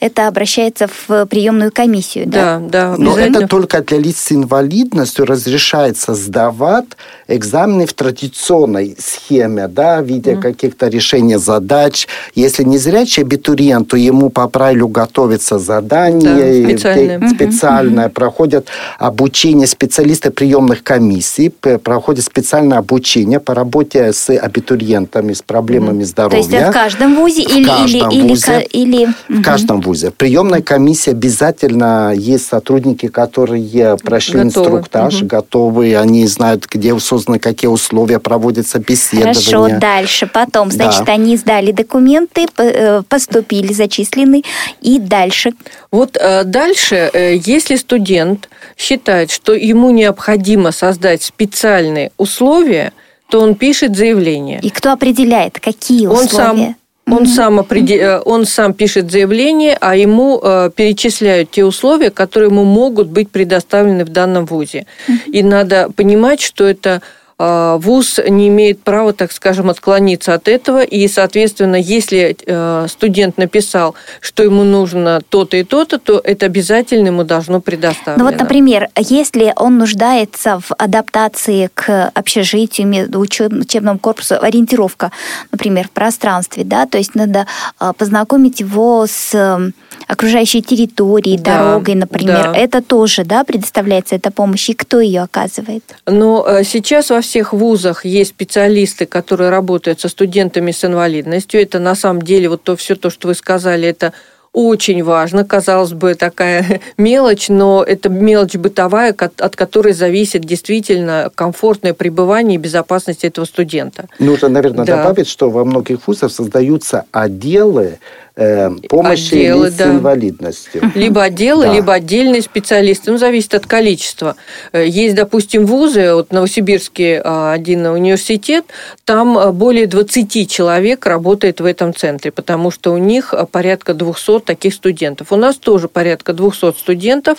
Это 0.00 0.26
обращается 0.26 0.88
в 0.88 1.26
приемную 1.26 1.70
комиссию. 1.70 2.26
Да, 2.26 2.58
да. 2.58 2.92
да 2.92 2.94
Но 2.98 3.18
это 3.18 3.46
только 3.46 3.82
для 3.82 3.98
лиц 3.98 4.16
с 4.18 4.32
инвалидностью 4.32 5.26
разрешается 5.26 6.14
сдавать 6.14 6.86
экзамены 7.28 7.86
в 7.86 7.92
традиционной 7.92 8.96
схеме, 8.98 9.68
да, 9.68 10.00
в 10.00 10.06
виде 10.06 10.32
mm. 10.32 10.40
каких-то 10.40 10.88
решений 10.88 11.36
задач. 11.36 12.08
Если 12.34 12.64
не 12.64 12.78
зрячий 12.78 13.22
абитуриент, 13.22 13.88
то 13.88 13.96
ему 13.96 14.30
по 14.30 14.48
правилу 14.48 14.88
готовится 14.88 15.58
задание 15.58 16.62
да, 16.62 16.68
специальное, 16.68 17.28
специальное 17.28 18.08
mm-hmm. 18.08 18.12
проходят 18.12 18.68
обучение 18.98 19.66
специалисты 19.66 20.30
приемных 20.30 20.82
комиссий, 20.82 21.50
проходят 21.50 22.24
специальное 22.24 22.78
обучение 22.78 23.40
по 23.40 23.54
работе 23.54 24.12
с 24.12 24.30
абитуриентами, 24.30 25.32
с 25.32 25.42
проблемами 25.42 26.02
mm-hmm. 26.02 26.06
здоровья 26.06 26.29
здоровья. 26.30 26.30
То 26.30 26.36
есть 26.36 26.52
это 26.52 26.70
в 26.70 26.74
каждом 26.74 27.16
вузе 27.16 27.42
в 27.42 27.56
или, 27.56 27.64
каждом 27.66 28.10
или, 28.10 28.28
вузе, 28.28 28.68
или, 28.70 28.96
или... 29.28 29.40
В 29.40 29.42
каждом 29.42 29.80
вузе. 29.80 30.10
Приемная 30.10 30.62
комиссия 30.62 31.10
обязательно 31.12 32.12
есть 32.14 32.46
сотрудники, 32.46 33.08
которые 33.08 33.96
прошли 34.02 34.42
готовы. 34.42 34.48
инструктаж, 34.48 35.22
угу. 35.22 35.26
готовы, 35.26 35.96
они 35.96 36.26
знают, 36.26 36.66
где 36.66 36.98
созданы, 36.98 37.38
какие 37.38 37.68
условия 37.68 38.18
проводятся 38.18 38.78
беседования. 38.78 39.34
Хорошо, 39.34 39.78
дальше. 39.78 40.26
Потом, 40.26 40.70
значит, 40.70 41.04
да. 41.04 41.12
они 41.12 41.36
сдали 41.36 41.72
документы, 41.72 42.46
э, 42.56 43.02
поступили, 43.08 43.72
зачислены, 43.72 44.42
и 44.80 44.98
дальше. 44.98 45.52
Вот 45.90 46.16
э, 46.16 46.44
дальше, 46.44 47.10
э, 47.12 47.36
если 47.44 47.76
студент 47.76 48.48
считает, 48.76 49.30
что 49.30 49.54
ему 49.54 49.90
необходимо 49.90 50.72
создать 50.72 51.22
специальные 51.22 52.12
условия, 52.16 52.92
то 53.30 53.40
он 53.40 53.54
пишет 53.54 53.96
заявление. 53.96 54.60
И 54.62 54.70
кто 54.70 54.92
определяет, 54.92 55.58
какие 55.60 56.06
условия? 56.06 56.16
Он 56.16 56.28
сам 56.28 56.76
он, 57.10 57.24
mm-hmm. 57.24 57.34
сам 57.34 57.58
определ... 57.58 57.98
Э, 57.98 58.20
он 58.24 58.46
сам 58.46 58.72
пишет 58.72 59.10
заявление, 59.10 59.76
а 59.80 59.96
ему 59.96 60.40
э, 60.42 60.70
перечисляют 60.74 61.50
те 61.50 61.64
условия, 61.64 62.10
которые 62.10 62.50
ему 62.50 62.64
могут 62.64 63.08
быть 63.08 63.30
предоставлены 63.30 64.04
в 64.04 64.10
данном 64.10 64.46
ВУЗе. 64.46 64.86
Mm-hmm. 65.08 65.30
И 65.32 65.42
надо 65.42 65.90
понимать, 65.90 66.40
что 66.40 66.68
это 66.68 67.02
вуз 67.40 68.20
не 68.28 68.48
имеет 68.48 68.82
права, 68.82 69.14
так 69.14 69.32
скажем, 69.32 69.70
отклониться 69.70 70.34
от 70.34 70.46
этого. 70.46 70.82
И, 70.82 71.08
соответственно, 71.08 71.76
если 71.76 72.36
э, 72.44 72.86
студент 72.88 73.38
написал, 73.38 73.94
что 74.20 74.42
ему 74.42 74.62
нужно 74.62 75.22
то-то 75.26 75.56
и 75.56 75.64
то-то, 75.64 75.98
то 75.98 76.20
это 76.22 76.46
обязательно 76.46 77.06
ему 77.06 77.24
должно 77.24 77.60
предоставлено. 77.62 78.24
Ну 78.24 78.30
вот, 78.30 78.38
например, 78.38 78.88
если 78.96 79.54
он 79.56 79.78
нуждается 79.78 80.60
в 80.60 80.72
адаптации 80.76 81.70
к 81.72 82.10
общежитию, 82.14 83.08
учебному 83.18 83.98
корпусу, 83.98 84.36
ориентировка, 84.40 85.10
например, 85.50 85.88
в 85.88 85.92
пространстве, 85.92 86.64
да, 86.64 86.84
то 86.84 86.98
есть 86.98 87.14
надо 87.14 87.46
а, 87.78 87.94
познакомить 87.94 88.60
его 88.60 89.06
с 89.08 89.72
окружающей 90.06 90.62
территорией, 90.62 91.38
да, 91.38 91.58
дорогой, 91.58 91.94
например. 91.94 92.52
Да. 92.52 92.56
Это 92.56 92.82
тоже, 92.82 93.24
да, 93.24 93.44
предоставляется 93.44 94.16
эта 94.16 94.30
помощь, 94.30 94.68
и 94.70 94.74
кто 94.74 95.00
ее 95.00 95.22
оказывает? 95.22 95.82
Но 96.06 96.44
э, 96.46 96.64
сейчас 96.64 97.10
во 97.10 97.20
всех 97.20 97.52
вузах 97.52 98.04
есть 98.04 98.30
специалисты, 98.30 99.06
которые 99.06 99.50
работают 99.50 100.00
со 100.00 100.08
студентами 100.08 100.70
с 100.70 100.84
инвалидностью. 100.84 101.60
Это 101.60 101.78
на 101.78 101.94
самом 101.94 102.22
деле 102.22 102.48
вот 102.48 102.62
то 102.62 102.76
все 102.76 102.94
то, 102.94 103.10
что 103.10 103.28
вы 103.28 103.34
сказали, 103.34 103.88
это 103.88 104.12
очень 104.52 105.04
важно. 105.04 105.44
Казалось 105.44 105.92
бы, 105.92 106.14
такая 106.14 106.80
мелочь, 106.96 107.48
но 107.48 107.84
это 107.84 108.08
мелочь 108.08 108.54
бытовая, 108.54 109.14
от 109.14 109.56
которой 109.56 109.92
зависит 109.92 110.44
действительно 110.44 111.30
комфортное 111.34 111.94
пребывание 111.94 112.56
и 112.56 112.58
безопасность 112.58 113.24
этого 113.24 113.44
студента. 113.44 114.08
Нужно, 114.18 114.48
наверное, 114.48 114.84
да. 114.84 114.96
добавить, 114.98 115.28
что 115.28 115.50
во 115.50 115.64
многих 115.64 116.06
вузах 116.06 116.32
создаются 116.32 117.04
отделы 117.12 117.98
э, 118.36 118.70
помощи 118.88 119.34
отделы, 119.34 119.66
лиц 119.66 119.74
да. 119.74 119.84
с 119.84 119.88
инвалидностью. 119.88 120.92
Либо 120.94 121.22
отделы, 121.22 121.66
да. 121.66 121.74
либо 121.74 121.94
отдельные 121.94 122.42
специалисты. 122.42 123.10
Ну, 123.10 123.18
зависит 123.18 123.54
от 123.54 123.66
количества. 123.66 124.36
Э, 124.72 124.86
есть, 124.86 125.14
допустим, 125.14 125.66
вузы, 125.66 126.14
вот 126.14 126.32
Новосибирский 126.32 127.20
а, 127.22 127.52
один 127.52 127.86
университет, 127.86 128.64
там 129.04 129.38
а, 129.38 129.52
более 129.52 129.86
20 129.86 130.50
человек 130.50 131.06
работает 131.06 131.60
в 131.60 131.64
этом 131.64 131.94
центре, 131.94 132.30
потому 132.30 132.70
что 132.70 132.92
у 132.92 132.98
них 132.98 133.34
а, 133.34 133.46
порядка 133.46 133.94
200 133.94 134.40
таких 134.40 134.74
студентов. 134.74 135.32
У 135.32 135.36
нас 135.36 135.56
тоже 135.56 135.88
порядка 135.88 136.32
200 136.32 136.72
студентов 136.78 137.38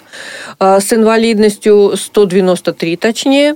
с 0.59 0.93
инвалидностью, 0.93 1.93
193 1.95 2.97
точнее. 2.97 3.55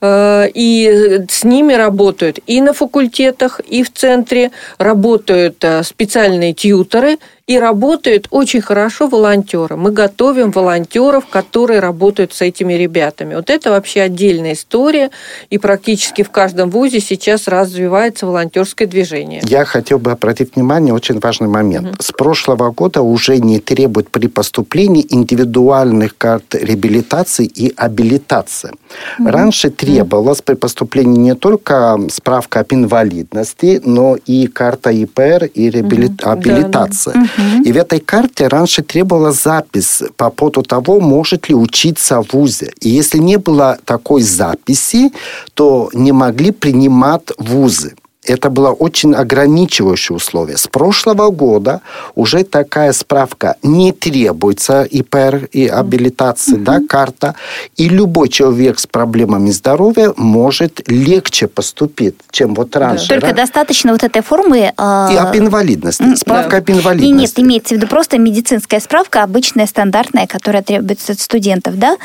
Э, 0.00 0.48
и 0.52 1.24
с 1.28 1.44
ними 1.44 1.74
работают 1.74 2.38
и 2.46 2.60
на 2.60 2.72
факультетах, 2.72 3.60
и 3.60 3.82
в 3.82 3.92
центре, 3.92 4.50
работают 4.78 5.62
э, 5.64 5.82
специальные 5.82 6.54
тьюторы– 6.54 7.18
и 7.48 7.58
работают 7.58 8.28
очень 8.30 8.60
хорошо 8.60 9.08
волонтеры. 9.08 9.76
Мы 9.76 9.90
готовим 9.90 10.50
волонтеров, 10.50 11.26
которые 11.26 11.80
работают 11.80 12.34
с 12.34 12.42
этими 12.42 12.74
ребятами. 12.74 13.34
Вот 13.34 13.48
это 13.48 13.70
вообще 13.70 14.02
отдельная 14.02 14.52
история, 14.52 15.10
и 15.48 15.56
практически 15.56 16.22
в 16.22 16.30
каждом 16.30 16.68
вузе 16.68 17.00
сейчас 17.00 17.48
развивается 17.48 18.26
волонтерское 18.26 18.86
движение. 18.86 19.40
Я 19.44 19.64
хотел 19.64 19.98
бы 19.98 20.12
обратить 20.12 20.56
внимание, 20.56 20.92
очень 20.92 21.18
важный 21.20 21.48
момент. 21.48 21.88
Угу. 21.88 21.96
С 22.00 22.12
прошлого 22.12 22.70
года 22.70 23.00
уже 23.00 23.38
не 23.38 23.60
требуют 23.60 24.10
при 24.10 24.26
поступлении 24.26 25.06
индивидуальных 25.08 26.18
карт 26.18 26.54
реабилитации 26.54 27.46
и 27.46 27.72
абилитации. 27.74 28.72
Угу. 29.18 29.28
Раньше 29.30 29.70
требовалось 29.70 30.42
при 30.42 30.54
поступлении 30.54 31.18
не 31.18 31.34
только 31.34 31.98
справка 32.10 32.60
об 32.60 32.74
инвалидности, 32.74 33.80
но 33.82 34.18
и 34.26 34.48
карта 34.48 34.90
ИПР 34.90 35.46
и 35.54 35.70
реабилит... 35.70 36.22
угу. 36.22 36.30
абилитация. 36.30 37.14
Да, 37.14 37.37
И 37.64 37.72
в 37.72 37.76
этой 37.76 38.00
карте 38.00 38.48
раньше 38.48 38.82
требовалась 38.82 39.42
запись 39.42 40.02
по 40.16 40.30
поводу 40.30 40.62
того, 40.62 41.00
может 41.00 41.48
ли 41.48 41.54
учиться 41.54 42.22
в 42.22 42.32
ВУЗе. 42.32 42.72
И 42.80 42.88
если 42.88 43.18
не 43.18 43.36
было 43.36 43.78
такой 43.84 44.22
записи, 44.22 45.12
то 45.54 45.90
не 45.92 46.12
могли 46.12 46.50
принимать 46.50 47.30
вузы. 47.38 47.94
Это 48.28 48.50
было 48.50 48.70
очень 48.70 49.14
ограничивающее 49.14 50.16
условие. 50.16 50.56
С 50.56 50.68
прошлого 50.68 51.30
года 51.30 51.80
уже 52.14 52.44
такая 52.44 52.92
справка 52.92 53.56
не 53.62 53.92
требуется, 53.92 54.82
ИПР 54.82 55.48
и 55.52 55.66
абилитации, 55.66 56.56
mm-hmm. 56.56 56.64
да, 56.64 56.80
карта, 56.88 57.34
и 57.76 57.88
любой 57.88 58.28
человек 58.28 58.78
с 58.78 58.86
проблемами 58.86 59.50
здоровья 59.50 60.12
может 60.16 60.88
легче 60.88 61.48
поступить, 61.48 62.14
чем 62.30 62.54
вот 62.54 62.76
раньше. 62.76 63.08
Только 63.08 63.28
да? 63.28 63.42
достаточно 63.42 63.92
вот 63.92 64.02
этой 64.02 64.22
формы... 64.22 64.72
Э... 64.76 65.08
И 65.12 65.16
об 65.16 65.36
инвалидности, 65.36 66.14
справка 66.16 66.50
да. 66.50 66.56
об 66.58 66.70
инвалидности. 66.70 67.40
Нет, 67.40 67.46
имеется 67.46 67.74
в 67.74 67.78
виду 67.78 67.86
просто 67.86 68.18
медицинская 68.18 68.80
справка, 68.80 69.22
обычная, 69.22 69.66
стандартная, 69.66 70.26
которая 70.26 70.62
требуется 70.62 71.12
от 71.12 71.20
студентов, 71.20 71.78
да? 71.78 71.96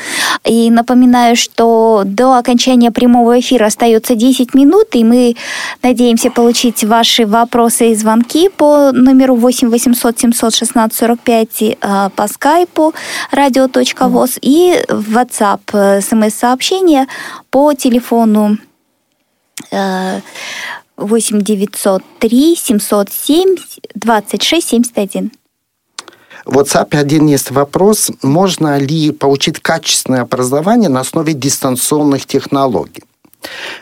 И 0.44 0.70
напоминаю, 0.70 1.36
что 1.36 2.02
до 2.04 2.36
окончания 2.38 2.90
прямого 2.90 3.38
эфира 3.38 3.66
остается 3.66 4.14
10 4.14 4.54
минут, 4.54 4.88
и 4.94 5.04
мы 5.04 5.36
надеемся 5.82 6.13
получить 6.34 6.84
ваши 6.84 7.26
вопросы 7.26 7.90
и 7.90 7.94
звонки 7.94 8.48
по 8.48 8.92
номеру 8.92 9.36
8 9.36 9.68
800 9.68 10.18
716 10.18 10.94
45 10.94 11.78
по 12.16 12.28
скайпу 12.28 12.94
radio.voz 13.32 14.38
и 14.40 14.84
в 14.88 15.16
WhatsApp 15.16 15.60
э, 15.72 16.00
смс-сообщение 16.00 17.06
по 17.50 17.74
телефону 17.74 18.58
8 20.96 21.40
903 21.40 22.56
707 22.56 23.56
26 23.94 24.68
71. 24.68 25.32
В 26.44 26.58
WhatsApp 26.58 26.96
один 26.96 27.26
есть 27.26 27.50
вопрос, 27.50 28.10
можно 28.22 28.78
ли 28.78 29.12
получить 29.12 29.60
качественное 29.60 30.22
образование 30.22 30.90
на 30.90 31.00
основе 31.00 31.32
дистанционных 31.32 32.26
технологий. 32.26 33.02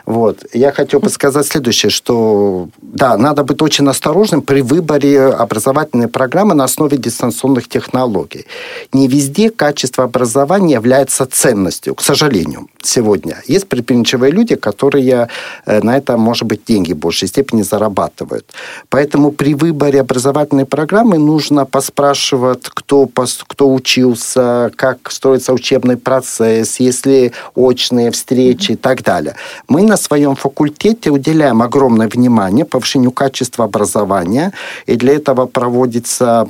Вот. 0.06 0.44
Я 0.52 0.72
хотел 0.72 1.00
бы 1.00 1.10
сказать 1.10 1.46
следующее, 1.46 1.90
что 1.90 2.68
да, 2.80 3.16
надо 3.16 3.44
быть 3.44 3.62
очень 3.62 3.88
осторожным 3.88 4.42
при 4.42 4.62
выборе 4.62 5.26
образовательной 5.26 6.08
программы 6.08 6.54
на 6.54 6.64
основе 6.64 6.96
дистанционных 6.96 7.68
технологий. 7.68 8.46
Не 8.92 9.08
везде 9.08 9.50
качество 9.50 10.04
образования 10.04 10.74
является 10.74 11.26
ценностью, 11.26 11.94
к 11.94 12.02
сожалению, 12.02 12.68
сегодня. 12.82 13.42
Есть 13.46 13.68
предприимчивые 13.68 14.32
люди, 14.32 14.56
которые 14.56 15.28
э, 15.66 15.82
на 15.82 15.96
это, 15.96 16.16
может 16.16 16.44
быть, 16.44 16.64
деньги 16.66 16.92
в 16.92 16.98
большей 16.98 17.28
степени 17.28 17.62
зарабатывают. 17.62 18.52
Поэтому 18.88 19.30
при 19.32 19.54
выборе 19.54 20.00
образовательной 20.00 20.66
программы 20.66 21.18
нужно 21.18 21.66
поспрашивать, 21.66 22.64
кто, 22.68 23.08
кто 23.46 23.72
учился, 23.72 24.70
как 24.76 25.10
строится 25.10 25.52
учебный 25.52 25.96
процесс, 25.96 26.80
есть 26.80 27.06
ли 27.06 27.32
очные 27.54 28.10
встречи 28.10 28.72
и 28.72 28.76
так 28.76 29.02
далее. 29.02 29.34
Мы 29.68 29.82
на 29.82 29.96
своем 29.96 30.34
факультете 30.34 31.10
уделяем 31.10 31.62
огромное 31.62 32.08
внимание 32.08 32.64
повышению 32.64 33.10
качества 33.10 33.64
образования, 33.64 34.52
и 34.86 34.96
для 34.96 35.14
этого 35.14 35.46
проводится 35.46 36.46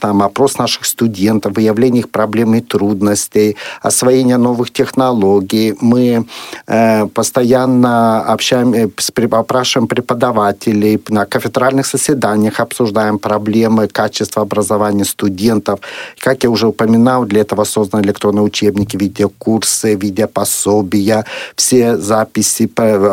там, 0.00 0.22
опрос 0.22 0.58
наших 0.58 0.84
студентов, 0.84 1.56
выявление 1.56 2.00
их 2.00 2.10
проблем 2.10 2.54
и 2.54 2.60
трудностей, 2.60 3.56
освоение 3.82 4.36
новых 4.36 4.72
технологий. 4.72 5.74
Мы 5.80 6.26
э, 6.66 7.06
постоянно 7.06 8.22
общаем, 8.22 8.74
э, 8.74 8.88
опрашиваем 9.30 9.88
преподавателей, 9.88 11.00
на 11.08 11.26
кафедральных 11.26 11.86
заседаниях 11.86 12.60
обсуждаем 12.60 13.18
проблемы 13.18 13.88
качества 13.88 14.42
образования 14.42 15.04
студентов. 15.04 15.80
Как 16.18 16.44
я 16.44 16.50
уже 16.50 16.66
упоминал, 16.66 17.24
для 17.24 17.40
этого 17.40 17.64
созданы 17.64 18.02
электронные 18.02 18.42
учебники, 18.42 18.96
видеокурсы, 18.96 19.94
видеопособия, 19.94 21.24
все 21.56 21.96
записи 22.14 22.70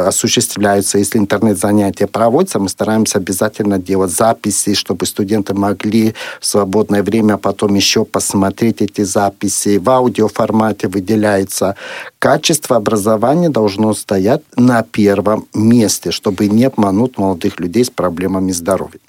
осуществляются, 0.07 0.99
если 0.99 1.17
интернет-занятия 1.17 2.07
проводятся, 2.07 2.59
мы 2.59 2.69
стараемся 2.69 3.17
обязательно 3.17 3.79
делать 3.79 4.11
записи, 4.11 4.75
чтобы 4.75 5.05
студенты 5.05 5.53
могли 5.53 6.13
в 6.39 6.45
свободное 6.45 7.01
время 7.01 7.37
потом 7.37 7.75
еще 7.75 8.05
посмотреть 8.05 8.81
эти 8.81 9.03
записи. 9.03 9.79
В 9.79 9.89
аудиоформате 9.89 10.87
выделяется. 10.87 11.75
Качество 12.19 12.75
образования 12.75 13.49
должно 13.49 13.93
стоять 13.93 14.41
на 14.55 14.83
первом 14.83 15.47
месте, 15.55 16.11
чтобы 16.11 16.47
не 16.47 16.65
обмануть 16.65 17.17
молодых 17.17 17.59
людей 17.59 17.83
с 17.83 17.89
проблемами 17.89 18.51
здоровья. 18.51 18.99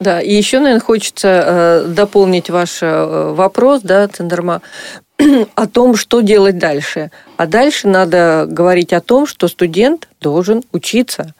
Да, 0.00 0.20
и 0.20 0.34
еще, 0.34 0.58
наверное, 0.58 0.80
хочется 0.80 1.28
э, 1.28 1.84
дополнить 1.88 2.50
ваш 2.50 2.82
э, 2.82 3.34
вопрос, 3.36 3.82
да, 3.82 4.08
Цендерма, 4.08 4.60
о 5.54 5.66
том, 5.66 5.96
что 5.96 6.20
делать 6.20 6.58
дальше. 6.58 7.10
А 7.36 7.46
дальше 7.46 7.88
надо 7.88 8.46
говорить 8.48 8.92
о 8.92 9.00
том, 9.00 9.26
что 9.26 9.48
студент 9.48 10.08
должен 10.20 10.62
учиться. 10.72 11.34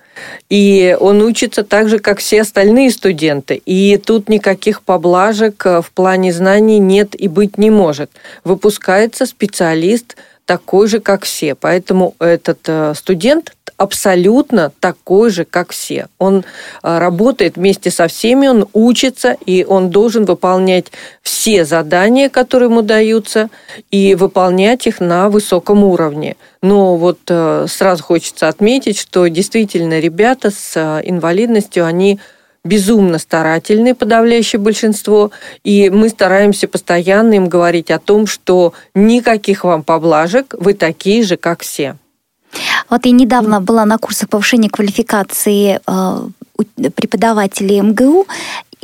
И 0.50 0.96
он 1.00 1.22
учится 1.22 1.64
так 1.64 1.88
же, 1.88 1.98
как 1.98 2.18
все 2.18 2.42
остальные 2.42 2.90
студенты. 2.90 3.60
И 3.64 3.96
тут 3.96 4.28
никаких 4.28 4.82
поблажек 4.82 5.64
в 5.64 5.86
плане 5.94 6.32
знаний 6.32 6.78
нет 6.78 7.18
и 7.18 7.28
быть 7.28 7.56
не 7.56 7.70
может. 7.70 8.10
Выпускается 8.44 9.24
специалист 9.24 10.16
такой 10.46 10.88
же, 10.88 11.00
как 11.00 11.24
все. 11.24 11.54
Поэтому 11.54 12.14
этот 12.18 12.60
э, 12.66 12.94
студент 12.94 13.54
абсолютно 13.82 14.72
такой 14.80 15.30
же, 15.30 15.44
как 15.44 15.72
все. 15.72 16.06
Он 16.18 16.44
а, 16.82 17.00
работает 17.00 17.56
вместе 17.56 17.90
со 17.90 18.06
всеми, 18.06 18.46
он 18.46 18.66
учится, 18.72 19.36
и 19.44 19.64
он 19.64 19.90
должен 19.90 20.24
выполнять 20.24 20.92
все 21.22 21.64
задания, 21.64 22.28
которые 22.28 22.68
ему 22.68 22.82
даются, 22.82 23.50
и 23.90 24.14
выполнять 24.14 24.86
их 24.86 25.00
на 25.00 25.28
высоком 25.28 25.82
уровне. 25.82 26.36
Но 26.62 26.96
вот 26.96 27.18
э, 27.28 27.66
сразу 27.68 28.04
хочется 28.04 28.48
отметить, 28.48 28.98
что 28.98 29.26
действительно 29.26 29.98
ребята 29.98 30.50
с 30.50 30.76
э, 30.76 31.00
инвалидностью, 31.04 31.84
они 31.84 32.20
безумно 32.64 33.18
старательные, 33.18 33.94
подавляющее 33.94 34.60
большинство, 34.60 35.30
и 35.64 35.90
мы 35.90 36.08
стараемся 36.08 36.68
постоянно 36.68 37.34
им 37.34 37.48
говорить 37.48 37.90
о 37.90 37.98
том, 37.98 38.26
что 38.26 38.72
никаких 38.94 39.64
вам 39.64 39.82
поблажек, 39.82 40.54
вы 40.58 40.74
такие 40.74 41.22
же, 41.24 41.36
как 41.36 41.62
все. 41.62 41.96
Вот 42.88 43.06
я 43.06 43.12
недавно 43.12 43.60
была 43.60 43.84
на 43.84 43.98
курсах 43.98 44.28
повышения 44.28 44.68
квалификации 44.68 45.80
э, 45.86 46.90
преподавателей 46.90 47.80
МГУ, 47.80 48.26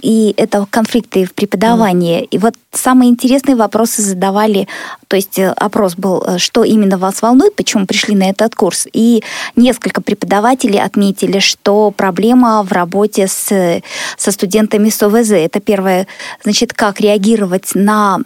и 0.02 0.32
это 0.36 0.66
конфликты 0.70 1.24
в 1.24 1.34
преподавании. 1.34 2.22
Mm. 2.22 2.28
И 2.30 2.38
вот 2.38 2.54
самые 2.72 3.10
интересные 3.10 3.56
вопросы 3.56 4.02
задавали, 4.02 4.68
то 5.08 5.16
есть 5.16 5.38
э, 5.38 5.48
опрос 5.56 5.96
был, 5.96 6.22
э, 6.24 6.38
что 6.38 6.64
именно 6.64 6.98
вас 6.98 7.22
волнует, 7.22 7.56
почему 7.56 7.86
пришли 7.86 8.14
на 8.14 8.28
этот 8.28 8.54
курс. 8.54 8.86
И 8.92 9.22
несколько 9.56 10.00
преподавателей 10.02 10.80
отметили, 10.80 11.38
что 11.38 11.90
проблема 11.90 12.62
в 12.62 12.72
работе 12.72 13.26
с, 13.26 13.80
со 14.16 14.30
студентами 14.30 14.90
с 14.90 15.02
ОВЗ. 15.02 15.32
Это 15.32 15.60
первое, 15.60 16.06
значит, 16.44 16.74
как 16.74 17.00
реагировать 17.00 17.74
на 17.74 18.18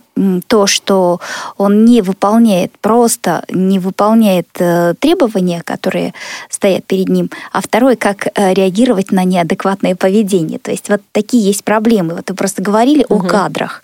то, 0.47 0.67
что 0.67 1.21
он 1.57 1.85
не 1.87 2.03
выполняет, 2.03 2.73
просто 2.81 3.45
не 3.49 3.79
выполняет 3.79 4.49
э, 4.59 4.95
требования, 4.99 5.63
которые 5.65 6.13
стоят 6.51 6.85
перед 6.85 7.09
ним, 7.09 7.31
а 7.53 7.63
второе, 7.63 7.97
как 7.97 8.27
реагировать 8.37 9.13
на 9.13 9.25
неадекватное 9.25 9.95
поведение. 9.95 10.59
То 10.59 10.71
есть 10.71 10.89
вот 10.89 11.01
такие 11.13 11.45
есть 11.45 11.65
проблемы. 11.65 12.15
Вот 12.15 12.29
вы 12.29 12.37
просто 12.37 12.61
говорили 12.61 13.07
угу. 13.09 13.25
о 13.25 13.29
кадрах. 13.29 13.83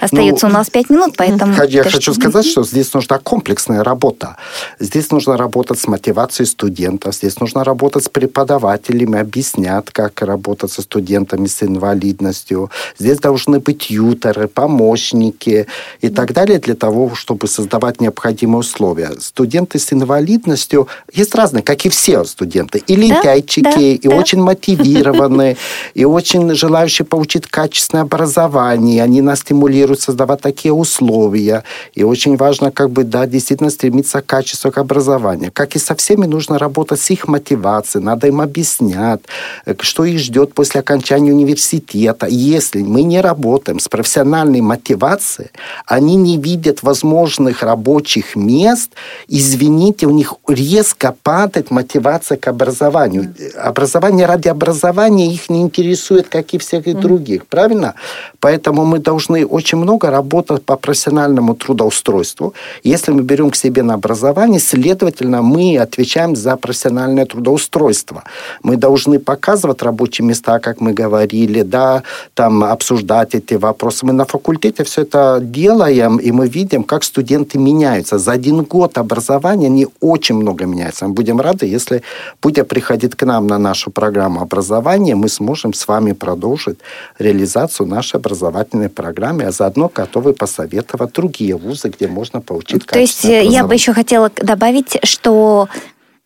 Остается 0.00 0.46
ну, 0.46 0.52
у 0.52 0.56
нас 0.56 0.70
пять 0.70 0.90
минут, 0.90 1.14
поэтому... 1.16 1.54
Я 1.64 1.84
хочу 1.84 2.12
сказать, 2.14 2.44
что 2.44 2.64
здесь 2.64 2.92
нужна 2.92 3.18
комплексная 3.18 3.84
работа. 3.84 4.36
Здесь 4.78 5.10
нужно 5.10 5.36
работать 5.36 5.78
с 5.78 5.86
мотивацией 5.86 6.46
студентов, 6.46 7.14
здесь 7.14 7.38
нужно 7.40 7.64
работать 7.64 8.04
с 8.04 8.08
преподавателями, 8.08 9.18
объяснять, 9.18 9.86
как 9.92 10.20
работать 10.22 10.72
со 10.72 10.82
студентами 10.82 11.46
с 11.46 11.62
инвалидностью. 11.62 12.70
Здесь 12.98 13.18
должны 13.18 13.60
быть 13.60 13.90
ютеры, 13.90 14.48
помощники 14.48 15.66
и 16.00 16.08
так 16.08 16.32
далее 16.32 16.58
для 16.58 16.74
того, 16.74 17.14
чтобы 17.14 17.46
создавать 17.46 18.00
необходимые 18.00 18.60
условия. 18.60 19.12
Студенты 19.20 19.78
с 19.78 19.92
инвалидностью 19.92 20.88
есть 21.12 21.34
разные, 21.34 21.62
как 21.62 21.86
и 21.86 21.88
все 21.88 22.24
студенты. 22.24 22.82
И 22.86 22.96
лентяйчики, 22.96 23.62
да, 23.62 23.76
да, 23.76 23.80
и 23.80 24.08
да. 24.08 24.16
очень 24.16 24.42
мотивированные, 24.42 25.56
и 25.94 26.04
очень 26.04 26.54
желающие 26.54 27.06
получить 27.06 27.46
качественное 27.46 28.02
образование. 28.02 29.02
Они 29.02 29.20
нас 29.20 29.40
стимулируют 29.40 29.61
создавать 30.00 30.40
такие 30.40 30.72
условия. 30.72 31.62
И 31.94 32.04
очень 32.04 32.36
важно, 32.36 32.70
как 32.70 32.90
бы, 32.90 33.04
да, 33.04 33.26
действительно 33.26 33.70
стремиться 33.70 34.20
к 34.20 34.26
качеству 34.26 34.70
к 34.70 34.78
образованию. 34.78 35.50
Как 35.52 35.76
и 35.76 35.78
со 35.78 35.94
всеми, 35.94 36.26
нужно 36.26 36.58
работать 36.58 37.00
с 37.00 37.10
их 37.10 37.28
мотивацией, 37.28 38.04
надо 38.04 38.26
им 38.26 38.40
объяснять, 38.40 39.20
э, 39.66 39.74
что 39.80 40.04
их 40.04 40.18
ждет 40.18 40.54
после 40.54 40.80
окончания 40.80 41.32
университета. 41.32 42.26
Если 42.26 42.82
мы 42.82 43.02
не 43.02 43.20
работаем 43.20 43.78
с 43.78 43.88
профессиональной 43.88 44.60
мотивацией, 44.60 45.50
они 45.86 46.16
не 46.16 46.38
видят 46.38 46.82
возможных 46.82 47.62
рабочих 47.62 48.36
мест, 48.36 48.90
извините, 49.28 50.06
у 50.06 50.10
них 50.10 50.34
резко 50.48 51.14
падает 51.22 51.70
мотивация 51.70 52.36
к 52.36 52.48
образованию. 52.48 53.34
Образование 53.56 54.26
ради 54.26 54.48
образования 54.48 55.32
их 55.32 55.50
не 55.50 55.60
интересует, 55.62 56.28
как 56.28 56.54
и 56.54 56.58
всех 56.58 56.86
и 56.86 56.92
других, 56.92 57.46
правильно? 57.46 57.94
Поэтому 58.40 58.84
мы 58.84 58.98
должны 58.98 59.46
очень 59.52 59.78
много 59.78 60.10
работа 60.10 60.56
по 60.56 60.76
профессиональному 60.76 61.54
трудоустройству. 61.54 62.54
Если 62.84 63.12
мы 63.12 63.22
берем 63.22 63.50
к 63.50 63.56
себе 63.56 63.82
на 63.82 63.94
образование, 63.94 64.60
следовательно, 64.60 65.42
мы 65.42 65.78
отвечаем 65.78 66.36
за 66.36 66.56
профессиональное 66.56 67.26
трудоустройство. 67.26 68.22
Мы 68.62 68.76
должны 68.76 69.18
показывать 69.18 69.82
рабочие 69.82 70.26
места, 70.26 70.58
как 70.58 70.80
мы 70.80 70.94
говорили, 70.94 71.62
да, 71.62 72.02
там 72.34 72.64
обсуждать 72.64 73.34
эти 73.34 73.54
вопросы. 73.54 74.06
Мы 74.06 74.12
на 74.12 74.24
факультете 74.24 74.84
все 74.84 75.02
это 75.02 75.38
делаем, 75.42 76.16
и 76.16 76.32
мы 76.32 76.48
видим, 76.48 76.82
как 76.82 77.04
студенты 77.04 77.58
меняются. 77.58 78.18
За 78.18 78.32
один 78.32 78.62
год 78.62 78.98
образования 78.98 79.66
они 79.66 79.86
очень 80.00 80.36
много 80.36 80.64
меняются. 80.64 81.06
Мы 81.06 81.14
будем 81.14 81.40
рады, 81.40 81.66
если 81.66 82.02
Путя 82.40 82.64
приходить 82.64 83.14
к 83.14 83.26
нам 83.26 83.46
на 83.46 83.58
нашу 83.58 83.90
программу 83.90 84.40
образования, 84.40 85.14
мы 85.14 85.28
сможем 85.28 85.74
с 85.74 85.88
вами 85.88 86.12
продолжить 86.12 86.78
реализацию 87.18 87.86
нашей 87.86 88.16
образовательной 88.16 88.88
программы, 88.88 89.41
а 89.42 89.50
заодно 89.50 89.90
готовы 89.92 90.32
посоветовать 90.32 91.12
другие 91.12 91.56
вузы, 91.56 91.88
где 91.88 92.08
можно 92.08 92.40
получить 92.40 92.86
То 92.86 92.98
есть 92.98 93.24
э, 93.24 93.44
я 93.44 93.64
бы 93.64 93.74
еще 93.74 93.92
хотела 93.92 94.30
добавить, 94.36 94.98
что 95.04 95.68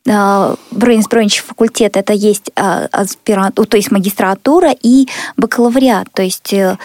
Брейнс 0.06 1.06
факультет 1.44 1.96
это 1.96 2.12
есть 2.12 2.52
а, 2.54 2.86
аспирант, 2.92 3.56
то 3.56 3.76
есть 3.76 3.90
магистратура 3.90 4.70
и 4.70 5.08
бакалавриат. 5.36 6.06
То 6.12 6.22
есть 6.22 6.52
э, 6.52 6.78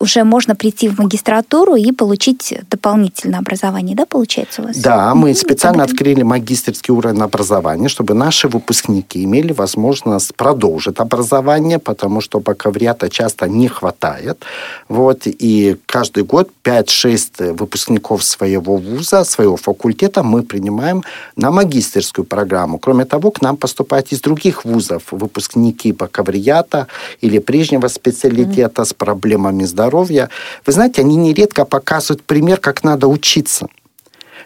уже 0.00 0.24
можно 0.24 0.56
прийти 0.56 0.88
в 0.88 0.98
магистратуру 0.98 1.76
и 1.76 1.92
получить 1.92 2.54
дополнительное 2.70 3.38
образование, 3.38 3.94
да, 3.94 4.06
получается 4.06 4.62
у 4.62 4.64
вас? 4.64 4.78
Да, 4.78 5.14
мы 5.14 5.34
специально 5.34 5.84
открыли 5.84 6.22
магистрский 6.22 6.94
уровень 6.94 7.20
образования, 7.20 7.88
чтобы 7.88 8.14
наши 8.14 8.48
выпускники 8.48 9.22
имели 9.24 9.52
возможность 9.52 10.34
продолжить 10.34 10.98
образование, 10.98 11.78
потому 11.78 12.22
что 12.22 12.40
бакалавриата 12.40 13.10
часто 13.10 13.46
не 13.46 13.68
хватает. 13.68 14.42
Вот, 14.88 15.22
и 15.26 15.76
каждый 15.84 16.24
год 16.24 16.48
5-6 16.64 17.52
выпускников 17.52 18.24
своего 18.24 18.76
вуза, 18.76 19.24
своего 19.24 19.56
факультета 19.56 20.22
мы 20.22 20.42
принимаем 20.42 21.02
на 21.36 21.50
магистрскую 21.50 22.24
программу. 22.24 22.78
Кроме 22.78 23.04
того, 23.04 23.30
к 23.30 23.42
нам 23.42 23.58
поступают 23.58 24.12
из 24.12 24.20
других 24.22 24.64
вузов 24.64 25.02
выпускники 25.10 25.92
бакалавриата 25.92 26.86
или 27.20 27.38
прежнего 27.38 27.88
специалитета 27.88 28.82
mm-hmm. 28.82 28.86
с 28.86 28.94
проблемами 28.94 29.64
здоровья, 29.64 29.89
здоровья, 29.90 30.30
вы 30.64 30.72
знаете, 30.72 31.02
они 31.02 31.16
нередко 31.16 31.64
показывают 31.64 32.22
пример, 32.22 32.58
как 32.58 32.84
надо 32.84 33.08
учиться 33.08 33.66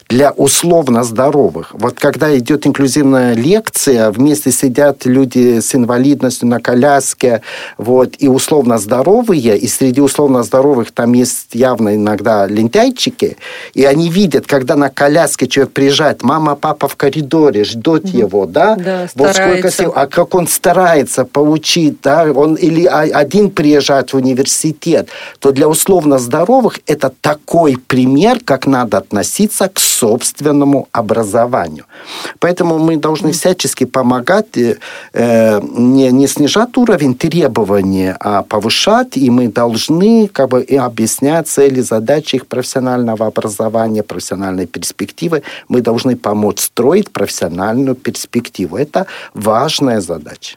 для 0.08 0.30
условно 0.30 1.02
здоровых. 1.02 1.70
Вот 1.72 1.98
когда 1.98 2.36
идет 2.36 2.66
инклюзивная 2.66 3.34
лекция, 3.34 4.10
вместе 4.10 4.50
сидят 4.50 5.06
люди 5.06 5.60
с 5.60 5.74
инвалидностью 5.74 6.48
на 6.48 6.60
коляске, 6.60 7.42
вот, 7.78 8.14
и 8.18 8.28
условно 8.28 8.78
здоровые, 8.78 9.56
и 9.56 9.66
среди 9.66 10.00
условно 10.00 10.42
здоровых 10.42 10.92
там 10.92 11.12
есть 11.14 11.54
явно 11.54 11.94
иногда 11.94 12.46
лентяйчики, 12.46 13.36
и 13.72 13.84
они 13.84 14.10
видят, 14.10 14.46
когда 14.46 14.76
на 14.76 14.90
коляске 14.90 15.46
человек 15.46 15.72
приезжает, 15.72 16.22
мама, 16.22 16.54
папа 16.54 16.88
в 16.88 16.96
коридоре, 16.96 17.64
ждут 17.64 18.04
угу. 18.04 18.16
его, 18.16 18.46
да? 18.46 18.76
Да, 18.76 19.08
вот 19.14 19.34
сколько 19.34 19.70
сил, 19.70 19.92
а 19.94 20.06
как 20.06 20.34
он 20.34 20.46
старается 20.46 21.24
получить, 21.24 22.00
да, 22.02 22.30
он 22.30 22.54
или 22.54 22.84
один 22.84 23.50
приезжает 23.50 24.12
в 24.12 24.16
университет, 24.16 25.08
то 25.38 25.50
для 25.50 25.68
условно 25.68 26.18
здоровых 26.18 26.80
это 26.86 27.12
такой 27.20 27.76
пример, 27.76 28.40
как 28.44 28.66
надо 28.66 28.98
относиться 28.98 29.68
к 29.68 29.78
собственному 29.94 30.88
образованию. 30.92 31.84
Поэтому 32.38 32.78
мы 32.78 32.96
должны 32.96 33.32
всячески 33.32 33.84
помогать, 33.84 34.56
э, 34.56 35.60
не, 35.62 36.10
не 36.10 36.26
снижать 36.26 36.76
уровень 36.76 37.14
требований, 37.14 38.14
а 38.20 38.42
повышать, 38.42 39.16
и 39.16 39.30
мы 39.30 39.48
должны 39.48 40.28
как 40.28 40.48
бы, 40.48 40.62
и 40.62 40.76
объяснять 40.76 41.48
цели, 41.48 41.80
задачи 41.80 42.36
их 42.36 42.46
профессионального 42.46 43.26
образования, 43.26 44.02
профессиональной 44.02 44.66
перспективы. 44.66 45.42
Мы 45.68 45.80
должны 45.80 46.16
помочь 46.16 46.60
строить 46.60 47.10
профессиональную 47.10 47.94
перспективу. 47.94 48.76
Это 48.76 49.06
важная 49.34 50.00
задача. 50.00 50.56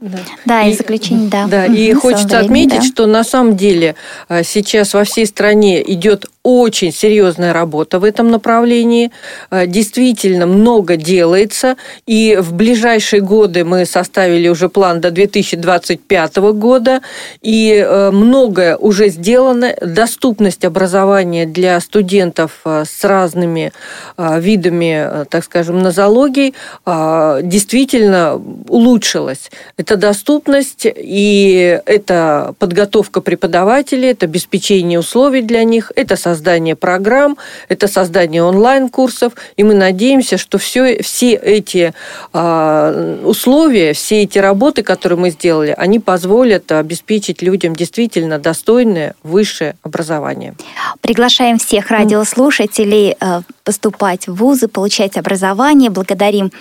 Да, 0.00 0.18
да 0.44 0.62
и, 0.62 0.70
и 0.70 0.76
заключение, 0.76 1.28
да. 1.28 1.46
Да, 1.48 1.66
и 1.66 1.92
хочется 1.92 2.38
отметить, 2.38 2.80
да. 2.80 2.82
что 2.82 3.06
на 3.06 3.24
самом 3.24 3.56
деле 3.56 3.96
э, 4.28 4.44
сейчас 4.44 4.94
во 4.94 5.02
всей 5.02 5.26
стране 5.26 5.82
идет 5.92 6.26
очень 6.48 6.92
серьезная 6.92 7.52
работа 7.52 7.98
в 7.98 8.04
этом 8.04 8.30
направлении. 8.30 9.10
Э, 9.50 9.66
действительно 9.66 10.46
много 10.46 10.96
делается. 10.96 11.76
И 12.06 12.38
в 12.40 12.54
ближайшие 12.54 13.20
годы 13.20 13.66
мы 13.66 13.84
составили 13.84 14.48
уже 14.48 14.70
план 14.70 15.02
до 15.02 15.10
2025 15.10 16.36
года. 16.54 17.02
И 17.42 17.84
э, 17.86 18.10
многое 18.10 18.78
уже 18.78 19.08
сделано. 19.08 19.74
Доступность 19.82 20.64
образования 20.64 21.44
для 21.44 21.78
студентов 21.80 22.60
э, 22.64 22.84
с 22.88 23.04
разными 23.04 23.72
видами, 24.16 25.26
так 25.30 25.44
скажем, 25.44 25.82
нозологий 25.82 26.54
действительно 26.86 28.40
улучшилась. 28.68 29.50
Это 29.76 29.96
доступность 29.96 30.86
и 30.86 31.80
это 31.86 32.54
подготовка 32.58 33.20
преподавателей, 33.20 34.10
это 34.10 34.26
обеспечение 34.26 34.98
условий 34.98 35.42
для 35.42 35.64
них, 35.64 35.92
это 35.94 36.16
создание 36.16 36.37
создание 36.38 36.76
программ, 36.76 37.36
это 37.68 37.88
создание 37.88 38.44
онлайн-курсов, 38.44 39.32
и 39.56 39.64
мы 39.64 39.74
надеемся, 39.74 40.38
что 40.38 40.58
все, 40.58 41.02
все 41.02 41.32
эти 41.34 41.92
э, 42.32 43.20
условия, 43.24 43.92
все 43.92 44.22
эти 44.22 44.38
работы, 44.38 44.84
которые 44.84 45.18
мы 45.18 45.30
сделали, 45.30 45.74
они 45.76 45.98
позволят 45.98 46.70
обеспечить 46.70 47.42
людям 47.42 47.74
действительно 47.74 48.38
достойное 48.38 49.14
высшее 49.24 49.74
образование. 49.82 50.54
Приглашаем 51.00 51.58
всех 51.58 51.90
радиослушателей 51.90 53.16
э, 53.20 53.40
поступать 53.64 54.28
в 54.28 54.34
вузы, 54.34 54.68
получать 54.68 55.16
образование. 55.16 55.90
Благодарим 55.90 56.52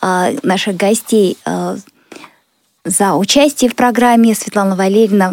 э, 0.00 0.36
наших 0.44 0.76
гостей 0.76 1.36
э, 1.44 1.76
за 2.84 3.14
участие 3.14 3.68
в 3.68 3.74
программе. 3.74 4.34
Светлана 4.34 4.76
Валерьевна 4.76 5.32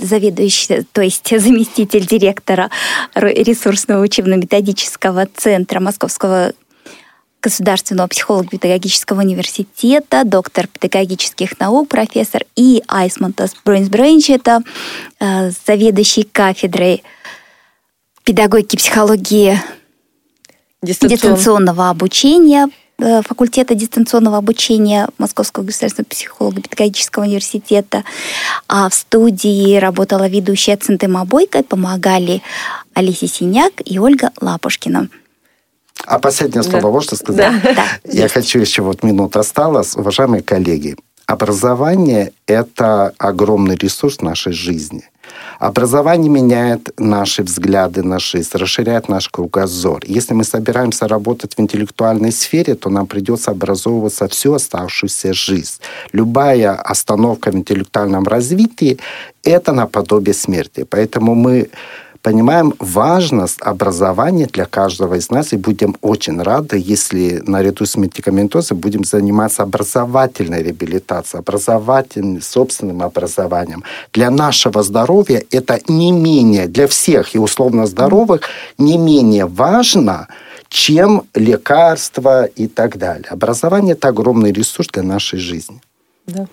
заведующий, 0.00 0.86
то 0.92 1.02
есть 1.02 1.28
заместитель 1.40 2.06
директора 2.06 2.70
ресурсного 3.14 4.02
учебно-методического 4.02 5.26
центра 5.34 5.80
Московского 5.80 6.52
государственного 7.42 8.06
психолого-педагогического 8.08 9.20
университета, 9.20 10.24
доктор 10.24 10.66
педагогических 10.66 11.58
наук, 11.58 11.88
профессор, 11.88 12.44
и. 12.54 12.82
Айсмонтас 12.86 13.54
Бройнсбрейнч, 13.64 14.30
это 14.30 14.60
э, 15.18 15.50
заведующий 15.66 16.24
кафедрой 16.24 17.02
педагогики, 18.24 18.76
психологии 18.76 19.58
дистанционного 20.82 21.88
обучения 21.90 22.68
факультета 23.26 23.74
дистанционного 23.74 24.38
обучения 24.38 25.08
Московского 25.18 25.64
государственного 25.64 26.08
психолого-педагогического 26.08 27.24
университета. 27.24 28.04
А 28.68 28.88
в 28.88 28.94
студии 28.94 29.76
работала 29.76 30.28
ведущая 30.28 30.76
Центыма 30.76 31.24
Бойко, 31.24 31.62
помогали 31.62 32.42
Алисе 32.94 33.26
Синяк 33.26 33.72
и 33.84 33.98
Ольга 33.98 34.30
Лапушкина. 34.40 35.08
А 36.06 36.18
последнее 36.18 36.62
слово 36.62 36.82
да. 36.82 36.88
можно 36.88 37.16
сказать? 37.16 37.62
Да. 37.62 37.84
Я 38.04 38.28
хочу 38.28 38.58
еще 38.58 38.82
вот 38.82 39.02
минута 39.02 39.40
осталось. 39.40 39.96
Уважаемые 39.96 40.42
коллеги, 40.42 40.96
образование– 41.32 42.32
это 42.46 43.12
огромный 43.18 43.76
ресурс 43.76 44.20
нашей 44.20 44.52
жизни– 44.52 45.04
Образование 45.58 46.30
меняет 46.30 46.90
наши 46.98 47.42
взгляды 47.42 48.02
на 48.02 48.18
жизнь, 48.18 48.50
расширяет 48.54 49.08
наш 49.08 49.28
кругозор. 49.28 50.00
Если 50.06 50.34
мы 50.34 50.44
собираемся 50.44 51.06
работать 51.06 51.54
в 51.54 51.60
интеллектуальной 51.60 52.32
сфере, 52.32 52.74
то 52.74 52.90
нам 52.90 53.06
придется 53.06 53.50
образовываться 53.50 54.26
всю 54.28 54.54
оставшуюся 54.54 55.32
жизнь. 55.32 55.80
Любая 56.12 56.72
остановка 56.72 57.50
в 57.50 57.54
интеллектуальном 57.54 58.24
развитии– 58.24 58.98
это 59.42 59.72
наподобие 59.72 60.34
смерти. 60.34 60.84
Поэтому 60.88 61.34
мы 61.34 61.68
понимаем 62.22 62.74
важность 62.78 63.60
образования 63.62 64.46
для 64.46 64.66
каждого 64.66 65.14
из 65.14 65.30
нас 65.30 65.52
и 65.52 65.56
будем 65.56 65.96
очень 66.00 66.40
рады, 66.40 66.76
если 66.78 67.42
наряду 67.46 67.86
с 67.86 67.96
медикаментозом 67.96 68.78
будем 68.78 69.04
заниматься 69.04 69.62
образовательной 69.62 70.62
реабилитацией, 70.62 71.40
образовательным, 71.40 72.42
собственным 72.42 73.02
образованием. 73.02 73.84
Для 74.12 74.30
нашего 74.30 74.82
здоровья 74.82 75.42
это 75.50 75.80
не 75.88 76.12
менее, 76.12 76.66
для 76.66 76.86
всех 76.86 77.34
и 77.34 77.38
условно 77.38 77.86
здоровых, 77.86 78.42
не 78.78 78.98
менее 78.98 79.46
важно, 79.46 80.28
чем 80.68 81.22
лекарства 81.34 82.44
и 82.44 82.68
так 82.68 82.96
далее. 82.96 83.26
Образование– 83.30 83.92
это 83.94 84.08
огромный 84.08 84.52
ресурс 84.52 84.88
для 84.92 85.02
нашей 85.02 85.38
жизни. 85.38 85.80
Да. 86.26 86.46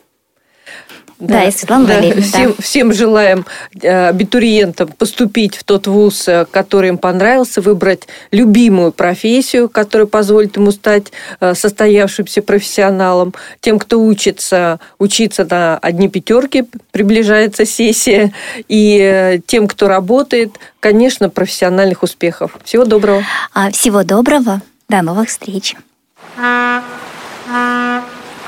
Да, 1.20 1.36
да 1.36 1.44
и 1.46 1.52
Светлана 1.52 1.88
да, 1.88 1.96
Валерьевна. 1.96 2.22
Всем, 2.22 2.54
да. 2.56 2.62
всем 2.62 2.94
желаем 2.94 3.46
э, 3.82 4.10
абитуриентам 4.10 4.90
поступить 4.90 5.56
в 5.56 5.64
тот 5.64 5.88
вуз, 5.88 6.28
э, 6.28 6.46
который 6.50 6.90
им 6.90 7.00
понравился, 7.00 7.60
выбрать 7.60 8.08
любимую 8.32 8.92
профессию, 8.92 9.68
которая 9.68 10.06
позволит 10.06 10.58
ему 10.58 10.72
стать 10.72 11.12
э, 11.40 11.56
состоявшимся 11.56 12.44
профессионалом. 12.44 13.34
Тем, 13.62 13.80
кто 13.80 14.00
учится, 14.00 14.80
учиться 15.00 15.48
на 15.50 15.80
одни 15.80 16.08
пятерки, 16.08 16.66
приближается 16.92 17.66
сессия. 17.66 18.32
И 18.68 19.42
тем, 19.48 19.68
кто 19.68 19.88
работает, 19.88 20.60
конечно, 20.80 21.30
профессиональных 21.30 22.04
успехов. 22.04 22.58
Всего 22.64 22.86
доброго. 22.86 23.24
А, 23.54 23.72
всего 23.72 24.04
доброго. 24.04 24.62
До 24.88 25.02
новых 25.02 25.30
встреч. 25.30 25.76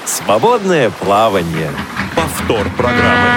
Свободное 0.10 0.90
плавание. 0.90 1.70
Повтор 2.16 2.68
программы. 2.76 3.30